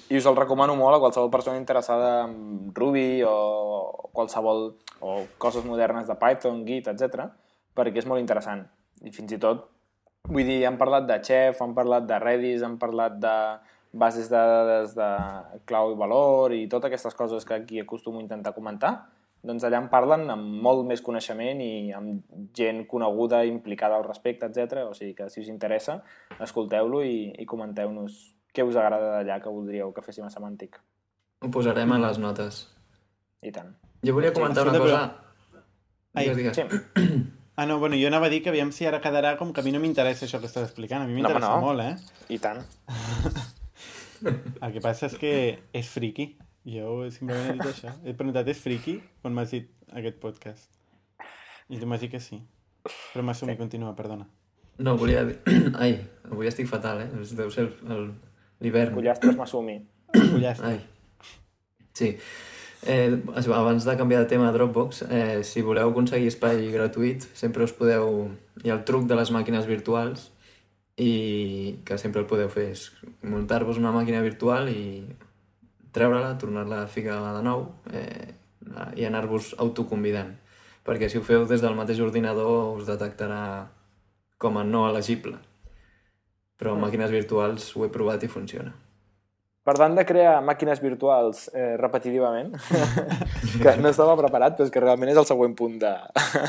i 0.09 0.19
us 0.19 0.29
el 0.29 0.37
recomano 0.37 0.77
molt 0.77 0.97
a 0.97 1.01
qualsevol 1.01 1.33
persona 1.33 1.57
interessada 1.57 2.27
en 2.27 2.69
Ruby 2.77 3.23
o 3.25 4.09
qualsevol 4.13 4.69
o 5.01 5.17
coses 5.37 5.65
modernes 5.65 6.07
de 6.09 6.15
Python, 6.17 6.63
Git, 6.65 6.89
etc 6.93 7.27
perquè 7.77 8.01
és 8.01 8.09
molt 8.09 8.23
interessant. 8.23 8.65
I 9.05 9.13
fins 9.13 9.35
i 9.35 9.39
tot, 9.41 9.67
vull 10.27 10.47
dir, 10.47 10.63
han 10.67 10.79
parlat 10.81 11.05
de 11.09 11.19
Chef, 11.23 11.61
han 11.61 11.75
parlat 11.77 12.07
de 12.09 12.17
Redis, 12.23 12.65
han 12.65 12.79
parlat 12.81 13.19
de 13.21 13.35
bases 13.97 14.29
de 14.31 14.39
dades 14.51 14.95
de 14.97 15.11
clau 15.69 15.93
i 15.93 15.99
valor 15.99 16.53
i 16.53 16.65
totes 16.69 16.89
aquestes 16.89 17.15
coses 17.17 17.45
que 17.47 17.55
aquí 17.55 17.79
acostumo 17.79 18.19
a 18.19 18.25
intentar 18.25 18.53
comentar, 18.57 19.07
doncs 19.43 19.63
allà 19.67 19.79
en 19.83 19.89
parlen 19.91 20.25
amb 20.33 20.61
molt 20.63 20.85
més 20.89 21.01
coneixement 21.05 21.61
i 21.61 21.91
amb 21.95 22.23
gent 22.57 22.85
coneguda, 22.89 23.43
implicada 23.45 23.95
al 23.99 24.05
respecte, 24.07 24.49
etc. 24.49 24.83
O 24.89 24.93
sigui 24.97 25.13
que 25.15 25.29
si 25.29 25.41
us 25.43 25.51
interessa, 25.53 26.01
escolteu-lo 26.39 27.03
i, 27.05 27.33
i 27.37 27.45
comenteu-nos 27.45 28.17
què 28.53 28.65
us 28.65 28.75
agrada 28.75 29.17
d'allà 29.19 29.39
que 29.43 29.53
voldríeu 29.53 29.93
que 29.93 30.01
féssim 30.01 30.25
a 30.25 30.31
Semàntic. 30.33 30.79
Ho 31.45 31.51
posarem 31.53 31.91
a 31.93 31.99
les 32.07 32.17
notes. 32.17 32.63
I 33.45 33.51
tant. 33.53 33.75
Jo 34.03 34.15
volia 34.17 34.33
comentar 34.33 34.65
una 34.65 34.73
escolta, 34.73 34.97
cosa... 34.97 35.61
Ai. 36.17 36.29
Digues, 36.29 36.37
digues. 36.37 36.55
Sí, 36.57 37.23
Ah, 37.57 37.65
no, 37.65 37.79
bueno, 37.81 37.95
jo 37.97 38.05
anava 38.05 38.27
a 38.27 38.29
dir 38.29 38.43
que 38.45 38.51
aviam 38.51 38.69
si 38.69 38.85
ara 38.85 38.99
quedarà 39.01 39.31
com 39.37 39.49
que 39.49 39.63
a 39.63 39.65
mi 39.65 39.71
no 39.73 39.79
m'interessa 39.81 40.27
això 40.27 40.37
que 40.37 40.45
estàs 40.45 40.67
explicant. 40.67 41.01
A 41.01 41.07
mi 41.09 41.15
No, 41.15 41.23
m'interessa 41.23 41.55
home, 41.55 41.63
no. 41.63 41.71
molt, 41.71 41.81
eh? 41.81 42.25
i 42.29 42.37
tant. 42.37 42.59
El 44.61 44.73
que 44.75 44.81
passa 44.83 45.07
és 45.09 45.15
que 45.17 45.31
és 45.73 45.89
friki. 45.89 46.27
Jo 46.67 47.05
simplement 47.13 47.47
he 47.47 47.53
dit 47.55 47.67
això. 47.69 47.93
He 48.03 48.13
preguntat, 48.17 48.47
és 48.51 48.59
friki? 48.59 48.97
Quan 49.23 49.35
m'has 49.35 49.53
dit 49.55 49.69
aquest 49.95 50.17
podcast. 50.23 50.67
I 51.71 51.79
tu 51.79 51.87
m'has 51.87 52.01
dit 52.03 52.11
que 52.11 52.19
sí. 52.23 52.41
Però 53.13 53.23
m'assumi, 53.23 53.53
sí. 53.55 53.59
continua, 53.61 53.93
perdona. 53.95 54.27
No, 54.83 54.97
volia 54.99 55.23
dir... 55.27 55.37
Ai, 55.83 55.95
avui 56.29 56.47
estic 56.51 56.67
fatal, 56.69 57.01
eh? 57.05 57.09
Deu 57.39 57.49
ser 57.53 57.65
el- 57.69 57.91
el- 57.95 58.11
l'hivern. 58.63 58.93
Pollastres 58.95 59.35
m'assumi. 59.39 59.79
Pollastre. 60.33 60.73
Ai. 60.75 61.33
Sí. 61.97 62.11
Eh, 62.87 63.15
això, 63.33 63.55
abans 63.57 63.87
de 63.87 63.95
canviar 63.97 64.21
de 64.21 64.29
tema 64.29 64.49
a 64.49 64.53
Dropbox, 64.55 65.01
eh, 65.09 65.39
si 65.47 65.63
voleu 65.65 65.89
aconseguir 65.89 66.29
espai 66.29 66.67
gratuït, 66.71 67.25
sempre 67.35 67.65
us 67.65 67.73
podeu... 67.75 68.27
Hi 68.63 68.69
ha 68.71 68.75
el 68.77 68.83
truc 68.87 69.07
de 69.09 69.15
les 69.17 69.31
màquines 69.33 69.65
virtuals 69.69 70.27
i 70.97 71.79
que 71.85 71.97
sempre 72.01 72.21
el 72.23 72.27
podeu 72.29 72.49
fer 72.49 72.69
és 72.73 72.87
muntar-vos 73.21 73.77
una 73.81 73.91
màquina 73.93 74.21
virtual 74.25 74.69
i 74.71 74.83
treure-la, 75.97 76.35
tornar-la 76.39 76.83
a 76.83 76.91
ficar 76.91 77.17
de 77.35 77.43
nou 77.45 77.65
eh, 77.91 78.29
i 78.95 79.07
anar-vos 79.07 79.55
autoconvidant. 79.63 80.35
Perquè 80.87 81.09
si 81.11 81.19
ho 81.19 81.25
feu 81.25 81.43
des 81.49 81.63
del 81.63 81.75
mateix 81.75 81.99
ordinador 82.03 82.77
us 82.77 82.87
detectarà 82.87 83.67
com 84.39 84.57
a 84.57 84.63
no 84.63 84.87
elegible. 84.87 85.35
Però 86.57 86.73
amb 86.73 86.85
màquines 86.87 87.11
virtuals 87.13 87.73
ho 87.75 87.85
he 87.85 87.91
provat 87.93 88.23
i 88.23 88.31
funciona. 88.31 88.71
Parlant 89.67 89.97
de 89.97 90.05
crear 90.07 90.37
màquines 90.47 90.79
virtuals 90.79 91.49
eh, 91.51 91.73
repetitivament, 91.75 92.53
que 93.63 93.73
no 93.81 93.91
estava 93.91 94.15
preparat, 94.15 94.55
però 94.55 94.63
és 94.63 94.71
que 94.71 94.79
realment 94.79 95.11
és 95.11 95.19
el 95.19 95.27
següent 95.27 95.57
punt 95.59 95.75
de, 95.81 95.91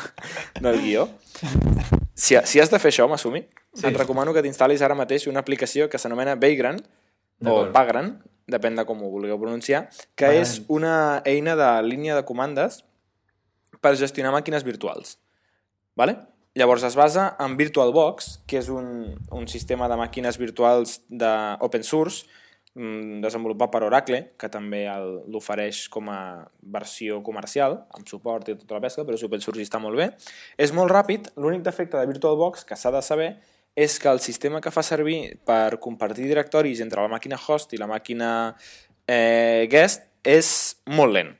del 0.64 0.78
guió. 0.84 1.08
Si, 2.14 2.38
si 2.46 2.62
has 2.62 2.70
de 2.70 2.78
fer 2.78 2.92
això, 2.92 3.08
Masumi, 3.10 3.42
sí. 3.74 3.88
et 3.90 3.98
recomano 3.98 4.30
que 4.36 4.44
t'instal·lis 4.46 4.84
ara 4.86 4.94
mateix 4.98 5.26
una 5.26 5.42
aplicació 5.42 5.90
que 5.90 5.98
s'anomena 5.98 6.38
Vagrant, 6.38 6.78
o 7.42 7.42
D'acord. 7.42 7.74
Depèn 8.48 8.78
de 8.78 8.84
com 8.88 9.02
ho 9.04 9.10
vulgueu 9.12 9.38
pronunciar, 9.40 9.86
que 10.16 10.26
Vagrant. 10.30 10.42
és 10.42 10.58
una 10.72 11.22
eina 11.28 11.56
de 11.58 11.70
línia 11.84 12.16
de 12.16 12.24
comandes 12.24 12.82
per 13.84 13.94
gestionar 14.00 14.32
màquines 14.34 14.64
virtuals. 14.64 15.18
Vale? 15.98 16.16
Llavors 16.58 16.82
es 16.82 16.96
basa 16.98 17.36
en 17.38 17.54
VirtualBox, 17.58 18.40
que 18.48 18.58
és 18.58 18.68
un, 18.72 19.14
un 19.34 19.46
sistema 19.50 19.86
de 19.90 19.98
màquines 20.00 20.38
virtuals 20.40 20.96
d'open 21.06 21.84
source 21.86 22.24
mm, 22.74 23.20
desenvolupat 23.22 23.70
per 23.70 23.82
Oracle, 23.86 24.22
que 24.40 24.50
també 24.50 24.80
l'ofereix 25.30 25.84
com 25.92 26.08
a 26.10 26.20
versió 26.62 27.20
comercial, 27.26 27.82
amb 27.94 28.10
suport 28.10 28.48
i 28.48 28.56
tota 28.58 28.78
la 28.78 28.82
pesca, 28.88 29.04
però 29.06 29.18
és 29.18 29.26
open 29.28 29.44
source 29.44 29.62
i 29.62 29.68
està 29.68 29.78
molt 29.82 30.00
bé. 30.00 30.08
És 30.58 30.74
molt 30.74 30.90
ràpid, 30.90 31.30
l'únic 31.38 31.62
defecte 31.66 32.00
de 32.00 32.10
VirtualBox 32.10 32.66
que 32.66 32.80
s'ha 32.80 32.94
de 32.96 33.04
saber 33.06 33.30
és 33.78 33.98
que 34.02 34.10
el 34.10 34.18
sistema 34.18 34.60
que 34.60 34.72
fa 34.74 34.82
servir 34.82 35.38
per 35.46 35.78
compartir 35.78 36.26
directoris 36.26 36.80
entre 36.82 37.04
la 37.04 37.10
màquina 37.12 37.38
host 37.38 37.76
i 37.76 37.78
la 37.78 37.86
màquina 37.86 38.30
eh, 39.06 39.68
guest 39.70 40.08
és 40.26 40.48
molt 40.90 41.14
lent 41.14 41.36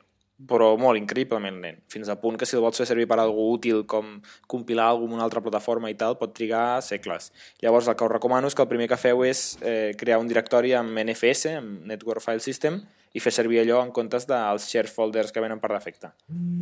però 0.47 0.69
molt 0.79 1.01
increïblement 1.01 1.57
lent, 1.59 1.81
fins 1.91 2.07
al 2.09 2.21
punt 2.23 2.37
que 2.39 2.47
si 2.47 2.55
el 2.55 2.63
vols 2.63 2.79
fer 2.79 2.87
servir 2.87 3.09
per 3.11 3.17
a 3.19 3.25
algú 3.25 3.49
útil 3.57 3.83
com 3.91 4.21
compilar 4.47 4.87
alguna 4.93 5.17
una 5.17 5.25
altra 5.27 5.43
plataforma 5.43 5.91
i 5.91 5.97
tal, 5.99 6.15
pot 6.21 6.31
trigar 6.31 6.79
segles. 6.87 7.33
Llavors 7.59 7.89
el 7.91 7.97
que 7.99 8.07
us 8.07 8.13
recomano 8.13 8.47
és 8.47 8.55
que 8.55 8.63
el 8.63 8.71
primer 8.71 8.87
que 8.87 9.01
feu 9.01 9.25
és 9.27 9.59
eh, 9.67 9.97
crear 9.99 10.21
un 10.23 10.31
directori 10.31 10.77
amb 10.79 10.95
NFS, 10.95 11.57
amb 11.59 11.91
Network 11.91 12.23
File 12.23 12.45
System, 12.45 12.79
i 13.19 13.23
fer 13.25 13.33
servir 13.35 13.65
allò 13.65 13.81
en 13.83 13.91
comptes 13.91 14.29
dels 14.31 14.69
share 14.71 14.87
folders 14.87 15.35
que 15.35 15.43
venen 15.43 15.59
per 15.59 15.73
defecte. 15.73 16.13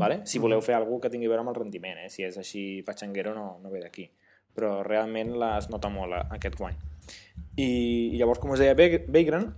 Vale? 0.00 0.22
Si 0.24 0.40
voleu 0.40 0.62
fer 0.64 0.78
alguna 0.78 1.04
que 1.04 1.12
tingui 1.12 1.28
a 1.28 1.34
veure 1.34 1.44
amb 1.44 1.52
el 1.52 1.60
rendiment, 1.60 2.00
eh? 2.00 2.08
si 2.08 2.24
és 2.24 2.38
així 2.40 2.80
patxanguero 2.86 3.34
no, 3.36 3.58
no 3.60 3.74
ve 3.74 3.84
d'aquí. 3.84 4.08
Però 4.56 4.80
realment 4.86 5.34
la- 5.36 5.56
es 5.60 5.68
nota 5.70 5.88
molt 5.92 6.16
eh, 6.16 6.22
aquest 6.38 6.56
guany. 6.58 6.76
I, 7.56 7.66
i 8.12 8.16
llavors, 8.18 8.40
com 8.40 8.50
us 8.54 8.60
deia, 8.60 8.74
Vag- 8.76 9.06
Vagrant 9.12 9.50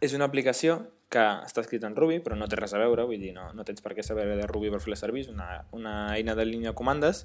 és 0.00 0.14
una 0.16 0.26
aplicació 0.26 0.80
que 1.10 1.22
està 1.46 1.62
escrita 1.64 1.88
en 1.90 1.96
Ruby, 1.98 2.20
però 2.22 2.36
no 2.38 2.46
té 2.46 2.54
res 2.58 2.70
a 2.74 2.78
veure, 2.78 3.02
vull 3.08 3.18
dir, 3.18 3.32
no, 3.34 3.48
no 3.54 3.64
tens 3.66 3.82
per 3.82 3.96
què 3.96 4.02
saber 4.06 4.28
de 4.38 4.46
Ruby 4.46 4.70
per 4.70 4.78
fer-la 4.82 4.96
servir, 4.98 5.24
és 5.26 5.30
una, 5.32 5.64
una 5.74 5.94
eina 6.14 6.36
de 6.38 6.44
línia 6.46 6.70
de 6.70 6.76
comandes 6.78 7.24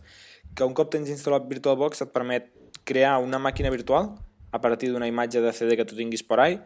que 0.57 0.65
un 0.65 0.73
cop 0.73 0.89
tens 0.93 1.11
instal·lat 1.13 1.45
VirtualBox 1.51 2.01
et 2.01 2.13
permet 2.15 2.47
crear 2.83 3.19
una 3.21 3.37
màquina 3.37 3.69
virtual 3.69 4.15
a 4.51 4.61
partir 4.61 4.89
d'una 4.89 5.05
imatge 5.09 5.41
de 5.43 5.51
CD 5.53 5.77
que 5.77 5.85
tu 5.85 5.95
tinguis 5.95 6.23
por 6.25 6.39
ahí, 6.41 6.57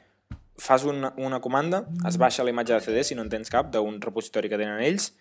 fas 0.59 0.83
una, 0.87 1.11
una 1.17 1.41
comanda, 1.43 1.83
es 2.07 2.17
baixa 2.17 2.43
la 2.47 2.51
imatge 2.55 2.73
de 2.77 2.81
CD 2.87 3.03
si 3.03 3.15
no 3.15 3.23
en 3.27 3.29
tens 3.35 3.51
cap, 3.51 3.67
d'un 3.73 3.99
repositori 3.99 4.47
que 4.51 4.59
tenen 4.59 4.79
ells, 4.79 5.11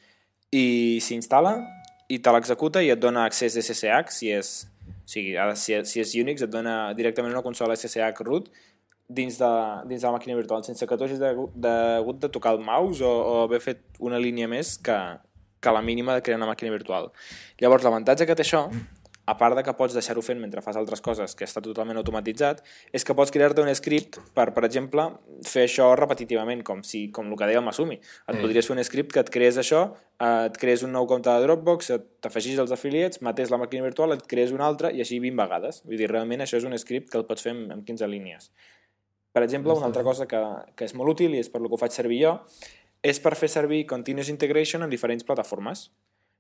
i 0.55 0.99
s'instal·la 1.03 1.57
i 2.09 2.21
te 2.23 2.33
l'executa 2.33 2.81
i 2.83 2.93
et 2.95 3.01
dona 3.03 3.27
accés 3.27 3.59
SSH 3.59 4.15
si 4.15 4.31
és, 4.33 4.53
o 5.09 5.11
sigui, 5.11 5.37
si, 5.57 5.79
si 5.89 6.03
és 6.03 6.11
Unix 6.21 6.43
et 6.45 6.51
dona 6.53 6.93
directament 6.93 7.33
una 7.33 7.45
consola 7.45 7.77
SSH 7.79 8.27
root 8.27 8.51
dins 9.09 9.39
de, 9.41 9.53
dins 9.89 10.03
de 10.03 10.05
la 10.05 10.13
màquina 10.13 10.37
virtual 10.37 10.67
sense 10.67 10.85
que 10.85 10.99
tu 11.01 11.07
hagis 11.07 11.23
de, 11.23 11.31
de, 11.57 11.73
hagut 12.03 12.21
de 12.21 12.29
tocar 12.29 12.53
el 12.53 12.61
mouse 12.61 13.01
o, 13.01 13.09
o 13.09 13.39
haver 13.47 13.63
fet 13.65 13.81
una 14.05 14.21
línia 14.21 14.51
més 14.53 14.75
que, 14.85 14.99
que 15.65 15.73
la 15.73 15.81
mínima 15.81 16.13
de 16.15 16.21
crear 16.27 16.37
una 16.37 16.51
màquina 16.51 16.75
virtual. 16.75 17.09
Llavors, 17.63 17.87
l'avantatge 17.89 18.29
que 18.29 18.37
té 18.37 18.45
això 18.45 18.67
a 19.29 19.35
part 19.37 19.59
de 19.59 19.63
que 19.67 19.75
pots 19.77 19.93
deixar-ho 19.93 20.23
fent 20.25 20.39
mentre 20.41 20.63
fas 20.65 20.77
altres 20.81 21.03
coses, 21.05 21.35
que 21.37 21.45
està 21.45 21.61
totalment 21.61 21.99
automatitzat, 22.01 22.63
és 22.97 23.05
que 23.05 23.17
pots 23.17 23.33
crear-te 23.35 23.61
un 23.61 23.69
script 23.77 24.17
per, 24.33 24.47
per 24.57 24.65
exemple, 24.65 25.05
fer 25.45 25.67
això 25.67 25.91
repetitivament, 26.01 26.63
com, 26.65 26.81
si, 26.81 27.03
com 27.13 27.29
el 27.29 27.37
que 27.37 27.51
deia 27.51 27.61
el 27.61 27.67
Masumi. 27.67 27.99
Et 28.01 28.35
Eh. 28.35 28.41
podries 28.41 28.67
fer 28.67 28.77
un 28.79 28.83
script 28.89 29.13
que 29.13 29.21
et 29.21 29.31
creés 29.35 29.59
això, 29.61 29.83
eh, 30.17 30.47
et 30.47 30.57
creés 30.57 30.83
un 30.83 30.93
nou 30.97 31.07
compte 31.07 31.29
de 31.29 31.45
Dropbox, 31.45 31.93
t'afegis 32.25 32.59
els 32.59 32.73
afiliats, 32.73 33.21
matés 33.21 33.53
la 33.53 33.61
màquina 33.61 33.85
virtual, 33.85 34.17
et 34.17 34.25
creés 34.27 34.51
una 34.51 34.65
altra 34.65 34.91
i 34.91 35.01
així 35.05 35.21
20 35.21 35.37
vegades. 35.37 35.83
Vull 35.85 36.01
dir, 36.01 36.09
realment 36.09 36.41
això 36.41 36.57
és 36.57 36.65
un 36.65 36.79
script 36.79 37.11
que 37.11 37.19
el 37.19 37.27
pots 37.29 37.43
fer 37.43 37.53
amb, 37.53 37.71
amb 37.77 37.85
15 37.85 38.09
línies. 38.09 38.51
Per 39.33 39.43
exemple, 39.45 39.75
una 39.77 39.87
altra 39.87 40.03
cosa 40.03 40.27
que, 40.27 40.43
que 40.75 40.87
és 40.89 40.95
molt 40.95 41.11
útil 41.11 41.35
i 41.35 41.39
és 41.39 41.51
per 41.53 41.61
lo 41.61 41.69
que 41.69 41.75
ho 41.75 41.79
faig 41.85 41.93
servir 41.93 42.23
jo, 42.25 42.39
és 43.03 43.21
per 43.21 43.37
fer 43.37 43.49
servir 43.53 43.87
Continuous 43.87 44.31
Integration 44.33 44.83
en 44.83 44.91
diferents 44.91 45.23
plataformes. 45.23 45.91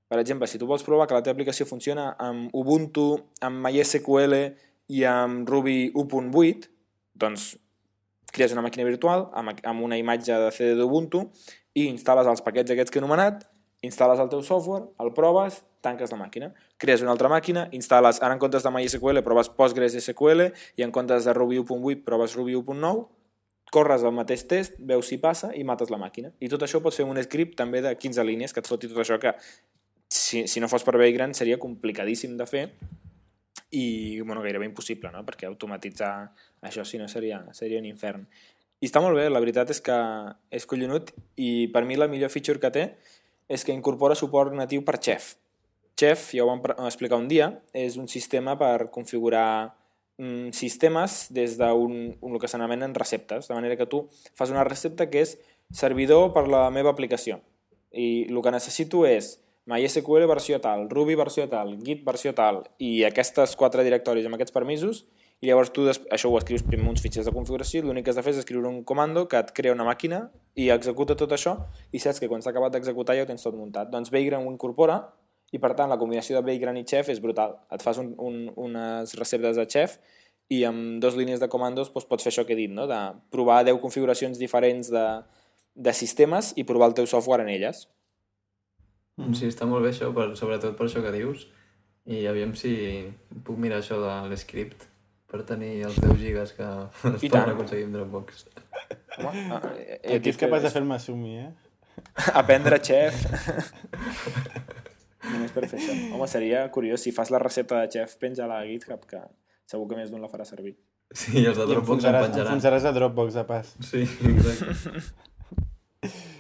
Per 0.09 0.19
exemple, 0.19 0.49
si 0.49 0.59
tu 0.59 0.67
vols 0.67 0.85
provar 0.87 1.07
que 1.07 1.17
la 1.17 1.23
teva 1.23 1.37
aplicació 1.37 1.67
funciona 1.69 2.15
amb 2.17 2.55
Ubuntu, 2.57 3.11
amb 3.45 3.61
MySQL 3.67 4.37
i 4.89 5.05
amb 5.05 5.49
Ruby 5.49 5.91
1.8, 5.93 6.69
doncs 7.21 7.51
crees 8.33 8.55
una 8.55 8.65
màquina 8.65 8.87
virtual 8.89 9.27
amb, 9.37 9.83
una 9.85 9.99
imatge 10.01 10.37
de 10.37 10.51
CD 10.55 10.75
d'Ubuntu 10.79 11.27
i 11.77 11.87
instal·les 11.89 12.29
els 12.29 12.43
paquets 12.45 12.73
aquests 12.73 12.93
que 12.93 13.01
he 13.01 13.05
anomenat, 13.05 13.45
instal·les 13.85 14.21
el 14.23 14.31
teu 14.33 14.43
software, 14.43 14.89
el 15.03 15.13
proves, 15.17 15.61
tanques 15.85 16.11
la 16.11 16.19
màquina. 16.19 16.51
Crees 16.81 17.05
una 17.05 17.13
altra 17.15 17.31
màquina, 17.31 17.69
instal·les, 17.77 18.23
ara 18.25 18.35
en 18.35 18.41
comptes 18.43 18.65
de 18.65 18.73
MySQL 18.75 19.23
proves 19.27 19.53
PostgreSQL 19.61 20.49
i 20.81 20.87
en 20.87 20.95
comptes 20.95 21.29
de 21.29 21.37
Ruby 21.37 21.61
1.8 21.63 22.03
proves 22.09 22.35
Ruby 22.39 22.57
1.9, 22.59 23.07
corres 23.71 24.03
el 24.03 24.15
mateix 24.17 24.45
test, 24.49 24.79
veus 24.81 25.09
si 25.11 25.19
passa 25.21 25.53
i 25.55 25.65
mates 25.69 25.93
la 25.93 26.01
màquina. 26.01 26.33
I 26.41 26.49
tot 26.49 26.65
això 26.65 26.81
pots 26.85 26.99
fer 26.99 27.07
un 27.07 27.21
script 27.23 27.57
també 27.59 27.83
de 27.85 27.95
15 27.95 28.25
línies 28.25 28.55
que 28.55 28.63
et 28.65 28.71
foti 28.71 28.89
tot 28.91 29.03
això 29.05 29.19
que 29.21 29.35
si, 30.09 30.47
si 30.49 30.61
no 30.61 30.69
fos 30.69 30.85
per 30.85 30.97
Vagrant 30.99 31.35
seria 31.37 31.61
complicadíssim 31.61 32.37
de 32.37 32.47
fer 32.49 32.65
i 33.71 34.21
bueno, 34.21 34.43
gairebé 34.43 34.65
impossible, 34.65 35.11
no? 35.13 35.25
perquè 35.27 35.47
automatitzar 35.47 36.13
això 36.65 36.85
si 36.89 36.99
no 36.99 37.09
seria, 37.09 37.43
seria 37.53 37.81
un 37.81 37.89
infern. 37.89 38.25
I 38.81 38.89
està 38.89 39.03
molt 39.03 39.19
bé, 39.19 39.27
la 39.29 39.43
veritat 39.43 39.71
és 39.75 39.83
que 39.85 39.97
és 40.55 40.65
collonut 40.69 41.11
i 41.37 41.69
per 41.75 41.85
mi 41.85 41.99
la 41.99 42.09
millor 42.09 42.33
feature 42.33 42.63
que 42.63 42.71
té 42.73 42.85
és 43.49 43.65
que 43.65 43.75
incorpora 43.75 44.17
suport 44.17 44.55
natiu 44.55 44.85
per 44.87 44.99
Chef. 45.03 45.35
Chef, 45.99 46.31
ja 46.37 46.45
ho 46.45 46.49
vam 46.49 46.63
explicar 46.87 47.19
un 47.19 47.27
dia, 47.29 47.51
és 47.75 47.97
un 47.99 48.07
sistema 48.09 48.55
per 48.61 48.89
configurar 48.95 49.75
mm, 50.21 50.55
sistemes 50.55 51.27
des 51.35 51.57
d'un 51.59 51.97
un, 52.21 52.39
que 52.39 52.49
s'anomenen 52.49 52.95
receptes, 52.95 53.49
de 53.49 53.57
manera 53.57 53.77
que 53.77 53.89
tu 53.91 54.05
fas 54.39 54.53
una 54.55 54.65
recepta 54.69 55.09
que 55.11 55.25
és 55.27 55.35
servidor 55.75 56.31
per 56.33 56.47
la 56.47 56.69
meva 56.71 56.95
aplicació. 56.95 57.41
I 57.91 58.29
el 58.29 58.41
que 58.45 58.55
necessito 58.55 59.03
és 59.09 59.35
MySQL 59.69 60.25
versió 60.31 60.59
tal, 60.65 60.87
Ruby 60.89 61.15
versió 61.19 61.45
tal, 61.49 61.75
Git 61.85 62.01
versió 62.07 62.33
tal, 62.33 62.63
i 62.81 63.03
aquestes 63.05 63.53
quatre 63.61 63.85
directoris 63.85 64.25
amb 64.25 64.39
aquests 64.39 64.55
permisos, 64.55 65.05
i 65.39 65.47
llavors 65.47 65.71
tu 65.71 65.85
això 65.87 66.31
ho 66.33 66.39
escrius 66.39 66.65
primer 66.67 66.89
uns 66.91 67.03
fitxers 67.05 67.29
de 67.29 67.35
configuració, 67.35 67.85
l'únic 67.85 68.07
que 68.07 68.11
has 68.11 68.19
de 68.19 68.25
fer 68.25 68.33
és 68.33 68.41
escriure 68.41 68.67
un 68.67 68.81
comando 68.89 69.27
que 69.29 69.39
et 69.39 69.53
crea 69.55 69.75
una 69.77 69.87
màquina 69.87 70.25
i 70.59 70.71
executa 70.75 71.15
tot 71.21 71.35
això, 71.37 71.55
i 71.93 72.01
saps 72.03 72.19
que 72.19 72.31
quan 72.33 72.43
s'ha 72.43 72.51
acabat 72.51 72.75
d'executar 72.75 73.19
ja 73.19 73.27
ho 73.27 73.29
tens 73.29 73.45
tot 73.45 73.55
muntat. 73.55 73.93
Doncs 73.93 74.11
Vagrant 74.15 74.47
ho 74.49 74.51
incorpora, 74.51 75.03
i 75.53 75.61
per 75.61 75.75
tant 75.77 75.93
la 75.93 75.99
combinació 76.01 76.37
de 76.37 76.45
Vagrant 76.49 76.77
i 76.77 76.85
Chef 76.89 77.13
és 77.13 77.21
brutal. 77.25 77.55
Et 77.73 77.85
fas 77.85 78.01
un, 78.01 78.15
un, 78.19 78.49
unes 78.57 79.15
receptes 79.21 79.61
de 79.61 79.67
Chef 79.69 79.99
i 80.53 80.63
amb 80.65 80.99
dos 81.05 81.17
línies 81.17 81.41
de 81.41 81.49
comandos 81.53 81.93
doncs, 81.93 82.09
pots 82.09 82.25
fer 82.25 82.33
això 82.33 82.45
que 82.49 82.57
he 82.57 82.59
dit, 82.59 82.73
no? 82.73 82.89
de 82.89 82.99
provar 83.33 83.63
10 83.69 83.81
configuracions 83.85 84.41
diferents 84.41 84.91
de, 84.93 85.07
de 85.77 85.95
sistemes 85.97 86.55
i 86.57 86.67
provar 86.69 86.91
el 86.91 86.99
teu 86.99 87.09
software 87.09 87.45
en 87.45 87.53
elles. 87.53 87.87
Sí, 89.35 89.49
està 89.51 89.67
molt 89.67 89.83
bé 89.85 89.91
això, 89.91 90.13
per, 90.15 90.29
sobretot 90.39 90.77
per 90.79 90.87
això 90.87 91.03
que 91.03 91.13
dius. 91.15 91.47
I 92.09 92.23
aviam 92.31 92.55
si 92.57 92.73
puc 93.45 93.59
mirar 93.61 93.81
això 93.83 93.99
de 94.01 94.13
l'script 94.31 94.87
per 95.29 95.43
tenir 95.45 95.83
els 95.85 95.99
10 96.01 96.15
gigas 96.23 96.53
que 96.57 96.65
es 96.65 97.23
I 97.27 97.29
poden 97.29 97.31
tant. 97.35 97.51
aconseguir 97.53 97.85
amb 97.89 97.99
Dropbox. 97.99 98.47
Home, 99.19 99.43
ah, 99.53 99.61
eh, 99.77 99.99
I 100.15 100.17
aquí 100.21 100.31
és 100.33 100.39
capaç 100.41 100.63
de 100.65 100.71
fer 100.73 100.81
el 100.81 100.89
Masumi, 100.89 101.35
eh? 101.43 101.51
Aprendre 102.41 102.79
Chef. 102.81 103.19
Només 105.29 105.53
per 105.53 105.67
fer 105.69 105.81
això. 105.83 105.97
Home, 106.15 106.29
seria 106.31 106.63
curiós 106.73 107.03
si 107.05 107.13
fas 107.13 107.33
la 107.35 107.41
recepta 107.43 107.83
de 107.83 107.91
Chef, 107.93 108.15
penja-la 108.23 108.63
a 108.63 108.67
GitHub, 108.71 109.05
que 109.11 109.21
segur 109.69 109.89
que 109.91 109.99
més 109.99 110.09
d'un 110.15 110.23
la 110.25 110.31
farà 110.33 110.47
servir. 110.49 110.77
Sí, 111.13 111.43
els 111.45 111.57
de 111.59 111.65
I 111.67 111.73
Dropbox 111.75 112.05
em 112.05 112.15
penjaran. 112.23 112.47
enfonsaràs 112.47 112.85
a 112.89 112.93
Dropbox, 112.97 113.35
de 113.37 113.45
pas. 113.49 113.75
Sí, 113.85 114.07
exacte. 114.33 115.03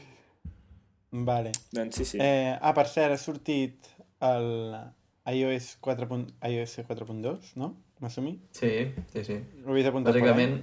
Vale. 1.11 1.52
Doncs 1.72 1.96
sí, 1.96 2.04
sí. 2.04 2.18
Eh, 2.20 2.54
ah, 2.61 2.74
per 2.76 2.86
cert, 2.90 3.14
ha 3.14 3.20
sortit 3.20 3.88
el 4.20 4.48
iOS 5.28 5.76
4. 5.80 6.09
iOS 6.50 6.78
4.2, 6.88 7.54
no? 7.61 7.74
M'assumí? 8.00 8.38
Sí, 8.54 8.92
sí, 9.12 9.24
sí. 9.24 9.38
Ho 9.64 9.72
havies 9.72 9.88
apuntat 9.90 10.14
Bàsicament, 10.14 10.61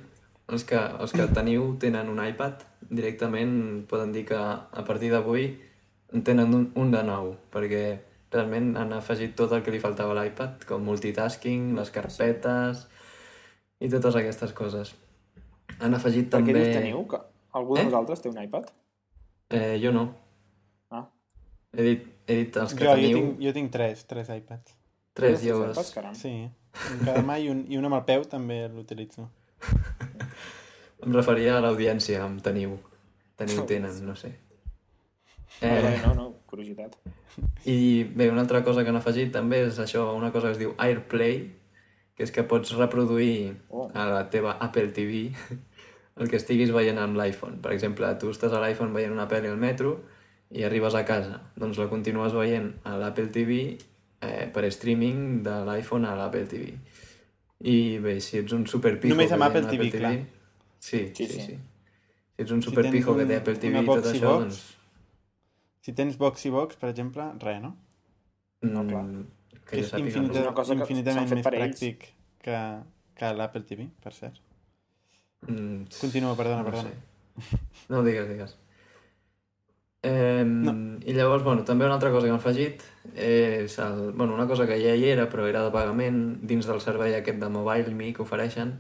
els 0.48 0.64
que, 0.70 0.80
els 0.80 1.14
que 1.16 1.28
teniu 1.36 1.74
tenen 1.82 2.10
un 2.12 2.22
iPad, 2.24 2.62
directament 2.90 3.86
poden 3.90 4.14
dir 4.16 4.26
que 4.30 4.38
a 4.38 4.84
partir 4.88 5.10
d'avui 5.12 5.50
en 6.14 6.24
tenen 6.24 6.54
un, 6.54 6.68
un 6.80 6.94
de 6.94 7.02
nou, 7.04 7.34
perquè 7.52 7.86
realment 8.32 8.76
han 8.80 8.94
afegit 8.96 9.36
tot 9.36 9.52
el 9.56 9.64
que 9.66 9.74
li 9.74 9.82
faltava 9.84 10.14
a 10.16 10.22
l'iPad, 10.22 10.64
com 10.70 10.86
multitasking, 10.86 11.74
les 11.78 11.92
carpetes 11.92 12.86
i 13.82 13.90
totes 13.92 14.16
aquestes 14.22 14.54
coses. 14.56 14.94
Han 15.80 15.98
afegit 15.98 16.30
Per 16.30 16.40
què 16.40 16.54
també... 16.54 16.62
dius 16.62 16.78
teniu? 16.78 17.02
Que 17.10 17.20
algú 17.58 17.76
de 17.76 17.84
Eh? 17.84 17.90
vosaltres 17.90 18.22
té 18.22 18.32
un 18.32 18.40
iPad? 18.42 18.70
Eh, 19.50 19.76
jo 19.82 19.92
no. 19.92 20.08
He 21.76 21.84
dit, 21.84 22.06
he 22.28 22.36
dit 22.42 22.58
els 22.58 22.74
que 22.74 22.86
Jo, 22.86 22.92
jo, 22.92 22.96
teniu... 23.02 23.18
tinc, 23.20 23.42
jo 23.46 23.54
tinc 23.60 23.72
tres, 23.74 24.06
tres 24.10 24.30
iPads. 24.32 24.76
Tres, 25.16 25.40
Tens 25.40 25.48
jo... 25.50 25.60
iPads, 25.72 25.92
caram. 25.96 26.16
Sí, 26.16 26.32
un 26.94 27.04
cada 27.06 27.24
mà 27.24 27.38
i 27.40 27.50
un, 27.52 27.66
i 27.72 27.78
un 27.80 27.86
amb 27.90 28.00
el 28.00 28.06
peu 28.08 28.26
també 28.32 28.64
l'utilitzo. 28.72 29.28
Em 31.06 31.14
referia 31.14 31.58
a 31.58 31.62
l'audiència, 31.64 32.24
amb 32.26 32.42
teniu. 32.44 32.78
Teniu, 33.38 33.66
tenen, 33.68 33.94
no 34.08 34.16
sé. 34.16 34.32
Eh... 35.62 35.70
Eh, 35.70 36.00
No, 36.06 36.14
no, 36.16 36.26
curiositat. 36.48 36.96
I 37.68 38.04
bé, 38.16 38.30
una 38.32 38.42
altra 38.46 38.64
cosa 38.64 38.84
que 38.84 38.92
han 38.92 39.00
afegit 39.00 39.32
també 39.34 39.66
és 39.68 39.80
això, 39.80 40.08
una 40.16 40.32
cosa 40.32 40.50
que 40.50 40.56
es 40.56 40.62
diu 40.62 40.74
AirPlay, 40.80 41.40
que 42.16 42.24
és 42.24 42.32
que 42.32 42.46
pots 42.48 42.72
reproduir 42.80 43.58
Oh. 43.70 43.90
a 43.94 44.06
la 44.08 44.22
teva 44.32 44.56
Apple 44.64 44.88
TV 44.96 45.34
el 46.16 46.30
que 46.32 46.38
estiguis 46.40 46.72
veient 46.72 46.98
amb 47.02 47.18
l'iPhone. 47.20 47.60
Per 47.62 47.74
exemple, 47.76 48.08
tu 48.20 48.32
estàs 48.32 48.54
a 48.56 48.62
l'iPhone 48.64 48.96
veient 48.96 49.12
una 49.12 49.28
pel·li 49.28 49.52
al 49.52 49.60
metro 49.60 49.98
i 50.56 50.64
arribes 50.64 50.96
a 50.96 51.04
casa, 51.08 51.42
doncs 51.60 51.78
la 51.82 51.90
continues 51.92 52.34
veient 52.38 52.70
a 52.88 52.96
l'Apple 53.02 53.28
TV 53.36 53.58
eh, 54.24 54.46
per 54.56 54.64
streaming 54.72 55.42
de 55.44 55.56
l'iPhone 55.68 56.08
a 56.08 56.14
l'Apple 56.16 56.46
TV. 56.52 56.70
I 57.66 57.76
bé, 58.04 58.18
si 58.24 58.38
ets 58.40 58.54
un 58.56 58.66
superpijo... 58.68 59.14
Només 59.16 59.32
amb 59.36 59.44
Apple 59.50 59.64
una 59.66 59.72
TV, 59.74 59.90
clar. 59.92 60.14
Sí, 60.80 61.00
Sí, 61.16 61.26
sí, 61.26 61.28
sí. 61.28 61.42
sí. 61.42 61.56
Si 62.36 62.44
ets 62.44 62.52
un 62.52 62.62
Si 62.62 62.70
superpijo 62.70 63.16
tens 63.16 63.18
que 63.18 63.24
un- 63.24 63.30
té 63.32 63.38
Apple 63.42 63.56
TV 63.64 63.82
i 63.82 63.86
tot 63.90 64.10
això, 64.12 64.32
Box, 64.32 64.44
doncs... 64.46 64.64
Si 65.86 65.94
tens 65.94 66.16
box 66.18 66.46
i 66.48 66.50
box, 66.54 66.76
per 66.82 66.90
exemple, 66.90 67.26
res, 67.44 67.60
no? 67.62 67.76
No, 68.66 68.82
clar. 68.88 69.04
mm, 69.04 69.26
Que 69.66 69.78
Que 69.78 69.80
és 69.82 69.90
sàpiga, 69.92 70.08
infinita, 70.08 70.42
una 70.42 70.54
cosa 70.58 70.76
que 70.76 70.82
infinitament 70.86 71.30
més 71.32 71.46
pràctic 71.46 72.04
que, 72.46 72.60
que 73.18 73.32
l'Apple 73.38 73.64
TV, 73.66 73.88
per 74.04 74.14
cert. 74.14 74.40
Mm, 75.48 75.86
Continua, 76.02 76.36
perdona, 76.38 76.64
no 76.64 76.70
perdona. 76.72 76.90
sé. 76.92 77.60
No, 77.90 78.04
digues, 78.06 78.28
digues. 78.30 78.56
Eh, 80.06 80.44
No. 80.46 80.74
I 81.06 81.14
llavors, 81.14 81.44
bueno, 81.46 81.64
també 81.66 81.86
una 81.86 81.96
altra 81.98 82.12
cosa 82.14 82.26
que 82.28 82.34
han 82.34 82.40
afegit 82.42 82.84
és 83.16 83.78
el, 83.80 84.12
bueno, 84.12 84.34
una 84.34 84.48
cosa 84.50 84.66
que 84.66 84.78
ja 84.82 84.96
hi 84.98 85.06
era, 85.12 85.28
però 85.30 85.46
era 85.50 85.64
de 85.66 85.72
pagament 85.74 86.20
dins 86.50 86.66
del 86.70 86.82
servei 86.82 87.14
aquest 87.16 87.40
de 87.42 87.50
Mobile.me 87.50 88.12
que 88.14 88.24
ofereixen, 88.26 88.76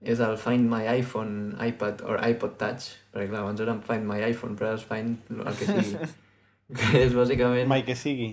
és 0.00 0.20
el 0.24 0.36
Find 0.40 0.68
My 0.70 0.86
iPhone, 0.94 1.56
iPad 1.64 2.04
o 2.06 2.16
iPod 2.30 2.56
Touch, 2.60 2.88
perquè 3.12 3.28
clar, 3.30 3.42
abans 3.44 3.60
era 3.60 3.76
Find 3.84 4.08
My 4.08 4.22
iPhone, 4.30 4.56
però 4.56 4.72
és 4.76 4.84
Find 4.88 5.30
el 5.34 5.54
que 5.58 5.68
sigui. 5.68 6.10
que 6.78 7.04
és 7.04 7.16
bàsicament... 7.16 7.68
Mai 7.70 7.84
que 7.84 7.96
sigui. 7.98 8.32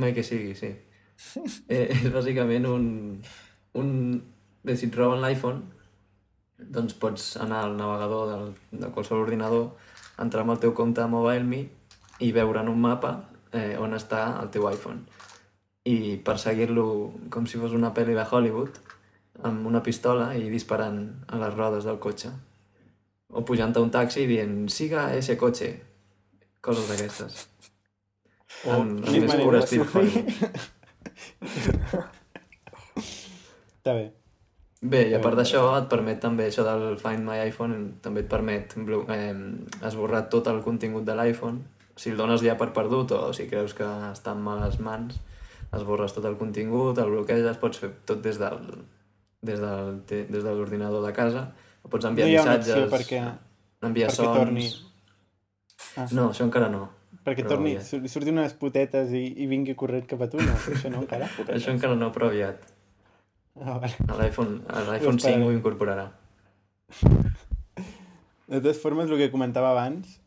Mai 0.00 0.12
que 0.16 0.24
sigui, 0.26 0.54
sí. 0.58 0.72
Eh, 1.68 1.86
és 1.90 2.08
bàsicament 2.14 2.68
un... 2.70 2.86
un... 3.80 3.90
Bé, 4.64 4.76
si 4.80 4.88
et 4.88 4.96
roben 4.96 5.20
l'iPhone, 5.20 5.60
doncs 6.72 6.94
pots 6.96 7.34
anar 7.42 7.64
al 7.66 7.74
navegador 7.76 8.30
del, 8.30 8.46
de 8.80 8.88
qualsevol 8.94 9.26
ordinador, 9.26 9.74
entrar 10.22 10.44
amb 10.44 10.54
el 10.54 10.60
teu 10.62 10.74
compte 10.76 11.02
a 11.02 11.08
MobileMe 11.10 11.64
i 12.22 12.32
veure 12.32 12.62
en 12.62 12.70
un 12.70 12.80
mapa 12.80 13.14
eh, 13.52 13.76
on 13.80 13.94
està 13.96 14.40
el 14.42 14.50
teu 14.54 14.68
iPhone. 14.70 15.04
I 15.84 16.16
perseguir-lo 16.24 16.86
com 17.30 17.46
si 17.46 17.60
fos 17.60 17.74
una 17.76 17.92
pel·li 17.96 18.14
de 18.16 18.24
Hollywood, 18.24 18.78
amb 19.42 19.66
una 19.66 19.82
pistola 19.82 20.32
i 20.38 20.48
disparant 20.50 21.00
a 21.28 21.40
les 21.42 21.54
rodes 21.54 21.84
del 21.88 21.98
cotxe. 22.02 22.30
O 23.34 23.42
pujant 23.44 23.74
a 23.74 23.82
un 23.82 23.90
taxi 23.90 24.22
i 24.24 24.30
dient, 24.30 24.68
siga 24.70 25.08
ese 25.16 25.36
cotxe. 25.36 25.74
Coses 26.64 26.88
d'aquestes. 26.88 27.48
O 28.64 28.78
En, 28.78 28.94
en 28.96 29.08
quin 29.08 29.26
més 29.26 29.34
pur 29.42 29.52
de 29.52 29.62
estil. 29.64 29.82
Hollywood. 29.84 30.28
Està 33.84 33.92
bé. 33.98 34.06
Bé, 34.84 35.06
i 35.08 35.14
a 35.16 35.20
part 35.24 35.38
d'això 35.38 35.62
et 35.78 35.86
permet 35.88 36.18
també 36.20 36.50
això 36.50 36.64
del 36.66 36.98
Find 37.00 37.24
My 37.24 37.38
iPhone, 37.46 37.76
també 38.04 38.20
et 38.24 38.28
permet 38.28 38.74
eh, 38.76 39.30
esborrar 39.88 40.26
tot 40.32 40.50
el 40.52 40.60
contingut 40.66 41.06
de 41.08 41.14
l'iPhone. 41.16 41.62
Si 41.96 42.10
el 42.10 42.18
dones 42.20 42.42
ja 42.44 42.56
per 42.60 42.72
perdut 42.76 43.14
o 43.16 43.20
si 43.32 43.46
creus 43.48 43.72
que 43.78 43.86
està 44.10 44.34
en 44.34 44.42
males 44.44 44.76
mans, 44.82 45.16
esborres 45.74 46.12
tot 46.12 46.26
el 46.28 46.36
contingut, 46.36 46.98
el 47.00 47.14
bloqueges, 47.14 47.56
pots 47.62 47.80
fer 47.80 47.94
tot 48.04 48.20
des 48.24 48.36
del 48.42 48.60
des 49.44 49.60
del, 49.60 50.02
des 50.08 50.42
de 50.42 50.52
l'ordinador 50.52 51.04
de 51.04 51.12
casa, 51.16 51.46
pots 51.88 52.04
No 52.04 52.12
enviar 52.12 52.28
una 52.28 52.56
missatges, 52.58 52.90
perquè, 52.92 53.22
enviar 53.84 54.10
perquè 54.10 54.24
sons... 54.24 54.38
torni... 54.38 54.68
Ah. 56.00 56.06
No, 56.16 56.30
això 56.32 56.46
encara 56.48 56.70
no. 56.72 56.86
Perquè 57.24 57.44
Però 57.44 57.54
torni, 57.54 57.74
ja. 57.76 57.82
sur- 57.84 58.02
surtin 58.10 58.36
unes 58.38 58.54
putetes 58.60 59.12
i, 59.16 59.26
i 59.44 59.46
vingui 59.48 59.76
corrent 59.78 60.08
cap 60.08 60.24
a 60.24 60.28
tu, 60.32 60.40
no? 60.40 60.56
Això 60.72 60.90
no, 60.92 61.04
encara? 61.04 61.28
Això 61.56 61.72
encara 61.72 61.96
no, 61.96 62.10
però 62.12 62.28
aviat. 62.32 62.73
Ah, 63.60 63.78
vale. 63.78 63.94
A 64.08 64.16
L'iPhone 64.18 64.62
a 64.68 64.80
l'iPhone 64.82 65.16
esperaré. 65.18 65.38
5 65.38 65.46
ho 65.46 65.52
incorporarà. 65.52 66.06
De 68.46 68.60
totes 68.60 68.80
formes, 68.82 69.08
el 69.10 69.16
que 69.18 69.30
comentava 69.30 69.70
abans, 69.70 70.20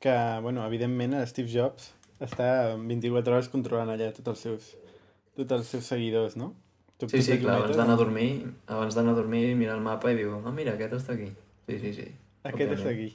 que, 0.00 0.14
bueno, 0.42 0.64
evidentment, 0.66 1.14
Steve 1.28 1.48
Jobs 1.52 1.92
està 2.20 2.74
24 2.76 3.34
hores 3.36 3.48
controlant 3.52 3.92
allà 3.92 4.10
tots 4.16 4.28
els 4.32 4.40
seus, 4.46 4.70
tots 5.36 5.52
els 5.58 5.66
seus 5.70 5.84
seguidors, 5.86 6.36
no? 6.36 6.54
Tu- 6.98 7.08
Sí, 7.08 7.22
sí, 7.22 7.38
clar, 7.40 7.56
abans 7.62 7.76
d'anar 7.78 7.94
a 7.94 8.00
dormir, 8.00 8.30
abans 8.66 8.94
d'anar 8.96 9.12
a 9.14 9.20
dormir 9.20 9.54
mira 9.56 9.72
el 9.74 9.80
mapa 9.80 10.10
i 10.12 10.16
diu, 10.18 10.34
ah, 10.44 10.50
mira, 10.52 10.74
aquest 10.74 10.92
està 10.98 11.14
aquí. 11.14 11.30
Sí, 11.68 11.78
sí, 11.78 11.92
sí. 11.96 12.08
Aquest 12.44 12.72
està 12.74 12.90
aquí. 12.90 13.12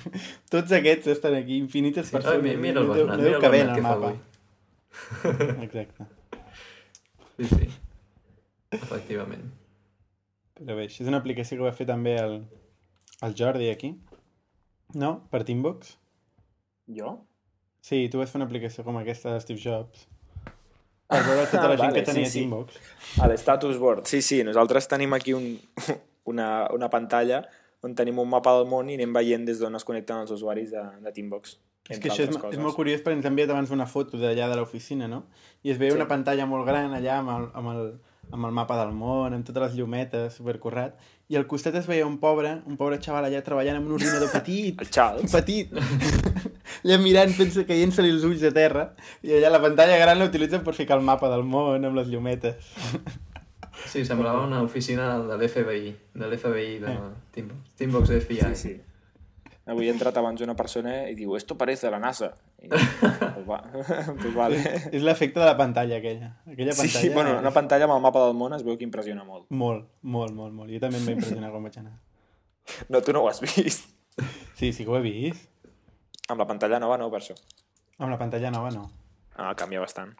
Tots 0.54 0.72
aquests 0.72 1.06
estan 1.14 1.34
aquí, 1.38 1.58
infinites 1.58 2.06
Sí, 2.08 2.16
persones. 2.16 2.38
ai, 2.38 2.42
mi- 2.42 2.56
mira 2.56 2.80
el 2.80 2.88
Bernat, 2.88 3.18
mira 3.20 3.36
el 3.36 3.42
Bernat 3.42 3.76
que 3.76 3.82
fa 3.82 3.94
avui. 3.98 4.16
Exacte. 5.66 6.06
Sí, 7.38 7.44
sí. 7.54 7.68
Efectivament. 8.74 9.46
Però 10.58 10.74
bé, 10.76 10.88
això 10.88 11.04
és 11.04 11.08
una 11.10 11.20
aplicació 11.22 11.58
que 11.58 11.66
va 11.68 11.72
fer 11.76 11.86
també 11.88 12.16
el, 12.20 12.40
el 13.24 13.34
Jordi 13.38 13.70
aquí. 13.70 13.92
No? 14.98 15.12
Per 15.30 15.42
Teambox? 15.46 15.94
Jo? 16.98 17.18
Sí, 17.84 18.08
tu 18.12 18.18
vas 18.20 18.30
fer 18.32 18.40
una 18.40 18.48
aplicació 18.48 18.84
com 18.84 18.96
aquesta 19.00 19.32
de 19.34 19.40
Steve 19.44 19.60
Jobs. 19.62 20.06
Per 21.08 21.22
veure 21.24 21.46
tota 21.52 21.68
la 21.70 21.76
gent 21.76 21.92
Vale, 21.92 22.00
que 22.00 22.06
tenia 22.10 22.26
sí, 22.26 22.32
sí. 22.32 22.42
Teambox. 22.42 22.80
A 23.22 23.28
l'status 23.30 23.78
board. 23.80 24.04
Sí, 24.10 24.20
sí, 24.24 24.42
nosaltres 24.44 24.88
tenim 24.90 25.14
aquí 25.16 25.32
un, 25.36 25.54
una, 26.32 26.66
una 26.74 26.90
pantalla 26.92 27.44
on 27.86 27.94
tenim 27.94 28.18
un 28.18 28.26
mapa 28.28 28.56
del 28.58 28.66
món 28.66 28.88
i 28.90 28.96
anem 28.98 29.12
veient 29.14 29.44
des 29.46 29.60
d'on 29.62 29.76
es 29.78 29.84
connecten 29.86 30.24
els 30.24 30.32
usuaris 30.34 30.72
de, 30.74 30.82
de 31.04 31.12
Teambox. 31.14 31.54
És 31.88 32.00
que 32.02 32.10
això 32.10 32.24
és, 32.26 32.34
altres 32.34 32.56
és 32.58 32.60
molt 32.60 32.74
curiós 32.76 33.00
perquè 33.00 33.16
ens 33.16 33.24
ha 33.24 33.30
enviat 33.30 33.52
abans 33.54 33.70
una 33.72 33.86
foto 33.88 34.18
d'allà 34.20 34.48
de 34.50 34.56
l'oficina, 34.58 35.06
no? 35.08 35.22
I 35.62 35.70
es 35.72 35.78
veia 35.80 35.94
Sí. 35.94 35.96
una 35.96 36.08
pantalla 36.10 36.44
molt 36.50 36.66
gran 36.66 36.92
allà 36.92 37.20
amb 37.22 37.30
el, 37.36 37.46
amb, 37.56 37.70
el, 37.72 37.86
amb 38.32 38.44
el 38.46 38.52
mapa 38.52 38.76
del 38.82 38.92
món, 38.96 39.34
amb 39.34 39.46
totes 39.46 39.62
les 39.62 39.76
llumetes, 39.78 40.34
supercorrat, 40.38 40.96
i 41.28 41.36
al 41.36 41.46
costat 41.46 41.74
es 41.80 41.86
veia 41.88 42.06
un 42.06 42.16
pobre, 42.22 42.62
un 42.66 42.76
pobre 42.80 42.98
xaval 43.04 43.26
allà 43.28 43.42
treballant 43.44 43.76
amb 43.80 43.88
un 43.90 43.96
ordinador 43.98 44.30
petit, 44.36 44.80
El 44.80 44.90
Charles. 44.90 45.32
petit, 45.32 45.72
allà 46.84 46.98
mirant, 47.02 47.32
pensa 47.36 47.64
caient-se-li 47.68 48.12
els 48.14 48.24
ulls 48.28 48.44
a 48.48 48.52
terra, 48.54 48.90
i 49.22 49.32
allà 49.36 49.50
la 49.52 49.60
pantalla 49.62 49.98
gran 50.00 50.18
la 50.20 50.28
utilitzen 50.28 50.64
per 50.64 50.74
ficar 50.76 50.98
el 50.98 51.04
mapa 51.04 51.30
del 51.32 51.44
món 51.44 51.84
amb 51.84 51.96
les 52.00 52.08
llumetes. 52.12 52.56
Sí, 53.86 54.00
semblava 54.04 54.40
una 54.42 54.58
oficina 54.66 55.20
de 55.22 55.36
l'FBI, 55.36 55.92
de 56.18 56.26
l'FBI 56.26 56.78
de 56.82 56.94
Teambox. 57.30 57.76
Teambox 57.78 58.10
FBI. 58.24 58.40
Sí, 58.50 58.56
sí. 58.74 59.52
Avui 59.70 59.86
ha 59.86 59.92
entrat 59.94 60.16
abans 60.18 60.42
una 60.42 60.56
persona 60.58 61.04
i 61.06 61.14
diu, 61.14 61.36
esto 61.38 61.54
parece 61.56 61.88
la 61.88 62.00
NASA. 62.02 62.32
I, 62.58 62.68
pues, 62.70 63.44
va, 63.48 63.62
pues 64.20 64.34
vale. 64.34 64.58
És 64.90 65.04
l'efecte 65.04 65.38
de 65.38 65.46
la 65.46 65.56
pantalla 65.56 65.98
aquella. 65.98 66.32
Aquella 66.46 66.74
pantalla... 66.74 67.00
Sí, 67.00 67.10
bueno, 67.14 67.36
una 67.38 67.52
pantalla 67.54 67.86
amb 67.86 67.94
el 67.96 68.02
mapa 68.02 68.24
del 68.26 68.34
món 68.38 68.56
es 68.56 68.64
veu 68.66 68.78
que 68.78 68.86
impressiona 68.86 69.24
molt. 69.24 69.46
Molt, 69.50 69.86
molt, 70.02 70.34
molt, 70.34 70.54
molt. 70.54 70.72
Jo 70.72 70.82
també 70.82 71.00
em 71.00 71.06
va 71.06 71.14
impressionar 71.16 71.52
quan 71.54 71.68
vaig 71.68 71.80
anar. 71.82 71.96
No, 72.92 73.00
tu 73.00 73.14
no 73.16 73.22
ho 73.24 73.28
has 73.30 73.38
vist. 73.40 73.86
Sí, 74.58 74.74
sí 74.76 74.84
que 74.84 74.90
ho 74.90 74.98
he 74.98 75.04
vist. 75.04 75.48
Amb 76.28 76.42
la 76.42 76.46
pantalla 76.50 76.76
nova 76.82 76.98
no, 77.00 77.06
per 77.08 77.22
això. 77.22 77.36
Amb 77.96 78.12
la 78.12 78.18
pantalla 78.20 78.50
nova 78.52 78.72
no. 78.74 78.82
Ah, 79.38 79.54
canvia 79.56 79.80
bastant. 79.80 80.12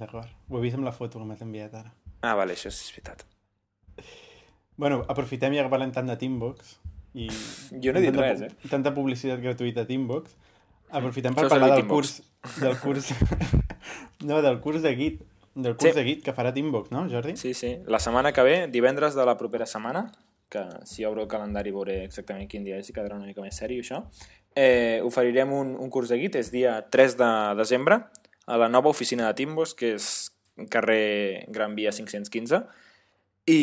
D'acord. 0.00 0.32
Ho 0.48 0.58
he 0.58 0.64
vist 0.64 0.74
amb 0.78 0.88
la 0.88 0.94
foto 0.96 1.20
que 1.20 1.28
m'has 1.28 1.44
enviat 1.44 1.76
ara. 1.78 1.92
Ah, 2.26 2.34
vale, 2.34 2.56
això 2.58 2.72
és 2.72 2.80
veritat. 2.96 3.22
Bueno, 4.78 5.04
aprofitem 5.10 5.54
ja 5.54 5.62
que 5.66 5.70
parlem 5.72 5.94
tant 5.94 6.10
de 6.10 6.18
Teambox 6.18 6.76
i... 7.14 7.28
Jo 7.82 7.94
no 7.94 8.00
he 8.00 8.04
dit 8.08 8.14
tanta 8.14 8.26
res, 8.26 8.44
eh? 8.46 8.68
Tanta 8.70 8.92
publicitat 8.94 9.42
gratuïta 9.42 9.82
a 9.82 9.88
Teambox. 9.88 10.34
Aprofitem 10.90 11.34
per 11.34 11.48
parlar 11.48 11.74
del 11.76 11.86
curs... 11.86 12.22
Del 12.60 12.76
curs... 12.78 13.10
no, 14.28 14.40
del 14.42 14.60
curs 14.60 14.82
de 14.82 14.94
Git. 14.96 15.22
Del 15.54 15.74
curs 15.76 15.90
Sí. 15.92 15.96
de 15.98 16.04
Git 16.06 16.24
que 16.24 16.32
farà 16.32 16.52
Teambox, 16.54 16.90
no, 16.94 17.06
Jordi? 17.10 17.36
Sí, 17.36 17.52
sí. 17.54 17.76
La 17.86 17.98
setmana 17.98 18.32
que 18.32 18.42
ve, 18.46 18.56
divendres 18.72 19.14
de 19.18 19.24
la 19.26 19.36
propera 19.36 19.66
setmana, 19.66 20.12
que 20.48 20.62
si 20.88 21.04
obro 21.04 21.22
el 21.26 21.28
calendari 21.28 21.72
veuré 21.74 22.04
exactament 22.04 22.48
quin 22.48 22.64
dia 22.64 22.78
és 22.78 22.88
i 22.88 22.94
quedarà 22.96 23.18
una 23.18 23.26
mica 23.28 23.42
més 23.44 23.58
sèrio 23.58 23.82
això, 23.84 24.04
eh, 24.56 25.00
oferirem 25.04 25.50
un, 25.52 25.74
un 25.76 25.90
curs 25.90 26.08
de 26.08 26.18
Git, 26.22 26.38
és 26.40 26.52
dia 26.54 26.78
3 26.88 27.18
de 27.18 27.30
desembre, 27.58 27.98
a 28.46 28.56
la 28.56 28.68
nova 28.72 28.88
oficina 28.88 29.26
de 29.26 29.34
Timbos, 29.42 29.74
que 29.76 29.96
és 29.98 30.30
carrer 30.70 31.44
Gran 31.52 31.74
Via 31.76 31.92
515, 31.92 32.62
i 33.50 33.60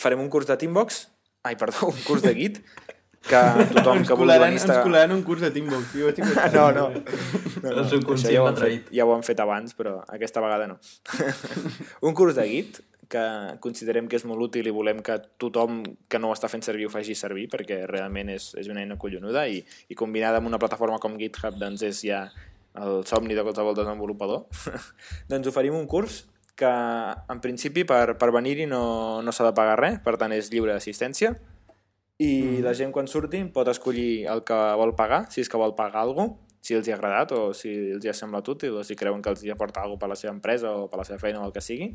farem 0.00 0.22
un 0.22 0.30
curs 0.32 0.46
de 0.48 0.56
Teambox, 0.56 1.04
ai, 1.44 1.56
perdó, 1.60 1.90
un 1.90 2.00
curs 2.06 2.22
de 2.24 2.32
Git, 2.34 2.62
que 3.28 3.40
tothom 3.74 4.00
ens 4.00 4.08
que 4.08 4.16
vulgui 4.18 4.38
venir 4.38 4.60
ens 4.60 4.80
colaran 4.84 5.12
un 5.16 5.22
curs 5.26 5.44
de 5.44 5.50
Teambox. 5.54 5.92
Vaig 5.96 6.18
estar- 6.20 6.50
No, 6.54 6.66
no. 6.72 6.86
El 7.64 7.78
Això 7.84 8.32
ja 8.32 8.42
ho, 8.42 8.48
han 8.48 8.56
fet, 8.60 8.90
ja 8.92 9.04
ho 9.06 9.14
han 9.14 9.22
fet 9.24 9.40
abans, 9.40 9.74
però 9.76 10.02
aquesta 10.12 10.42
vegada 10.44 10.66
no. 10.68 10.78
un 12.08 12.14
curs 12.14 12.36
de 12.36 12.44
Git 12.48 12.80
que 13.08 13.22
considerem 13.60 14.08
que 14.08 14.16
és 14.16 14.24
molt 14.24 14.40
útil 14.48 14.66
i 14.66 14.72
volem 14.74 15.00
que 15.04 15.18
tothom 15.38 15.82
que 16.08 16.18
no 16.18 16.30
ho 16.30 16.34
està 16.36 16.48
fent 16.48 16.64
servir 16.64 16.86
ho 16.88 16.92
faci 16.92 17.14
servir 17.14 17.46
perquè 17.52 17.82
realment 17.86 18.30
és, 18.32 18.54
és 18.58 18.68
una 18.72 18.80
eina 18.80 18.96
collonuda 19.00 19.46
i, 19.48 19.60
i 19.88 19.94
combinada 19.94 20.40
amb 20.40 20.48
una 20.48 20.58
plataforma 20.58 20.98
com 21.02 21.18
GitHub 21.20 21.58
doncs 21.60 21.84
és 21.84 22.00
ja 22.08 22.24
el 22.80 23.04
somni 23.06 23.36
de 23.36 23.44
qualsevol 23.46 23.76
desenvolupador. 23.76 24.46
doncs 25.30 25.46
oferim 25.52 25.76
un 25.78 25.86
curs 25.86 26.24
que 26.58 26.70
en 26.70 27.40
principi 27.42 27.84
per, 27.84 28.16
per 28.18 28.30
venir-hi 28.34 28.66
no, 28.70 29.22
no 29.22 29.32
s'ha 29.34 29.48
de 29.48 29.54
pagar 29.56 29.78
res, 29.80 30.00
per 30.04 30.16
tant 30.18 30.32
és 30.34 30.50
lliure 30.52 30.72
d'assistència 30.74 31.34
i 32.22 32.30
mm. 32.42 32.64
la 32.64 32.74
gent 32.78 32.92
quan 32.94 33.08
surti 33.10 33.42
pot 33.54 33.68
escollir 33.72 34.26
el 34.30 34.44
que 34.46 34.58
vol 34.78 34.94
pagar, 34.98 35.24
si 35.30 35.42
és 35.42 35.50
que 35.50 35.60
vol 35.60 35.74
pagar 35.78 36.04
alguna 36.04 36.28
cosa, 36.30 36.40
si 36.64 36.72
els 36.72 36.86
hi 36.88 36.94
ha 36.94 36.96
agradat 36.96 37.32
o 37.36 37.40
si 37.52 37.70
els 37.92 38.04
hi 38.06 38.08
ha 38.08 38.14
semblat 38.16 38.46
útil 38.48 38.78
o 38.80 38.84
si 38.86 38.96
creuen 38.96 39.20
que 39.20 39.28
els 39.34 39.42
hi 39.44 39.50
aporta 39.52 39.82
alguna 39.82 40.00
per 40.00 40.08
la 40.08 40.16
seva 40.16 40.32
empresa 40.32 40.70
o 40.72 40.86
per 40.88 41.02
la 41.02 41.04
seva 41.04 41.18
feina 41.20 41.42
o 41.42 41.48
el 41.50 41.52
que 41.52 41.60
sigui. 41.60 41.90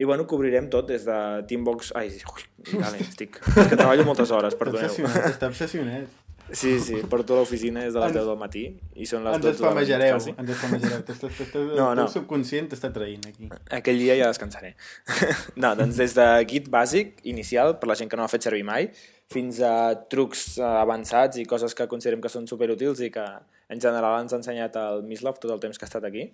I 0.00 0.06
bueno, 0.08 0.24
cobrirem 0.30 0.70
tot 0.72 0.86
des 0.88 1.02
de 1.04 1.16
Teambox... 1.50 1.90
Ai, 1.98 2.08
ui, 2.08 2.44
vale, 2.78 3.02
estic... 3.02 3.36
És 3.50 3.66
que 3.68 3.76
treballo 3.76 4.06
moltes 4.08 4.30
hores, 4.32 4.54
Està 4.54 4.62
perdoneu. 4.62 4.86
obsessionat, 4.88 5.26
està 5.28 5.50
obsessionat. 5.50 6.14
Sí, 6.52 6.78
sí, 6.80 6.96
porto 7.08 7.34
a 7.34 7.38
l'oficina 7.40 7.84
des 7.84 7.94
de 7.94 8.00
les 8.00 8.08
Ens- 8.10 8.16
10 8.18 8.26
del 8.26 8.38
matí 8.40 8.62
i 8.96 9.06
són 9.06 9.22
les 9.24 9.36
Ens 9.36 9.44
12 9.44 9.58
de 9.60 9.64
la 9.64 9.70
nit, 9.74 9.90
espamejareu, 9.90 10.16
quasi. 10.16 10.34
ens 10.36 10.50
espamejareu. 10.50 11.60
El 11.60 11.76
No, 11.76 11.94
no. 11.94 12.04
teu 12.06 12.08
subconscient 12.16 12.68
t'està 12.72 12.90
traint 12.92 13.26
aquí. 13.28 13.48
Aquell 13.70 13.98
dia 14.02 14.16
ja 14.18 14.26
descansaré. 14.32 14.74
no, 15.62 15.74
doncs 15.78 15.96
des 15.96 16.14
de 16.18 16.26
Git 16.50 16.68
bàsic, 16.68 17.20
inicial, 17.24 17.78
per 17.78 17.88
la 17.88 17.94
gent 17.94 18.10
que 18.10 18.16
no 18.18 18.24
ha 18.24 18.28
fet 18.32 18.42
servir 18.48 18.64
mai, 18.64 18.90
fins 19.30 19.60
a 19.62 19.94
trucs 20.10 20.58
eh, 20.58 20.64
avançats 20.66 21.38
i 21.38 21.44
coses 21.46 21.74
que 21.78 21.86
considerem 21.86 22.20
que 22.20 22.28
són 22.32 22.48
superútils 22.50 22.98
i 23.06 23.10
que 23.14 23.24
en 23.70 23.78
general 23.80 24.20
ens 24.24 24.32
ha 24.34 24.40
ensenyat 24.42 24.74
el 24.76 25.04
Mislav 25.06 25.38
tot 25.38 25.52
el 25.54 25.60
temps 25.62 25.78
que 25.78 25.86
ha 25.86 25.90
estat 25.92 26.04
aquí, 26.08 26.32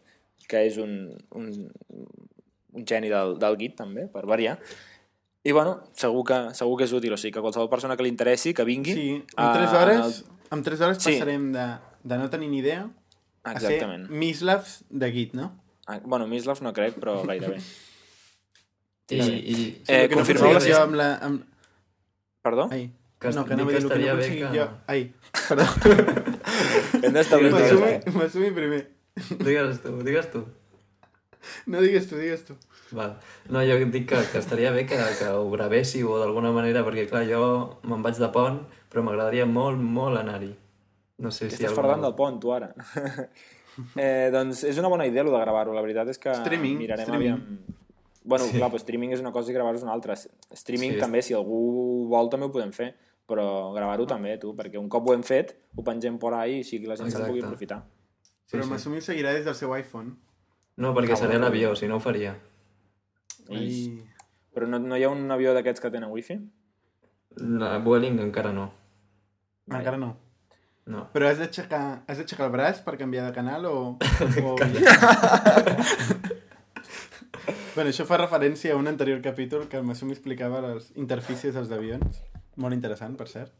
que 0.48 0.62
és 0.70 0.78
un, 0.80 1.10
un, 1.36 1.50
un 2.72 2.86
geni 2.88 3.08
del, 3.12 3.36
del 3.42 3.56
Git 3.60 3.76
també, 3.76 4.06
per 4.08 4.24
variar. 4.24 4.56
I 5.46 5.52
bueno, 5.54 5.76
segur 5.94 6.24
que, 6.26 6.38
segur 6.58 6.76
que 6.80 6.84
és 6.88 6.92
útil, 6.96 7.12
o 7.14 7.18
sigui 7.20 7.30
que 7.36 7.42
qualsevol 7.44 7.68
persona 7.70 7.94
que 7.96 8.02
li 8.02 8.10
interessi, 8.10 8.50
que 8.56 8.64
vingui... 8.66 8.94
Sí, 8.96 9.08
a- 9.36 9.46
en 9.46 9.52
3 9.60 9.70
en 9.70 9.76
hores, 9.82 10.24
en 10.50 10.62
3 10.66 10.80
hores 10.80 10.98
Sí. 11.04 11.12
passarem 11.14 11.52
de, 11.54 11.66
de 12.02 12.18
no 12.18 12.28
tenir 12.32 12.48
ni 12.50 12.58
idea 12.64 12.88
a 13.44 13.52
Exactament. 13.52 14.08
ser 14.08 14.16
Mislavs 14.24 14.80
de 14.90 15.12
Git, 15.12 15.34
no? 15.38 15.52
Ah, 15.86 16.00
bueno, 16.02 16.26
Mislav 16.26 16.58
no 16.66 16.72
crec, 16.74 16.96
però 16.98 17.20
gairebé. 17.22 17.60
I, 19.10 19.20
i, 19.22 19.82
Eh, 19.86 20.02
El 20.02 20.08
que 20.08 20.16
no 20.16 20.20
confirmeu 20.24 20.52
jo 20.56 20.60
sessió? 20.60 20.80
amb 20.82 20.96
la... 20.98 21.12
Amb... 21.22 21.44
Perdó? 22.42 22.66
Ai, 22.74 22.88
Que 23.22 23.30
no, 23.32 23.44
que 23.46 23.54
no 23.56 23.64
m'he 23.64 23.72
que 23.72 23.78
dit 23.78 23.84
el 23.86 23.90
que 23.92 23.98
no 23.98 24.04
estaria 24.04 24.14
bé 24.18 24.26
que- 24.34 24.58
jo. 24.58 24.66
Ai, 24.90 25.14
perdó. 25.48 25.66
Hem 27.06 27.14
d'establir 27.14 27.52
m'assumi 28.16 28.50
primer. 28.56 28.82
Digues 29.38 29.78
tu, 29.84 29.94
digues 30.02 30.26
tu. 30.34 30.42
No 31.70 31.80
digues 31.80 32.08
tu, 32.10 32.18
digues 32.18 32.42
tu. 32.44 32.58
Val. 32.92 33.16
No, 33.50 33.62
jo 33.66 33.76
dic 33.90 34.08
que, 34.08 34.18
que 34.32 34.38
estaria 34.38 34.70
bé 34.70 34.84
que, 34.86 34.96
que 35.18 35.28
ho 35.28 35.50
gravéssiu 35.50 36.12
o 36.12 36.18
d'alguna 36.20 36.52
manera, 36.54 36.84
perquè 36.86 37.08
clar, 37.10 37.24
jo 37.26 37.78
me'n 37.82 38.02
vaig 38.04 38.18
de 38.22 38.28
pont, 38.30 38.60
però 38.92 39.02
m'agradaria 39.02 39.46
molt, 39.46 39.78
molt 39.82 40.18
anar-hi. 40.20 40.52
No 41.18 41.30
sé 41.32 41.46
Que 41.48 41.56
si... 41.56 41.62
estàs 41.64 41.72
algú- 41.72 41.80
parlant 41.82 42.02
del 42.06 42.14
pont, 42.14 42.38
tu, 42.40 42.52
ara. 42.52 42.70
eh, 43.96 44.28
doncs 44.32 44.62
és 44.64 44.78
una 44.78 44.88
bona 44.92 45.06
idea, 45.06 45.24
lo 45.24 45.32
de 45.34 45.40
gravar-ho. 45.40 45.74
La 45.74 45.82
veritat 45.84 46.08
és 46.12 46.18
que 46.22 46.32
Streaming, 46.42 46.78
mirarem 46.78 47.04
streaming. 47.08 47.32
aviam... 47.32 47.58
Bueno, 48.26 48.44
Sí. 48.46 48.56
clar, 48.58 48.70
però 48.72 48.80
streaming 48.82 49.12
és 49.14 49.20
una 49.22 49.30
cosa 49.32 49.50
i 49.52 49.54
gravar-ho 49.54 49.78
és 49.78 49.84
una 49.86 49.92
altra. 49.94 50.14
Streaming 50.16 50.94
Sí. 50.96 50.98
també, 51.00 51.22
si 51.22 51.34
algú 51.34 52.08
vol, 52.10 52.28
també 52.30 52.46
ho 52.46 52.52
podem 52.52 52.72
fer. 52.72 52.94
Però 53.26 53.72
gravar-ho 53.74 54.06
també, 54.06 54.36
tu, 54.38 54.52
perquè 54.54 54.78
un 54.78 54.88
cop 54.88 55.08
ho 55.08 55.14
hem 55.14 55.22
fet, 55.26 55.56
ho 55.74 55.82
pengem 55.82 56.18
por 56.18 56.34
ahí 56.34 56.58
i 56.58 56.60
així 56.62 56.80
que 56.80 56.86
la 56.86 56.94
gent 56.96 57.10
se'n 57.10 57.24
pugui 57.26 57.42
aprofitar. 57.42 57.80
Sí, 58.46 58.54
Però 58.56 58.62
sí. 58.62 58.70
m'assumi 58.70 59.00
seguirà 59.02 59.32
des 59.34 59.44
del 59.44 59.54
seu 59.58 59.74
iPhone. 59.74 60.12
No, 60.76 60.92
perquè 60.94 61.12
Ah, 61.14 61.16
seré 61.16 61.34
a 61.34 61.38
l'avió, 61.42 61.74
si 61.74 61.88
no 61.88 61.96
ho 61.96 62.00
faria. 62.00 62.36
I... 63.48 63.56
Ai. 63.56 63.70
Però 64.56 64.66
no, 64.70 64.78
no 64.80 64.96
hi 64.96 65.04
ha 65.04 65.10
un 65.12 65.28
avió 65.30 65.52
d'aquests 65.52 65.82
que 65.84 65.90
tenen 65.92 66.12
wifi? 66.12 66.38
La 67.36 67.76
Vueling 67.84 68.20
encara 68.24 68.52
no. 68.56 68.70
Encara 69.68 69.98
no. 70.00 70.14
No. 70.86 71.02
Però 71.12 71.26
has 71.28 71.40
d'aixecar 71.42 71.82
has 72.06 72.20
d'aixecar 72.22 72.46
el 72.46 72.52
braç 72.54 72.80
per 72.86 72.96
canviar 72.96 73.26
de 73.26 73.34
canal 73.36 73.66
o... 73.68 73.98
o... 74.46 74.54
bueno, 77.74 77.90
això 77.90 78.06
fa 78.08 78.20
referència 78.22 78.72
a 78.72 78.78
un 78.80 78.88
anterior 78.88 79.20
capítol 79.24 79.66
que 79.68 79.76
el 79.80 79.84
Massum 79.84 80.14
explicava 80.14 80.62
les 80.64 80.92
interfícies 80.94 81.58
dels 81.58 81.74
avions. 81.74 82.22
Molt 82.56 82.72
interessant, 82.78 83.18
per 83.18 83.28
cert. 83.28 83.52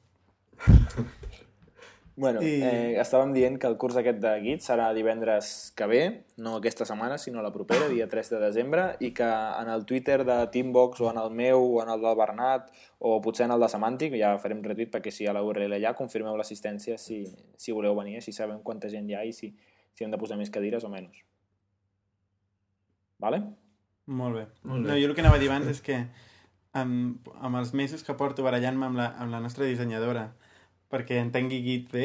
Bueno, 2.19 2.41
I- 2.41 2.63
eh, 2.65 3.01
estàvem 3.03 3.35
dient 3.35 3.59
que 3.61 3.67
el 3.69 3.75
curs 3.77 3.97
aquest 4.01 4.23
de 4.23 4.31
Git 4.41 4.63
serà 4.65 4.87
divendres 4.97 5.51
que 5.77 5.85
ve, 5.87 5.99
no 6.41 6.55
aquesta 6.57 6.87
setmana, 6.89 7.19
sinó 7.21 7.43
la 7.45 7.51
propera, 7.53 7.91
dia 7.93 8.07
3 8.09 8.31
de 8.33 8.39
desembre, 8.41 8.87
i 9.05 9.11
que 9.13 9.27
en 9.27 9.69
el 9.69 9.85
Twitter 9.85 10.25
de 10.25 10.39
Teambox 10.55 11.03
o 11.05 11.11
en 11.11 11.19
el 11.21 11.29
meu 11.31 11.61
o 11.77 11.83
en 11.83 11.91
el 11.93 12.01
del 12.01 12.17
Bernat 12.17 12.71
o 12.99 13.21
potser 13.21 13.45
en 13.45 13.53
el 13.53 13.61
de 13.61 13.69
Semantic, 13.69 14.17
ja 14.17 14.33
farem 14.41 14.63
retuit 14.65 14.89
perquè 14.95 15.13
si 15.13 15.25
hi 15.25 15.29
ha 15.29 15.35
la 15.37 15.43
URL 15.45 15.77
allà, 15.77 15.93
confirmeu 15.95 16.39
l'assistència 16.41 16.97
si, 16.97 17.27
si 17.57 17.73
voleu 17.77 17.95
venir, 17.95 18.17
així 18.17 18.33
sabem 18.33 18.63
quanta 18.65 18.89
gent 18.89 19.11
hi 19.11 19.15
ha 19.15 19.23
i 19.29 19.35
si, 19.37 19.53
si 19.93 20.05
hem 20.05 20.11
de 20.11 20.17
posar 20.17 20.39
més 20.41 20.49
cadires 20.49 20.85
o 20.85 20.89
menys. 20.89 21.21
Vale? 23.19 23.43
Molt 24.07 24.37
bé. 24.41 24.47
Molt 24.63 24.85
bé. 24.87 24.89
No, 24.89 24.97
jo 24.97 25.05
el 25.11 25.15
que 25.15 25.21
anava 25.21 25.37
a 25.37 25.43
dir 25.43 25.49
abans 25.51 25.69
és 25.69 25.81
que 25.85 26.01
amb, 26.73 27.29
amb 27.41 27.57
els 27.61 27.75
mesos 27.75 28.03
que 28.05 28.15
porto 28.17 28.45
barallant-me 28.45 28.87
amb, 28.89 28.97
la, 29.01 29.07
amb 29.21 29.33
la 29.33 29.41
nostra 29.41 29.65
dissenyadora 29.69 30.31
perquè 30.93 31.19
entengui 31.21 31.63
Git 31.65 31.91
bé, 31.93 32.05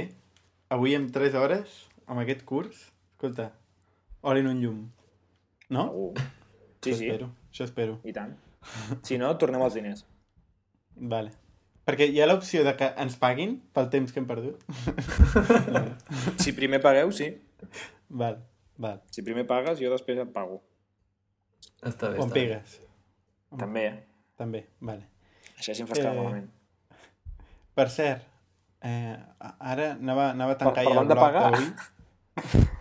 avui 0.70 0.96
en 0.98 1.10
3 1.12 1.36
hores, 1.36 1.76
amb 2.08 2.20
aquest 2.24 2.44
curs, 2.48 2.88
escolta, 3.16 3.52
hora 4.22 4.40
en 4.40 4.48
un 4.48 4.62
llum. 4.64 4.80
No? 5.70 5.88
Segur. 5.90 6.14
Sí, 6.82 6.90
això 6.90 6.98
sí, 6.98 7.06
espero, 7.06 7.26
això 7.52 7.66
espero. 7.68 8.00
i 8.10 8.12
tant. 8.16 8.32
Si 9.06 9.20
no, 9.22 9.28
tornem 9.38 9.62
als 9.62 9.76
diners. 9.78 10.00
Vale. 10.98 11.30
Perquè 11.86 12.08
hi 12.10 12.18
ha 12.22 12.26
l'opció 12.26 12.64
de 12.66 12.72
que 12.80 12.88
ens 13.04 13.20
paguin 13.22 13.60
pel 13.76 13.92
temps 13.94 14.10
que 14.14 14.18
hem 14.22 14.26
perdut. 14.26 14.64
Si 16.42 16.54
primer 16.58 16.80
pagueu, 16.82 17.12
sí. 17.14 17.28
Val, 18.10 18.40
val. 18.82 19.02
Si 19.14 19.22
primer 19.22 19.46
pagues, 19.50 19.78
jo 19.78 19.92
després 19.94 20.18
et 20.24 20.32
pago. 20.34 20.58
Està 21.86 22.10
bé, 22.10 22.18
O 22.18 22.24
em 22.26 22.30
està 22.30 22.34
bé. 22.34 22.40
pegues. 22.40 22.74
També, 23.62 23.86
eh? 23.92 24.02
També, 24.42 24.64
vale. 24.80 25.06
Això 25.60 25.76
sí 25.78 25.86
em 25.86 25.90
fas 25.90 26.00
Eh, 26.02 26.08
malament. 26.10 26.50
Per 27.78 27.88
cert, 27.94 28.26
eh, 28.84 29.18
ara 29.60 29.92
anava, 29.94 30.30
anava 30.32 30.56
a 30.56 30.58
tancar 30.58 30.84
Per- 30.84 30.94
ja 30.94 31.02
el 31.02 31.08
bloc 31.08 31.20
d'avui. 31.46 31.72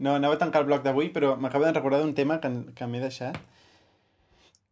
No, 0.00 0.14
anava 0.16 0.34
a 0.34 0.38
tancar 0.40 0.62
el 0.62 0.66
bloc 0.66 0.82
d'avui, 0.82 1.10
però 1.12 1.34
m'acabo 1.36 1.66
de 1.66 1.72
recordar 1.76 1.98
d'un 2.00 2.14
tema 2.16 2.38
que, 2.40 2.48
que 2.74 2.86
m'he 2.88 3.00
deixat, 3.02 3.36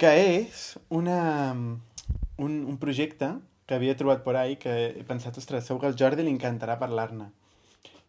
que 0.01 0.09
és 0.39 0.79
una, 0.89 1.53
un, 1.53 2.55
un 2.65 2.77
projecte 2.81 3.29
que 3.69 3.77
havia 3.77 3.97
trobat 4.01 4.23
por 4.25 4.37
ahí, 4.41 4.57
que 4.57 4.73
he 4.97 5.05
pensat, 5.05 5.37
ostres, 5.37 5.67
segur 5.69 5.83
que 5.83 5.91
al 5.91 5.97
Jordi 6.01 6.25
li 6.25 6.33
encantarà 6.33 6.79
parlar-ne, 6.81 7.27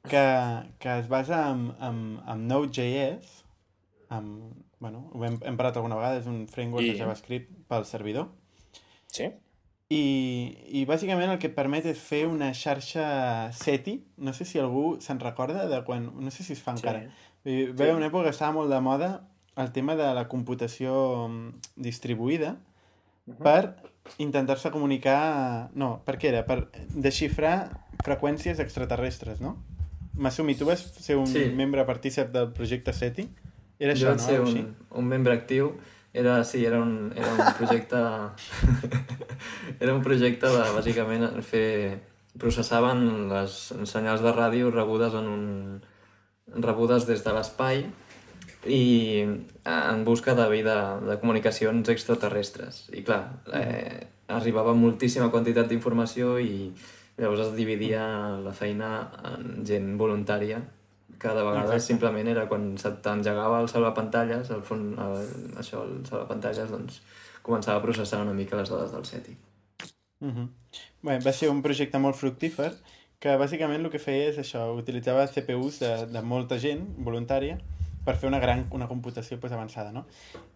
que, 0.07 0.23
que 0.79 0.95
es 1.01 1.09
basa 1.11 1.41
en, 1.51 1.65
en, 1.83 1.99
en 2.23 2.47
Node.js, 2.47 3.33
amb, 4.15 4.53
bueno, 4.79 5.09
ho 5.11 5.25
hem, 5.27 5.35
hem 5.43 5.57
parlat 5.59 5.75
alguna 5.81 5.99
vegada, 5.99 6.21
és 6.23 6.29
un 6.31 6.45
framework 6.47 6.87
I- 6.87 6.93
de 6.93 6.99
JavaScript 7.03 7.51
pel 7.67 7.83
servidor, 7.89 8.29
Sí? 9.11 9.27
I, 9.89 10.01
i 10.79 10.83
bàsicament 10.85 11.31
el 11.33 11.39
que 11.41 11.49
et 11.49 11.55
permet 11.57 11.85
és 11.89 11.97
fer 11.97 12.25
una 12.29 12.51
xarxa 12.53 13.49
SETI. 13.57 13.95
No 14.21 14.33
sé 14.37 14.45
si 14.45 14.59
algú 14.61 14.99
se'n 15.01 15.19
recorda 15.21 15.65
de 15.71 15.81
quan... 15.87 16.11
No 16.21 16.29
sé 16.33 16.45
si 16.45 16.53
es 16.53 16.61
fa 16.61 16.75
encara. 16.77 17.07
Vull 17.43 17.55
dir, 17.55 17.67
Va 17.73 17.87
haver 17.87 17.95
una 17.97 18.09
època 18.11 18.27
que 18.29 18.35
estava 18.35 18.53
molt 18.59 18.69
de 18.69 18.79
moda 18.85 19.09
el 19.59 19.71
tema 19.75 19.95
de 19.97 20.05
la 20.13 20.27
computació 20.31 20.93
mm, 21.27 21.73
distribuïda 21.89 22.55
per 23.41 23.75
intentar-se 24.21 24.69
comunicar... 24.73 25.69
No, 25.73 25.99
per 26.05 26.17
què 26.21 26.29
era? 26.35 26.45
Per 26.45 26.67
desxifrar 26.93 27.55
freqüències 28.05 28.61
extraterrestres, 28.61 29.41
no? 29.41 29.57
Massumi, 30.19 30.53
tu 30.55 30.65
vas 30.69 30.81
ser 31.01 31.17
un 31.17 31.27
Sí. 31.27 31.47
membre 31.55 31.83
partícip 31.89 32.29
del 32.33 32.51
projecte 32.53 32.93
SETI? 32.93 33.25
Era 33.79 33.93
Jo 33.95 34.11
això, 34.13 34.15
no? 34.15 34.19
ser 34.19 34.39
un, 34.41 34.75
un 35.01 35.05
membre 35.07 35.33
actiu. 35.33 35.73
Era, 36.13 36.43
sí, 36.43 36.65
era 36.65 36.81
un, 36.81 37.13
era 37.15 37.31
un 37.31 37.53
projecte... 37.57 37.97
era 39.79 39.93
un 39.93 40.01
projecte 40.01 40.49
de, 40.49 40.65
bàsicament, 40.75 41.27
fer... 41.45 41.99
Processaven 42.39 43.27
les 43.27 43.55
senyals 43.89 44.21
de 44.23 44.31
ràdio 44.31 44.69
rebudes 44.71 45.15
en 45.17 45.27
un... 45.27 45.47
rebudes 46.61 47.05
des 47.09 47.21
de 47.25 47.33
l'espai 47.35 47.83
i 48.65 48.83
en 49.65 50.03
busca 50.05 50.35
de 50.35 50.47
vida, 50.51 50.99
de 50.99 51.17
comunicacions 51.21 51.89
extraterrestres. 51.93 52.87
I 52.93 53.03
clar, 53.07 53.21
eh, 53.53 54.07
arribava 54.29 54.73
moltíssima 54.77 55.29
quantitat 55.33 55.69
d'informació 55.69 56.37
i 56.41 56.71
llavors 57.19 57.49
es 57.49 57.55
dividia 57.57 58.03
la 58.43 58.53
feina 58.55 59.09
en 59.33 59.63
gent 59.67 59.95
voluntària 59.99 60.61
cada 61.19 61.43
vegada 61.43 61.75
Exacte. 61.75 61.87
simplement 61.93 62.29
era 62.31 62.47
quan 62.47 62.71
t'engegava 62.79 63.61
el 63.63 63.69
salvapantalles, 63.71 64.51
el 64.55 64.63
fons, 64.63 64.97
el, 65.05 65.57
això, 65.61 65.83
el 65.85 66.05
salvapantalles, 66.07 66.71
doncs 66.71 67.01
començava 67.45 67.79
a 67.79 67.83
processar 67.83 68.21
una 68.23 68.35
mica 68.37 68.59
les 68.59 68.71
dades 68.71 68.93
del 68.95 69.05
SETI. 69.05 69.35
Uh 70.19 70.31
-huh. 70.31 70.47
Bé, 71.01 71.19
va 71.19 71.33
ser 71.33 71.49
un 71.49 71.61
projecte 71.61 71.99
molt 71.99 72.15
fructífer 72.15 72.73
que 73.19 73.37
bàsicament 73.37 73.83
el 73.83 73.91
que 73.91 73.99
feia 73.99 74.29
és 74.29 74.37
això, 74.37 74.61
utilitzava 74.77 75.27
CPUs 75.27 75.79
de, 75.79 76.05
de 76.07 76.21
molta 76.21 76.57
gent 76.57 76.85
voluntària 76.97 77.57
per 78.05 78.15
fer 78.15 78.27
una 78.27 78.39
gran 78.39 78.65
una 78.71 78.87
computació 78.87 79.39
pues, 79.39 79.51
avançada, 79.51 79.91
no? 79.91 80.05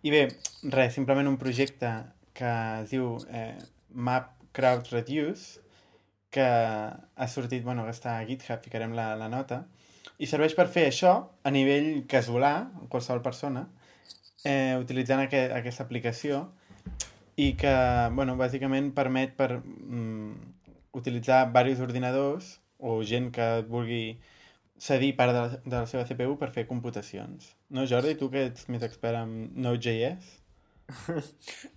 I 0.02 0.12
bé, 0.12 0.28
res, 0.64 0.94
simplement 0.94 1.28
un 1.28 1.38
projecte 1.38 1.92
que 2.34 2.54
es 2.82 2.90
diu 2.90 3.18
eh, 3.30 3.58
Map 3.90 4.32
Crowd 4.54 4.90
Reduce 4.92 5.62
que 6.34 6.42
ha 6.42 7.28
sortit, 7.28 7.64
bueno, 7.64 7.84
que 7.86 7.92
està 7.94 8.18
a 8.18 8.26
GitHub, 8.26 8.64
ficarem 8.64 8.96
la, 8.98 9.16
la 9.16 9.30
nota, 9.30 9.68
i 10.22 10.30
serveix 10.30 10.56
per 10.58 10.68
fer 10.72 10.88
això 10.90 11.14
a 11.44 11.52
nivell 11.54 12.04
casolà, 12.10 12.54
qualsevol 12.90 13.24
persona, 13.26 13.66
eh, 14.44 14.76
utilitzant 14.80 15.24
aqu 15.24 15.40
aquesta 15.58 15.84
aplicació 15.84 16.44
i 17.40 17.54
que, 17.58 17.74
bueno, 18.14 18.36
bàsicament 18.38 18.92
permet 18.94 19.34
per 19.38 19.50
mm, 19.58 20.34
utilitzar 20.94 21.48
diversos 21.50 21.88
ordinadors 21.88 22.54
o 22.78 23.00
gent 23.08 23.32
que 23.34 23.48
vulgui 23.70 24.20
cedir 24.78 25.14
part 25.18 25.34
de 25.34 25.42
la, 25.42 25.60
de 25.64 25.76
la 25.78 25.86
seva 25.90 26.06
CPU 26.06 26.38
per 26.38 26.52
fer 26.54 26.68
computacions. 26.70 27.54
No, 27.74 27.88
Jordi, 27.90 28.18
tu 28.20 28.30
que 28.30 28.50
ets 28.52 28.68
més 28.70 28.84
expert 28.86 29.22
en 29.24 29.54
Node.js? 29.56 30.40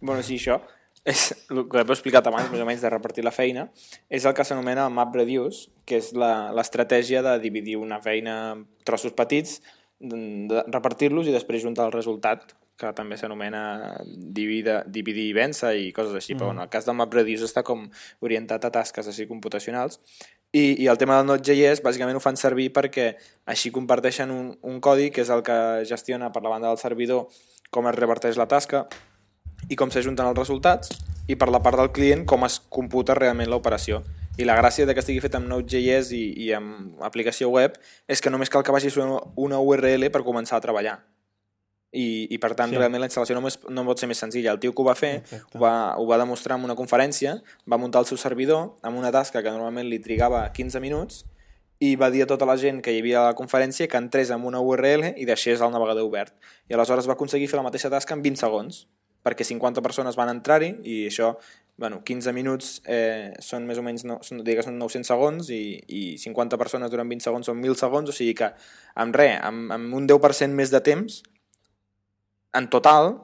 Bueno, 0.01 0.21
sí, 0.27 0.37
això 0.37 0.59
és 1.07 1.31
el 1.55 1.65
que 1.71 1.81
he 1.81 1.87
explicat 1.87 2.27
abans, 2.27 2.51
més 2.51 2.61
o 2.63 2.67
menys, 2.67 2.83
de 2.83 2.91
repartir 2.91 3.25
la 3.25 3.33
feina, 3.35 3.69
és 4.11 4.27
el 4.27 4.35
que 4.35 4.45
s'anomena 4.45 4.89
map 4.91 5.15
reduce, 5.15 5.71
que 5.87 6.01
és 6.03 6.13
la- 6.19 6.51
l'estratègia 6.53 7.23
de 7.23 7.39
dividir 7.39 7.77
una 7.79 8.01
feina 8.03 8.53
en 8.53 8.67
trossos 8.85 9.15
petits, 9.15 9.61
repartir-los 10.01 11.29
i 11.31 11.33
després 11.33 11.63
juntar 11.63 11.87
el 11.87 11.95
resultat, 11.95 12.53
que 12.77 12.91
també 12.93 13.17
s'anomena 13.17 13.97
dividir, 14.05 14.83
dividir 14.93 15.31
i 15.31 15.33
vèncer 15.33 15.73
i 15.81 15.93
coses 15.97 16.13
així, 16.19 16.35
mm. 16.35 16.39
però 16.39 16.51
en 16.53 16.61
el 16.61 16.69
cas 16.69 16.85
del 16.85 16.99
map 16.99 17.15
reduce 17.15 17.47
està 17.49 17.63
com 17.65 17.87
orientat 18.21 18.67
a 18.67 18.71
tasques 18.75 19.09
així 19.09 19.27
computacionals. 19.31 20.01
I, 20.53 20.83
i 20.85 20.87
el 20.87 20.99
tema 20.99 21.17
del 21.17 21.27
Node.js 21.27 21.83
bàsicament 21.83 22.17
ho 22.17 22.23
fan 22.23 22.37
servir 22.37 22.69
perquè 22.77 23.15
així 23.47 23.73
comparteixen 23.73 24.31
un, 24.31 24.53
un 24.63 24.79
codi 24.81 25.11
que 25.11 25.25
és 25.25 25.33
el 25.33 25.43
que 25.47 25.57
gestiona 25.89 26.31
per 26.33 26.43
la 26.45 26.53
banda 26.53 26.69
del 26.69 26.79
servidor 26.79 27.27
com 27.71 27.89
es 27.89 27.97
reparteix 27.97 28.39
la 28.39 28.47
tasca 28.49 28.87
i 29.69 29.77
com 29.77 29.91
s'ajunten 29.91 30.27
els 30.29 30.39
resultats 30.39 30.91
i 31.29 31.35
per 31.37 31.49
la 31.51 31.61
part 31.63 31.79
del 31.81 31.91
client 31.93 32.25
com 32.29 32.45
es 32.47 32.61
computa 32.71 33.15
realment 33.19 33.51
l'operació. 33.51 34.03
I 34.39 34.45
la 34.45 34.55
gràcia 34.59 34.85
de 34.87 34.93
que 34.95 35.01
estigui 35.01 35.21
fet 35.25 35.35
amb 35.35 35.49
Node.js 35.49 36.11
i, 36.13 36.23
i 36.45 36.53
amb 36.53 37.03
aplicació 37.03 37.49
web 37.51 37.79
és 38.07 38.21
que 38.21 38.31
només 38.31 38.51
cal 38.53 38.63
que 38.63 38.73
vagis 38.75 38.97
una, 39.01 39.21
una 39.37 39.59
URL 39.61 40.11
per 40.13 40.23
començar 40.27 40.59
a 40.59 40.65
treballar. 40.65 40.99
I, 41.97 42.27
i 42.35 42.37
per 42.39 42.51
tant, 42.55 42.69
Sí. 42.69 42.77
realment 42.77 43.01
la 43.01 43.07
instal·lació 43.09 43.39
no, 43.39 43.47
és, 43.49 43.57
no 43.73 43.85
pot 43.87 43.99
ser 43.99 44.09
més 44.11 44.19
senzilla. 44.21 44.53
El 44.53 44.59
tio 44.61 44.75
que 44.75 44.83
ho 44.83 44.85
va 44.85 44.95
fer 44.99 45.15
Exacte. 45.23 45.57
ho 45.57 45.63
va, 45.63 45.97
ho 45.97 46.05
va 46.07 46.19
demostrar 46.21 46.59
en 46.59 46.65
una 46.67 46.75
conferència, 46.77 47.39
va 47.65 47.79
muntar 47.81 48.03
el 48.05 48.07
seu 48.11 48.19
servidor 48.21 48.75
amb 48.83 48.99
una 48.99 49.13
tasca 49.15 49.41
que 49.43 49.51
normalment 49.55 49.89
li 49.89 49.99
trigava 50.05 50.43
15 50.53 50.81
minuts 50.85 51.25
i 51.81 51.95
va 51.97 52.11
dir 52.11 52.23
a 52.25 52.27
tota 52.29 52.45
la 52.49 52.57
gent 52.61 52.83
que 52.85 52.93
hi 52.93 53.01
havia 53.01 53.23
a 53.23 53.25
la 53.31 53.35
conferència 53.39 53.89
que 53.89 53.97
entrés 53.97 54.31
amb 54.35 54.45
una 54.45 54.61
URL 54.61 55.15
i 55.17 55.25
deixés 55.25 55.61
el 55.65 55.73
navegador 55.73 56.05
obert. 56.05 56.35
I 56.69 56.75
aleshores 56.77 57.09
va 57.09 57.17
aconseguir 57.17 57.49
fer 57.49 57.57
la 57.57 57.65
mateixa 57.65 57.89
tasca 57.93 58.13
en 58.15 58.23
20 58.25 58.37
segons, 58.45 58.85
perquè 59.27 59.43
50 59.49 59.83
persones 59.83 60.15
van 60.19 60.31
entrar-hi 60.31 60.69
i 60.87 60.97
això, 61.11 61.33
bueno, 61.83 61.99
15 62.07 62.33
minuts 62.33 62.69
eh, 62.87 63.33
són 63.43 63.67
més 63.67 63.79
o 63.79 63.83
menys, 63.83 64.05
no, 64.07 64.21
són, 64.23 64.45
digues, 64.47 64.65
són 64.69 64.79
900 64.79 65.11
segons 65.11 65.51
i, 65.51 65.61
i 65.91 66.03
50 66.23 66.57
persones 66.61 66.93
durant 66.95 67.11
20 67.11 67.27
segons 67.27 67.51
són 67.51 67.59
1.000 67.61 67.75
segons, 67.83 68.13
o 68.13 68.15
sigui 68.15 68.37
que 68.39 68.53
amb 69.03 69.19
res, 69.19 69.41
amb, 69.45 69.73
amb 69.75 69.99
un 69.99 70.07
10% 70.09 70.55
més 70.55 70.71
de 70.71 70.81
temps, 70.87 71.19
en 72.57 72.69
total 72.73 73.17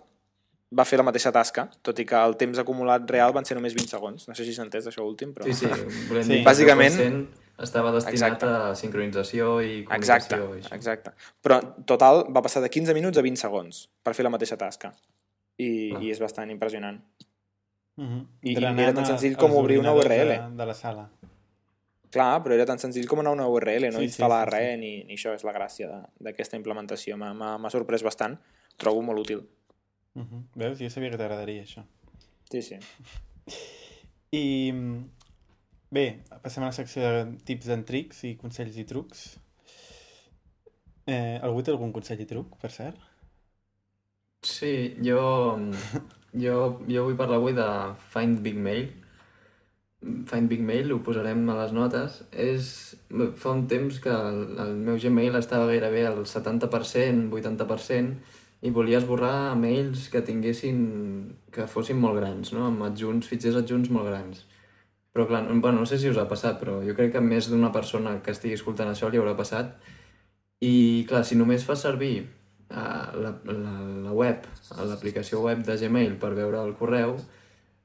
va 0.72 0.84
fer 0.88 0.96
la 0.98 1.04
mateixa 1.04 1.30
tasca, 1.32 1.66
tot 1.84 1.98
i 2.00 2.04
que 2.08 2.16
el 2.16 2.34
temps 2.40 2.58
acumulat 2.62 3.04
real 3.12 3.32
van 3.36 3.44
ser 3.44 3.56
només 3.58 3.74
20 3.76 3.90
segons. 3.92 4.22
No 4.28 4.34
sé 4.36 4.44
si 4.46 4.54
s'ha 4.56 4.64
entès 4.64 4.86
això 4.88 5.04
últim, 5.04 5.34
però... 5.36 5.44
Sí, 5.44 5.54
sí, 5.68 5.68
volem 6.08 6.24
Sí. 6.28 6.32
dir 6.38 6.42
Bàsicament- 6.46 6.96
el 6.96 7.18
10% 7.28 7.64
estava 7.68 7.92
destinat 7.92 8.14
Exacte. 8.16 8.46
a 8.48 8.74
sincronització 8.80 9.50
i 9.60 9.82
Exacte, 9.84 10.38
comunicació. 10.38 10.56
i 10.56 10.62
això. 10.64 10.76
exacte. 10.78 11.12
Però 11.44 11.58
en 11.60 11.84
total 11.88 12.24
va 12.32 12.40
passar 12.42 12.62
de 12.64 12.70
15 12.72 12.96
minuts 12.96 13.20
a 13.20 13.24
20 13.28 13.36
segons 13.44 13.82
per 14.02 14.14
fer 14.16 14.24
la 14.24 14.32
mateixa 14.32 14.56
tasca. 14.56 14.94
I, 15.58 15.90
Clar. 15.90 16.02
i 16.02 16.10
és 16.10 16.20
bastant 16.20 16.50
impressionant. 16.50 17.00
Uh 17.96 18.04
-huh. 18.04 18.26
I- 18.42 18.52
i 18.52 18.56
era 18.64 18.94
tan 18.94 19.06
senzill 19.06 19.36
com 19.36 19.52
obrir 19.52 19.78
una 19.78 19.92
URL. 19.92 20.28
De, 20.28 20.56
de 20.56 20.66
la 20.66 20.74
sala. 20.74 21.10
Clar, 22.10 22.42
però 22.42 22.52
era 22.52 22.66
tan 22.66 22.78
senzill 22.78 23.06
com 23.08 23.20
anar 23.20 23.30
a 23.30 23.34
una 23.34 23.46
URL, 23.48 23.90
no 23.90 23.98
Sí, 23.98 24.08
sí, 24.08 24.22
instal·lar 24.22 24.44
sí, 24.44 24.50
sí. 24.50 24.56
res, 24.58 24.78
ni, 24.78 25.04
ni 25.04 25.14
això 25.14 25.34
és 25.34 25.44
la 25.44 25.52
gràcia 25.52 25.88
d'aquesta 26.20 26.56
implementació. 26.56 27.16
M'ha- 27.16 27.70
sorprès 27.70 28.02
bastant, 28.02 28.34
ho 28.34 28.76
trobo 28.76 29.02
molt 29.02 29.18
útil. 29.20 29.48
Uh 30.14 30.22
-huh. 30.22 30.42
Veus? 30.54 30.78
Jo 30.78 30.90
sabia 30.90 31.10
que 31.10 31.16
t'agradaria 31.16 31.62
això. 31.62 31.84
Sí, 32.50 32.60
sí. 32.62 32.76
I 34.30 34.72
mm, 34.72 35.04
bé, 35.90 36.22
passem 36.42 36.62
a 36.62 36.66
la 36.66 36.72
secció 36.72 37.02
de 37.02 37.36
tips 37.44 37.68
and 37.68 37.84
tricks 37.86 38.24
i 38.24 38.36
consells 38.36 38.76
i 38.76 38.84
trucs. 38.84 39.38
Eh, 41.06 41.38
algú 41.42 41.62
té 41.62 41.70
algun 41.70 41.92
consell 41.92 42.20
i 42.20 42.26
truc, 42.26 42.56
per 42.60 42.70
cert? 42.70 42.96
Sí, 44.42 44.96
jo, 45.06 45.56
jo, 46.34 46.56
jo 46.90 47.04
vull 47.06 47.16
parlar 47.18 47.38
avui 47.38 47.54
de 47.54 47.66
Find 48.10 48.40
Big 48.42 48.58
Mail. 48.58 48.88
Find 50.26 50.50
Big 50.50 50.64
Mail, 50.66 50.90
ho 50.90 50.98
posarem 51.06 51.44
a 51.52 51.54
les 51.60 51.74
notes. 51.76 52.16
És, 52.34 52.72
fa 53.38 53.52
un 53.54 53.68
temps 53.70 54.00
que 54.02 54.10
el, 54.10 54.40
el 54.64 54.74
meu 54.88 54.98
Gmail 54.98 55.38
estava 55.38 55.68
gairebé 55.70 56.02
al 56.08 56.24
70%, 56.26 57.30
80%, 57.38 58.34
i 58.62 58.74
volia 58.74 58.98
esborrar 58.98 59.54
mails 59.58 60.08
que 60.10 60.24
tinguessin, 60.26 60.82
que 61.54 61.68
fossin 61.70 62.02
molt 62.02 62.18
grans, 62.18 62.52
no? 62.54 62.66
amb 62.66 62.82
adjunts, 62.90 63.30
fitxers 63.30 63.62
adjunts 63.62 63.94
molt 63.94 64.10
grans. 64.10 64.44
Però 65.14 65.26
clar, 65.30 65.44
no, 65.46 65.54
bueno, 65.60 65.82
no 65.82 65.86
sé 65.86 65.98
si 66.02 66.10
us 66.10 66.18
ha 66.18 66.28
passat, 66.30 66.58
però 66.58 66.80
jo 66.82 66.98
crec 66.98 67.14
que 67.14 67.22
més 67.22 67.50
d'una 67.50 67.70
persona 67.74 68.18
que 68.24 68.34
estigui 68.34 68.58
escoltant 68.58 68.90
això 68.90 69.10
li 69.10 69.22
haurà 69.22 69.34
passat. 69.38 69.74
I 70.62 71.02
clar, 71.10 71.22
si 71.26 71.38
només 71.38 71.66
fa 71.66 71.78
servir 71.78 72.16
la, 72.72 73.32
la, 73.44 73.76
la 74.06 74.12
web, 74.16 74.46
l'aplicació 74.88 75.42
web 75.44 75.64
de 75.66 75.76
Gmail 75.80 76.16
per 76.20 76.32
veure 76.38 76.62
el 76.64 76.74
correu, 76.78 77.16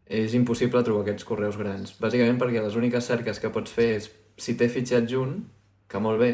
és 0.08 0.36
impossible 0.38 0.84
trobar 0.88 1.04
aquests 1.04 1.28
correus 1.28 1.58
grans. 1.60 1.94
Bàsicament 2.00 2.40
perquè 2.40 2.64
les 2.64 2.78
úniques 2.80 3.08
cerques 3.12 3.42
que 3.44 3.52
pots 3.54 3.74
fer 3.74 3.90
és 3.98 4.10
si 4.40 4.56
té 4.56 4.70
fitxer 4.72 5.02
adjunt, 5.02 5.42
que 5.88 6.00
molt 6.04 6.22
bé, 6.22 6.32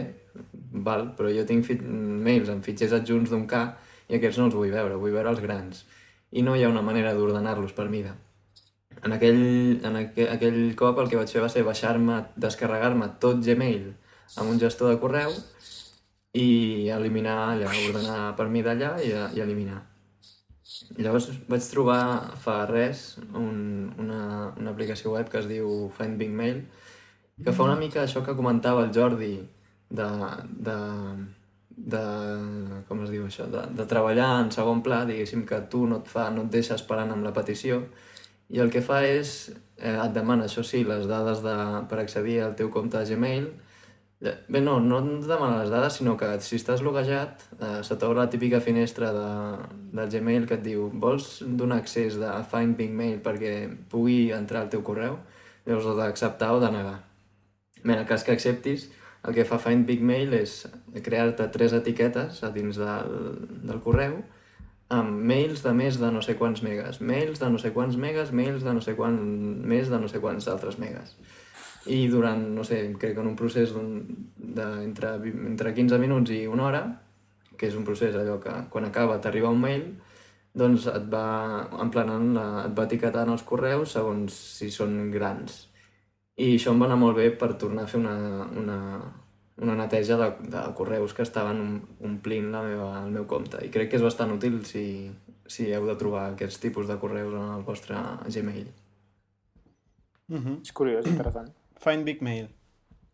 val, 0.86 1.10
però 1.18 1.32
jo 1.34 1.46
tinc 1.50 1.66
fit 1.66 1.82
mails 1.84 2.52
amb 2.54 2.66
fitxers 2.66 2.94
adjunts 3.00 3.34
d'un 3.34 3.48
K 3.50 3.64
i 4.10 4.18
aquests 4.18 4.40
no 4.42 4.50
els 4.50 4.58
vull 4.58 4.74
veure, 4.74 5.00
vull 5.02 5.16
veure 5.16 5.34
els 5.34 5.42
grans. 5.42 5.84
I 6.34 6.46
no 6.46 6.56
hi 6.56 6.64
ha 6.66 6.70
una 6.70 6.86
manera 6.86 7.14
d'ordenar-los 7.14 7.74
per 7.78 7.90
mida. 7.90 8.16
En 9.04 9.14
aquell, 9.14 9.42
en 9.84 9.98
aquell, 10.00 10.30
aquell 10.32 10.60
cop 10.80 11.02
el 11.02 11.10
que 11.10 11.18
vaig 11.20 11.32
fer 11.34 11.42
va 11.44 11.50
ser 11.52 11.66
baixar-me, 11.66 12.22
descarregar-me 12.40 13.10
tot 13.24 13.42
Gmail 13.46 13.90
amb 14.40 14.50
un 14.50 14.62
gestor 14.62 14.94
de 14.94 15.00
correu 15.02 15.34
i 16.34 16.90
eliminar 16.90 17.38
allà, 17.54 17.74
ordenar 17.88 18.22
per 18.38 18.48
mi 18.50 18.64
d'allà 18.66 18.96
i, 19.06 19.12
i 19.38 19.44
eliminar. 19.44 19.82
Llavors 20.98 21.30
vaig 21.50 21.66
trobar 21.70 22.04
fa 22.42 22.64
res 22.70 23.20
un, 23.38 23.92
una, 24.02 24.24
una 24.58 24.72
aplicació 24.72 25.14
web 25.14 25.30
que 25.30 25.42
es 25.44 25.50
diu 25.50 25.92
Find 25.98 26.18
Big 26.18 26.34
Mail 26.34 26.64
que 27.44 27.54
fa 27.54 27.66
una 27.66 27.78
mica 27.78 28.04
això 28.04 28.24
que 28.26 28.36
comentava 28.38 28.84
el 28.86 28.94
Jordi 28.94 29.36
de, 29.90 30.08
de, 30.68 30.78
de 31.94 32.04
com 32.88 33.04
es 33.06 33.12
diu 33.14 33.26
això, 33.28 33.48
de, 33.50 33.66
de 33.78 33.86
treballar 33.90 34.30
en 34.44 34.52
segon 34.54 34.84
pla, 34.86 35.04
diguéssim 35.10 35.46
que 35.50 35.62
tu 35.70 35.86
no 35.90 36.02
et, 36.02 36.10
fa, 36.10 36.30
no 36.34 36.46
et 36.46 36.54
deixa 36.54 36.78
esperant 36.78 37.14
amb 37.14 37.26
la 37.26 37.34
petició 37.36 37.84
i 38.54 38.62
el 38.62 38.70
que 38.74 38.84
fa 38.86 39.02
és, 39.06 39.52
eh, 39.80 39.96
et 39.96 40.14
demana, 40.14 40.46
això 40.46 40.66
sí, 40.66 40.84
les 40.86 41.08
dades 41.10 41.42
de, 41.46 41.58
per 41.90 42.02
accedir 42.02 42.42
al 42.42 42.58
teu 42.60 42.70
compte 42.74 43.00
de 43.00 43.16
Gmail 43.16 43.50
Bé, 44.24 44.62
no, 44.64 44.78
no 44.80 45.02
et 45.04 45.26
demana 45.28 45.58
les 45.60 45.72
dades, 45.74 45.98
sinó 46.00 46.14
que 46.16 46.30
si 46.46 46.56
estàs 46.56 46.80
loguejat, 46.86 47.42
eh, 47.58 47.80
se 47.84 47.98
t'obre 48.00 48.22
la 48.22 48.30
típica 48.32 48.62
finestra 48.64 49.10
de, 49.12 49.32
del 49.98 50.12
Gmail 50.14 50.46
que 50.48 50.56
et 50.56 50.64
diu 50.64 50.86
vols 51.06 51.42
donar 51.44 51.82
accés 51.82 52.16
de 52.22 52.30
Find 52.52 52.78
Big 52.80 52.94
Mail 52.96 53.18
perquè 53.26 53.68
pugui 53.92 54.32
entrar 54.32 54.64
al 54.64 54.72
teu 54.72 54.86
correu? 54.88 55.18
Llavors 55.68 55.92
has 55.92 56.00
d'acceptar 56.00 56.54
o 56.56 56.64
de 56.64 56.72
negar. 56.72 57.02
Bé, 57.82 57.92
en 57.92 57.98
el 57.98 58.08
cas 58.08 58.24
que 58.24 58.32
acceptis, 58.32 58.88
el 59.28 59.36
que 59.36 59.48
fa 59.50 59.60
Find 59.60 59.84
Big 59.92 60.00
Mail 60.00 60.32
és 60.40 60.62
crear-te 61.04 61.52
tres 61.52 61.76
etiquetes 61.76 62.40
a 62.48 62.56
dins 62.56 62.80
del, 62.80 63.38
del 63.68 63.84
correu 63.84 64.22
amb 64.94 65.20
mails 65.20 65.64
de 65.66 65.72
més 65.76 66.00
de 66.00 66.16
no 66.16 66.22
sé 66.24 66.38
quants 66.40 66.64
megas, 66.64 67.02
mails 67.02 67.44
de 67.44 67.52
no 67.52 67.60
sé 67.60 67.76
quants 67.76 68.00
megas, 68.00 68.32
mails 68.32 68.64
de 68.64 68.72
no 68.76 68.84
sé 68.84 68.96
quant, 68.96 69.20
més 69.68 69.92
de 69.92 70.00
no 70.00 70.08
sé 70.08 70.24
quants 70.24 70.48
altres 70.52 70.80
megas 70.80 71.18
i 71.92 72.08
durant, 72.08 72.44
no 72.56 72.64
sé, 72.64 72.80
crec 73.00 73.16
que 73.16 73.24
en 73.24 73.28
un 73.28 73.36
procés 73.40 73.74
d'entre 73.74 75.16
entre 75.34 75.74
15 75.76 76.00
minuts 76.00 76.32
i 76.32 76.46
una 76.48 76.68
hora, 76.70 76.84
que 77.58 77.68
és 77.68 77.76
un 77.76 77.86
procés 77.88 78.16
allò 78.16 78.40
que 78.44 78.54
quan 78.72 78.88
acaba 78.88 79.20
t'arriba 79.22 79.52
un 79.52 79.62
mail, 79.62 79.88
doncs 80.54 80.86
et 80.92 81.06
va 81.12 81.26
emplenant, 81.82 82.30
la, 82.36 82.46
et 82.68 82.78
va 82.78 82.86
etiquetant 82.88 83.32
els 83.34 83.44
correus 83.48 83.96
segons 83.98 84.36
si 84.60 84.70
són 84.72 85.10
grans. 85.14 85.68
I 86.38 86.56
això 86.56 86.74
em 86.74 86.82
va 86.82 86.88
anar 86.90 87.00
molt 87.02 87.18
bé 87.18 87.28
per 87.38 87.54
tornar 87.62 87.86
a 87.86 87.90
fer 87.90 88.00
una, 88.00 88.16
una, 88.58 88.78
una 89.62 89.76
neteja 89.78 90.18
de, 90.18 90.30
de 90.54 90.64
correus 90.78 91.14
que 91.14 91.26
estaven 91.26 91.82
omplint 92.06 92.52
la 92.54 92.64
meva, 92.66 92.90
el 93.04 93.12
meu 93.14 93.28
compte. 93.30 93.62
I 93.66 93.74
crec 93.74 93.92
que 93.92 94.00
és 94.00 94.06
bastant 94.06 94.34
útil 94.34 94.62
si, 94.70 94.86
si 95.50 95.70
heu 95.74 95.90
de 95.90 95.98
trobar 96.00 96.30
aquests 96.32 96.62
tipus 96.64 96.90
de 96.90 96.98
correus 97.02 97.34
en 97.38 97.52
el 97.58 97.68
vostre 97.68 97.98
Gmail. 98.30 98.72
Uh 100.30 100.40
-huh. 100.40 100.62
És 100.62 100.72
curiós, 100.72 101.06
interessant. 101.06 101.52
Find 101.80 102.06
Big 102.06 102.22
Mail. 102.22 102.50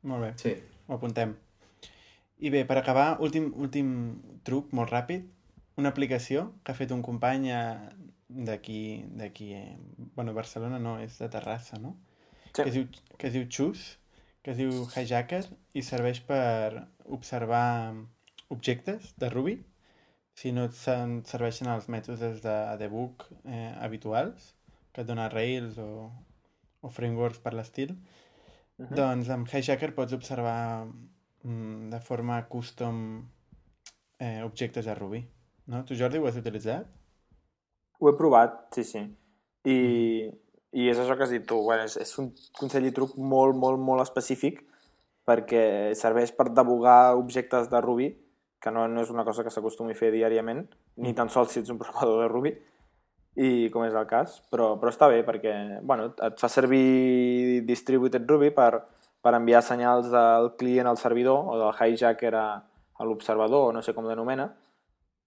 Molt 0.04 0.22
bé, 0.24 0.34
Sí. 0.38 0.56
ho 0.88 0.94
apuntem. 0.96 1.36
I 2.40 2.50
bé, 2.50 2.66
per 2.66 2.78
acabar, 2.78 3.18
últim, 3.20 3.52
últim 3.58 4.22
truc 4.44 4.72
molt 4.72 4.90
ràpid. 4.92 5.26
Una 5.78 5.90
aplicació 5.90 6.54
que 6.64 6.72
ha 6.72 6.76
fet 6.76 6.92
un 6.92 7.02
company 7.02 7.50
eh, 7.52 7.78
d'aquí, 8.30 9.06
d'aquí, 9.16 9.54
eh, 9.54 9.78
bueno, 10.16 10.34
Barcelona 10.34 10.80
no, 10.80 10.98
és 11.00 11.18
de 11.20 11.30
Terrassa, 11.30 11.80
no? 11.80 11.98
Sí. 12.54 12.64
Que, 12.64 12.70
es 12.70 12.74
diu, 12.74 12.88
que 13.18 13.28
es 13.28 13.34
diu 13.34 13.48
Choose, 13.48 13.98
que 14.44 14.52
es 14.52 14.58
diu 14.58 14.72
Hijacker 14.96 15.44
i 15.74 15.82
serveix 15.84 16.22
per 16.26 16.88
observar 17.06 17.94
objectes 18.50 19.14
de 19.18 19.30
Ruby 19.30 19.58
si 20.34 20.52
no 20.56 20.64
et 20.70 20.74
serveixen 21.28 21.68
els 21.68 21.90
mètodes 21.92 22.40
de 22.42 22.56
debug 22.80 23.26
eh, 23.46 23.76
habituals 23.84 24.54
que 24.94 25.02
et 25.04 25.08
dona 25.08 25.28
Rails 25.30 25.78
o, 25.78 26.10
o 26.82 26.90
frameworks 26.90 27.42
per 27.44 27.54
l'estil 27.54 27.92
Uh 28.80 28.86
-huh. 28.86 28.96
doncs 28.96 29.30
amb 29.30 29.48
Hijacker 29.48 29.94
pots 29.94 30.14
observar 30.14 30.88
mm, 31.44 31.90
de 31.90 32.00
forma 32.00 32.48
custom 32.48 33.28
eh, 34.20 34.42
objectes 34.44 34.86
de 34.86 34.96
Ruby. 34.96 35.28
No? 35.66 35.84
Tu, 35.84 35.96
Jordi, 35.96 36.18
ho 36.18 36.28
has 36.28 36.38
utilitzat? 36.38 36.88
Ho 38.00 38.10
he 38.10 38.16
provat, 38.16 38.74
sí, 38.74 38.84
sí. 38.84 39.02
I, 39.66 40.32
i 40.72 40.90
és 40.90 40.98
això 40.98 41.18
que 41.18 41.24
has 41.24 41.30
dit 41.30 41.46
tu. 41.46 41.60
Bueno, 41.64 41.84
és, 41.84 41.98
és 41.98 42.18
un 42.18 42.32
consell 42.58 42.86
i 42.86 42.92
truc 42.96 43.18
molt, 43.18 43.56
molt, 43.56 43.80
molt 43.80 44.02
específic 44.02 44.64
perquè 45.30 45.94
serveix 45.98 46.32
per 46.34 46.50
debugar 46.50 47.16
objectes 47.20 47.70
de 47.70 47.82
Ruby, 47.82 48.10
que 48.60 48.72
no, 48.72 48.88
no 48.88 49.04
és 49.06 49.12
una 49.14 49.26
cosa 49.28 49.44
que 49.46 49.54
s'acostumi 49.54 49.94
a 49.94 50.00
fer 50.00 50.10
diàriament, 50.16 50.64
ni 50.98 51.14
tan 51.14 51.30
sols 51.30 51.54
si 51.54 51.62
ets 51.62 51.70
un 51.70 51.78
programador 51.82 52.24
de 52.24 52.32
Ruby, 52.32 52.56
i 53.40 53.70
com 53.72 53.86
és 53.86 53.94
el 53.96 54.08
cas, 54.10 54.42
però, 54.52 54.74
però 54.80 54.92
està 54.92 55.08
bé 55.08 55.22
perquè 55.24 55.80
bueno, 55.82 56.10
et 56.26 56.40
fa 56.42 56.50
servir 56.52 57.62
Distributed 57.68 58.26
Ruby 58.28 58.50
per, 58.52 58.82
per 59.24 59.34
enviar 59.38 59.62
senyals 59.64 60.10
del 60.12 60.52
client 60.60 60.90
al 60.92 60.98
servidor 61.00 61.48
o 61.48 61.60
del 61.62 61.78
hijacker 61.94 62.34
a, 62.36 62.48
a 63.00 63.08
l'observador, 63.08 63.70
o 63.70 63.76
no 63.76 63.82
sé 63.82 63.94
com 63.96 64.06
l'anomena, 64.08 64.50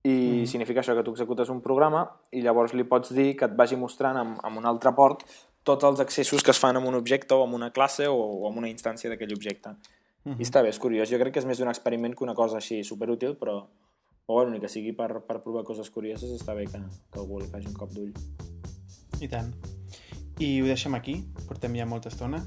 i 0.05 0.43
Mhm. 0.43 0.47
significa 0.51 0.81
això 0.83 0.97
que 0.97 1.05
tu 1.05 1.13
executes 1.13 1.49
un 1.49 1.61
programa 1.63 2.03
i 2.33 2.43
llavors 2.43 2.75
li 2.75 2.83
pots 2.85 3.13
dir 3.15 3.37
que 3.37 3.45
et 3.47 3.55
vagi 3.57 3.77
mostrant 3.77 4.17
amb, 4.19 4.41
amb 4.43 4.59
un 4.59 4.67
altre 4.67 4.93
port 4.93 5.23
tots 5.63 5.85
els 5.85 6.01
accessos 6.01 6.43
que 6.43 6.51
es 6.51 6.59
fan 6.59 6.77
amb 6.77 6.89
un 6.89 6.97
objecte 6.97 7.35
o 7.35 7.45
amb 7.45 7.55
una 7.55 7.71
classe 7.71 8.09
o, 8.09 8.17
o 8.17 8.49
amb 8.49 8.59
una 8.59 8.69
instància 8.69 9.09
d'aquell 9.09 9.33
objecte. 9.33 9.77
Mhm. 10.25 10.41
I 10.41 10.43
està 10.43 10.61
bé, 10.63 10.69
és 10.71 10.79
curiós. 10.79 11.09
Jo 11.09 11.19
crec 11.19 11.33
que 11.35 11.39
és 11.39 11.47
més 11.47 11.61
un 11.61 11.69
experiment 11.69 12.17
que 12.17 12.25
una 12.25 12.35
cosa 12.35 12.57
així 12.57 12.83
superútil, 12.83 13.37
però, 13.39 13.63
però 14.27 14.41
bueno, 14.41 14.53
ni 14.55 14.61
que 14.61 14.71
sigui 14.71 14.93
per, 14.97 15.11
per 15.27 15.41
provar 15.43 15.65
coses 15.69 15.91
curioses, 15.91 16.31
està 16.37 16.55
bé 16.55 16.67
que, 16.71 16.81
que 17.13 17.21
algú 17.21 17.41
li 17.41 17.51
faci 17.51 17.71
un 17.71 17.79
cop 17.79 17.93
d'ull. 17.95 18.13
I 19.23 19.29
tant. 19.31 19.53
I 20.43 20.55
ho 20.63 20.67
deixem 20.67 20.95
aquí, 20.99 21.19
portem 21.49 21.77
ja 21.79 21.87
molta 21.87 22.11
estona. 22.13 22.43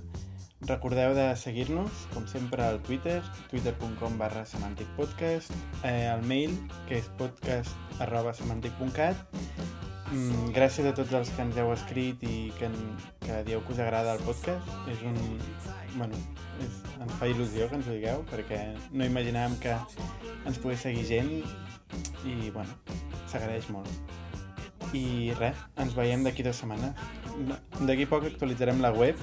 Recordeu 0.66 1.14
de 1.14 1.28
seguir-nos, 1.38 2.06
com 2.14 2.26
sempre, 2.28 2.64
al 2.66 2.80
Twitter, 2.82 3.20
twitter.com 3.52 4.18
barra 4.18 4.46
semanticpodcast, 4.50 5.54
eh, 5.84 6.08
el 6.10 6.26
mail, 6.26 6.56
que 6.90 7.04
és 7.04 7.12
podcast 7.20 8.02
arroba 8.02 8.34
semantic.cat. 8.34 9.85
Mm, 10.12 10.52
gràcies 10.54 10.86
a 10.86 10.94
tots 10.94 11.14
els 11.18 11.32
que 11.34 11.42
ens 11.42 11.56
heu 11.58 11.72
escrit 11.74 12.22
i 12.30 12.36
que, 12.60 12.68
en, 12.70 12.76
que 13.24 13.40
dieu 13.48 13.62
que 13.66 13.74
us 13.74 13.80
agrada 13.82 14.14
el 14.14 14.22
podcast. 14.26 14.70
És 14.92 15.02
un... 15.08 15.18
Bueno, 15.96 16.20
és, 16.62 16.76
ens 17.02 17.16
fa 17.18 17.30
il·lusió 17.32 17.70
que 17.72 17.80
ens 17.80 17.88
ho 17.90 17.96
digueu, 17.96 18.22
perquè 18.30 18.60
no 18.92 19.08
imaginàvem 19.08 19.58
que 19.64 19.74
ens 20.46 20.60
pogués 20.62 20.84
seguir 20.86 21.06
gent 21.10 21.32
i, 22.28 22.52
bueno, 22.52 22.76
s'agraeix 23.32 23.72
molt. 23.74 23.90
I 24.96 25.34
res, 25.40 25.58
ens 25.82 25.96
veiem 25.98 26.28
d'aquí 26.28 26.46
dues 26.46 26.62
setmanes. 26.62 26.94
D'aquí 27.82 28.06
poc 28.12 28.30
actualitzarem 28.30 28.84
la 28.86 28.94
web. 28.94 29.20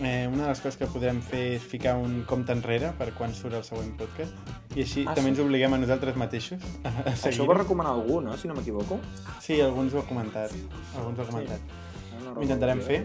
Eh, 0.00 0.26
una 0.32 0.42
de 0.44 0.48
les 0.48 0.60
coses 0.60 0.76
que 0.80 0.86
podrem 0.90 1.20
fer 1.22 1.42
és 1.56 1.62
ficar 1.62 1.96
un 2.00 2.22
compte 2.26 2.52
enrere 2.52 2.92
per 2.98 3.12
quan 3.14 3.34
surt 3.34 3.54
el 3.54 3.62
següent 3.66 3.92
podcast. 3.98 4.32
I 4.74 4.80
així 4.82 5.04
Ah, 5.06 5.14
també 5.14 5.28
sí? 5.30 5.34
ens 5.36 5.42
obliguem 5.44 5.74
a 5.74 5.78
nosaltres 5.78 6.16
mateixos 6.16 6.60
a, 6.84 6.88
a 6.88 7.12
Això 7.12 7.28
seguir. 7.30 7.40
ho 7.42 7.46
va 7.46 7.58
recomanar 7.60 7.92
algú, 7.92 8.20
no?, 8.20 8.36
si 8.36 8.48
no 8.48 8.54
m'equivoco. 8.54 8.98
Sí, 9.40 9.60
alguns 9.60 9.94
ho 9.94 10.00
ha 10.00 10.06
comentat. 10.08 10.50
Alguns 10.96 11.18
ho 11.18 11.22
ha 11.22 11.26
comentat. 11.26 11.60
No, 12.24 12.24
no 12.32 12.40
Ho 12.40 12.42
intentarem 12.42 12.80
fer. 12.80 13.04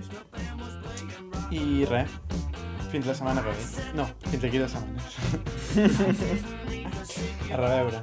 I 1.52 1.86
res, 1.86 2.10
Fins 2.88 3.06
la 3.06 3.14
setmana 3.14 3.42
que 3.44 3.50
ve. 3.52 3.64
No, 4.00 4.06
fins 4.32 4.44
aquí 4.48 4.58
dues 4.62 4.72
setmanes. 4.72 5.04
a 7.52 7.58
reveure. 7.58 8.00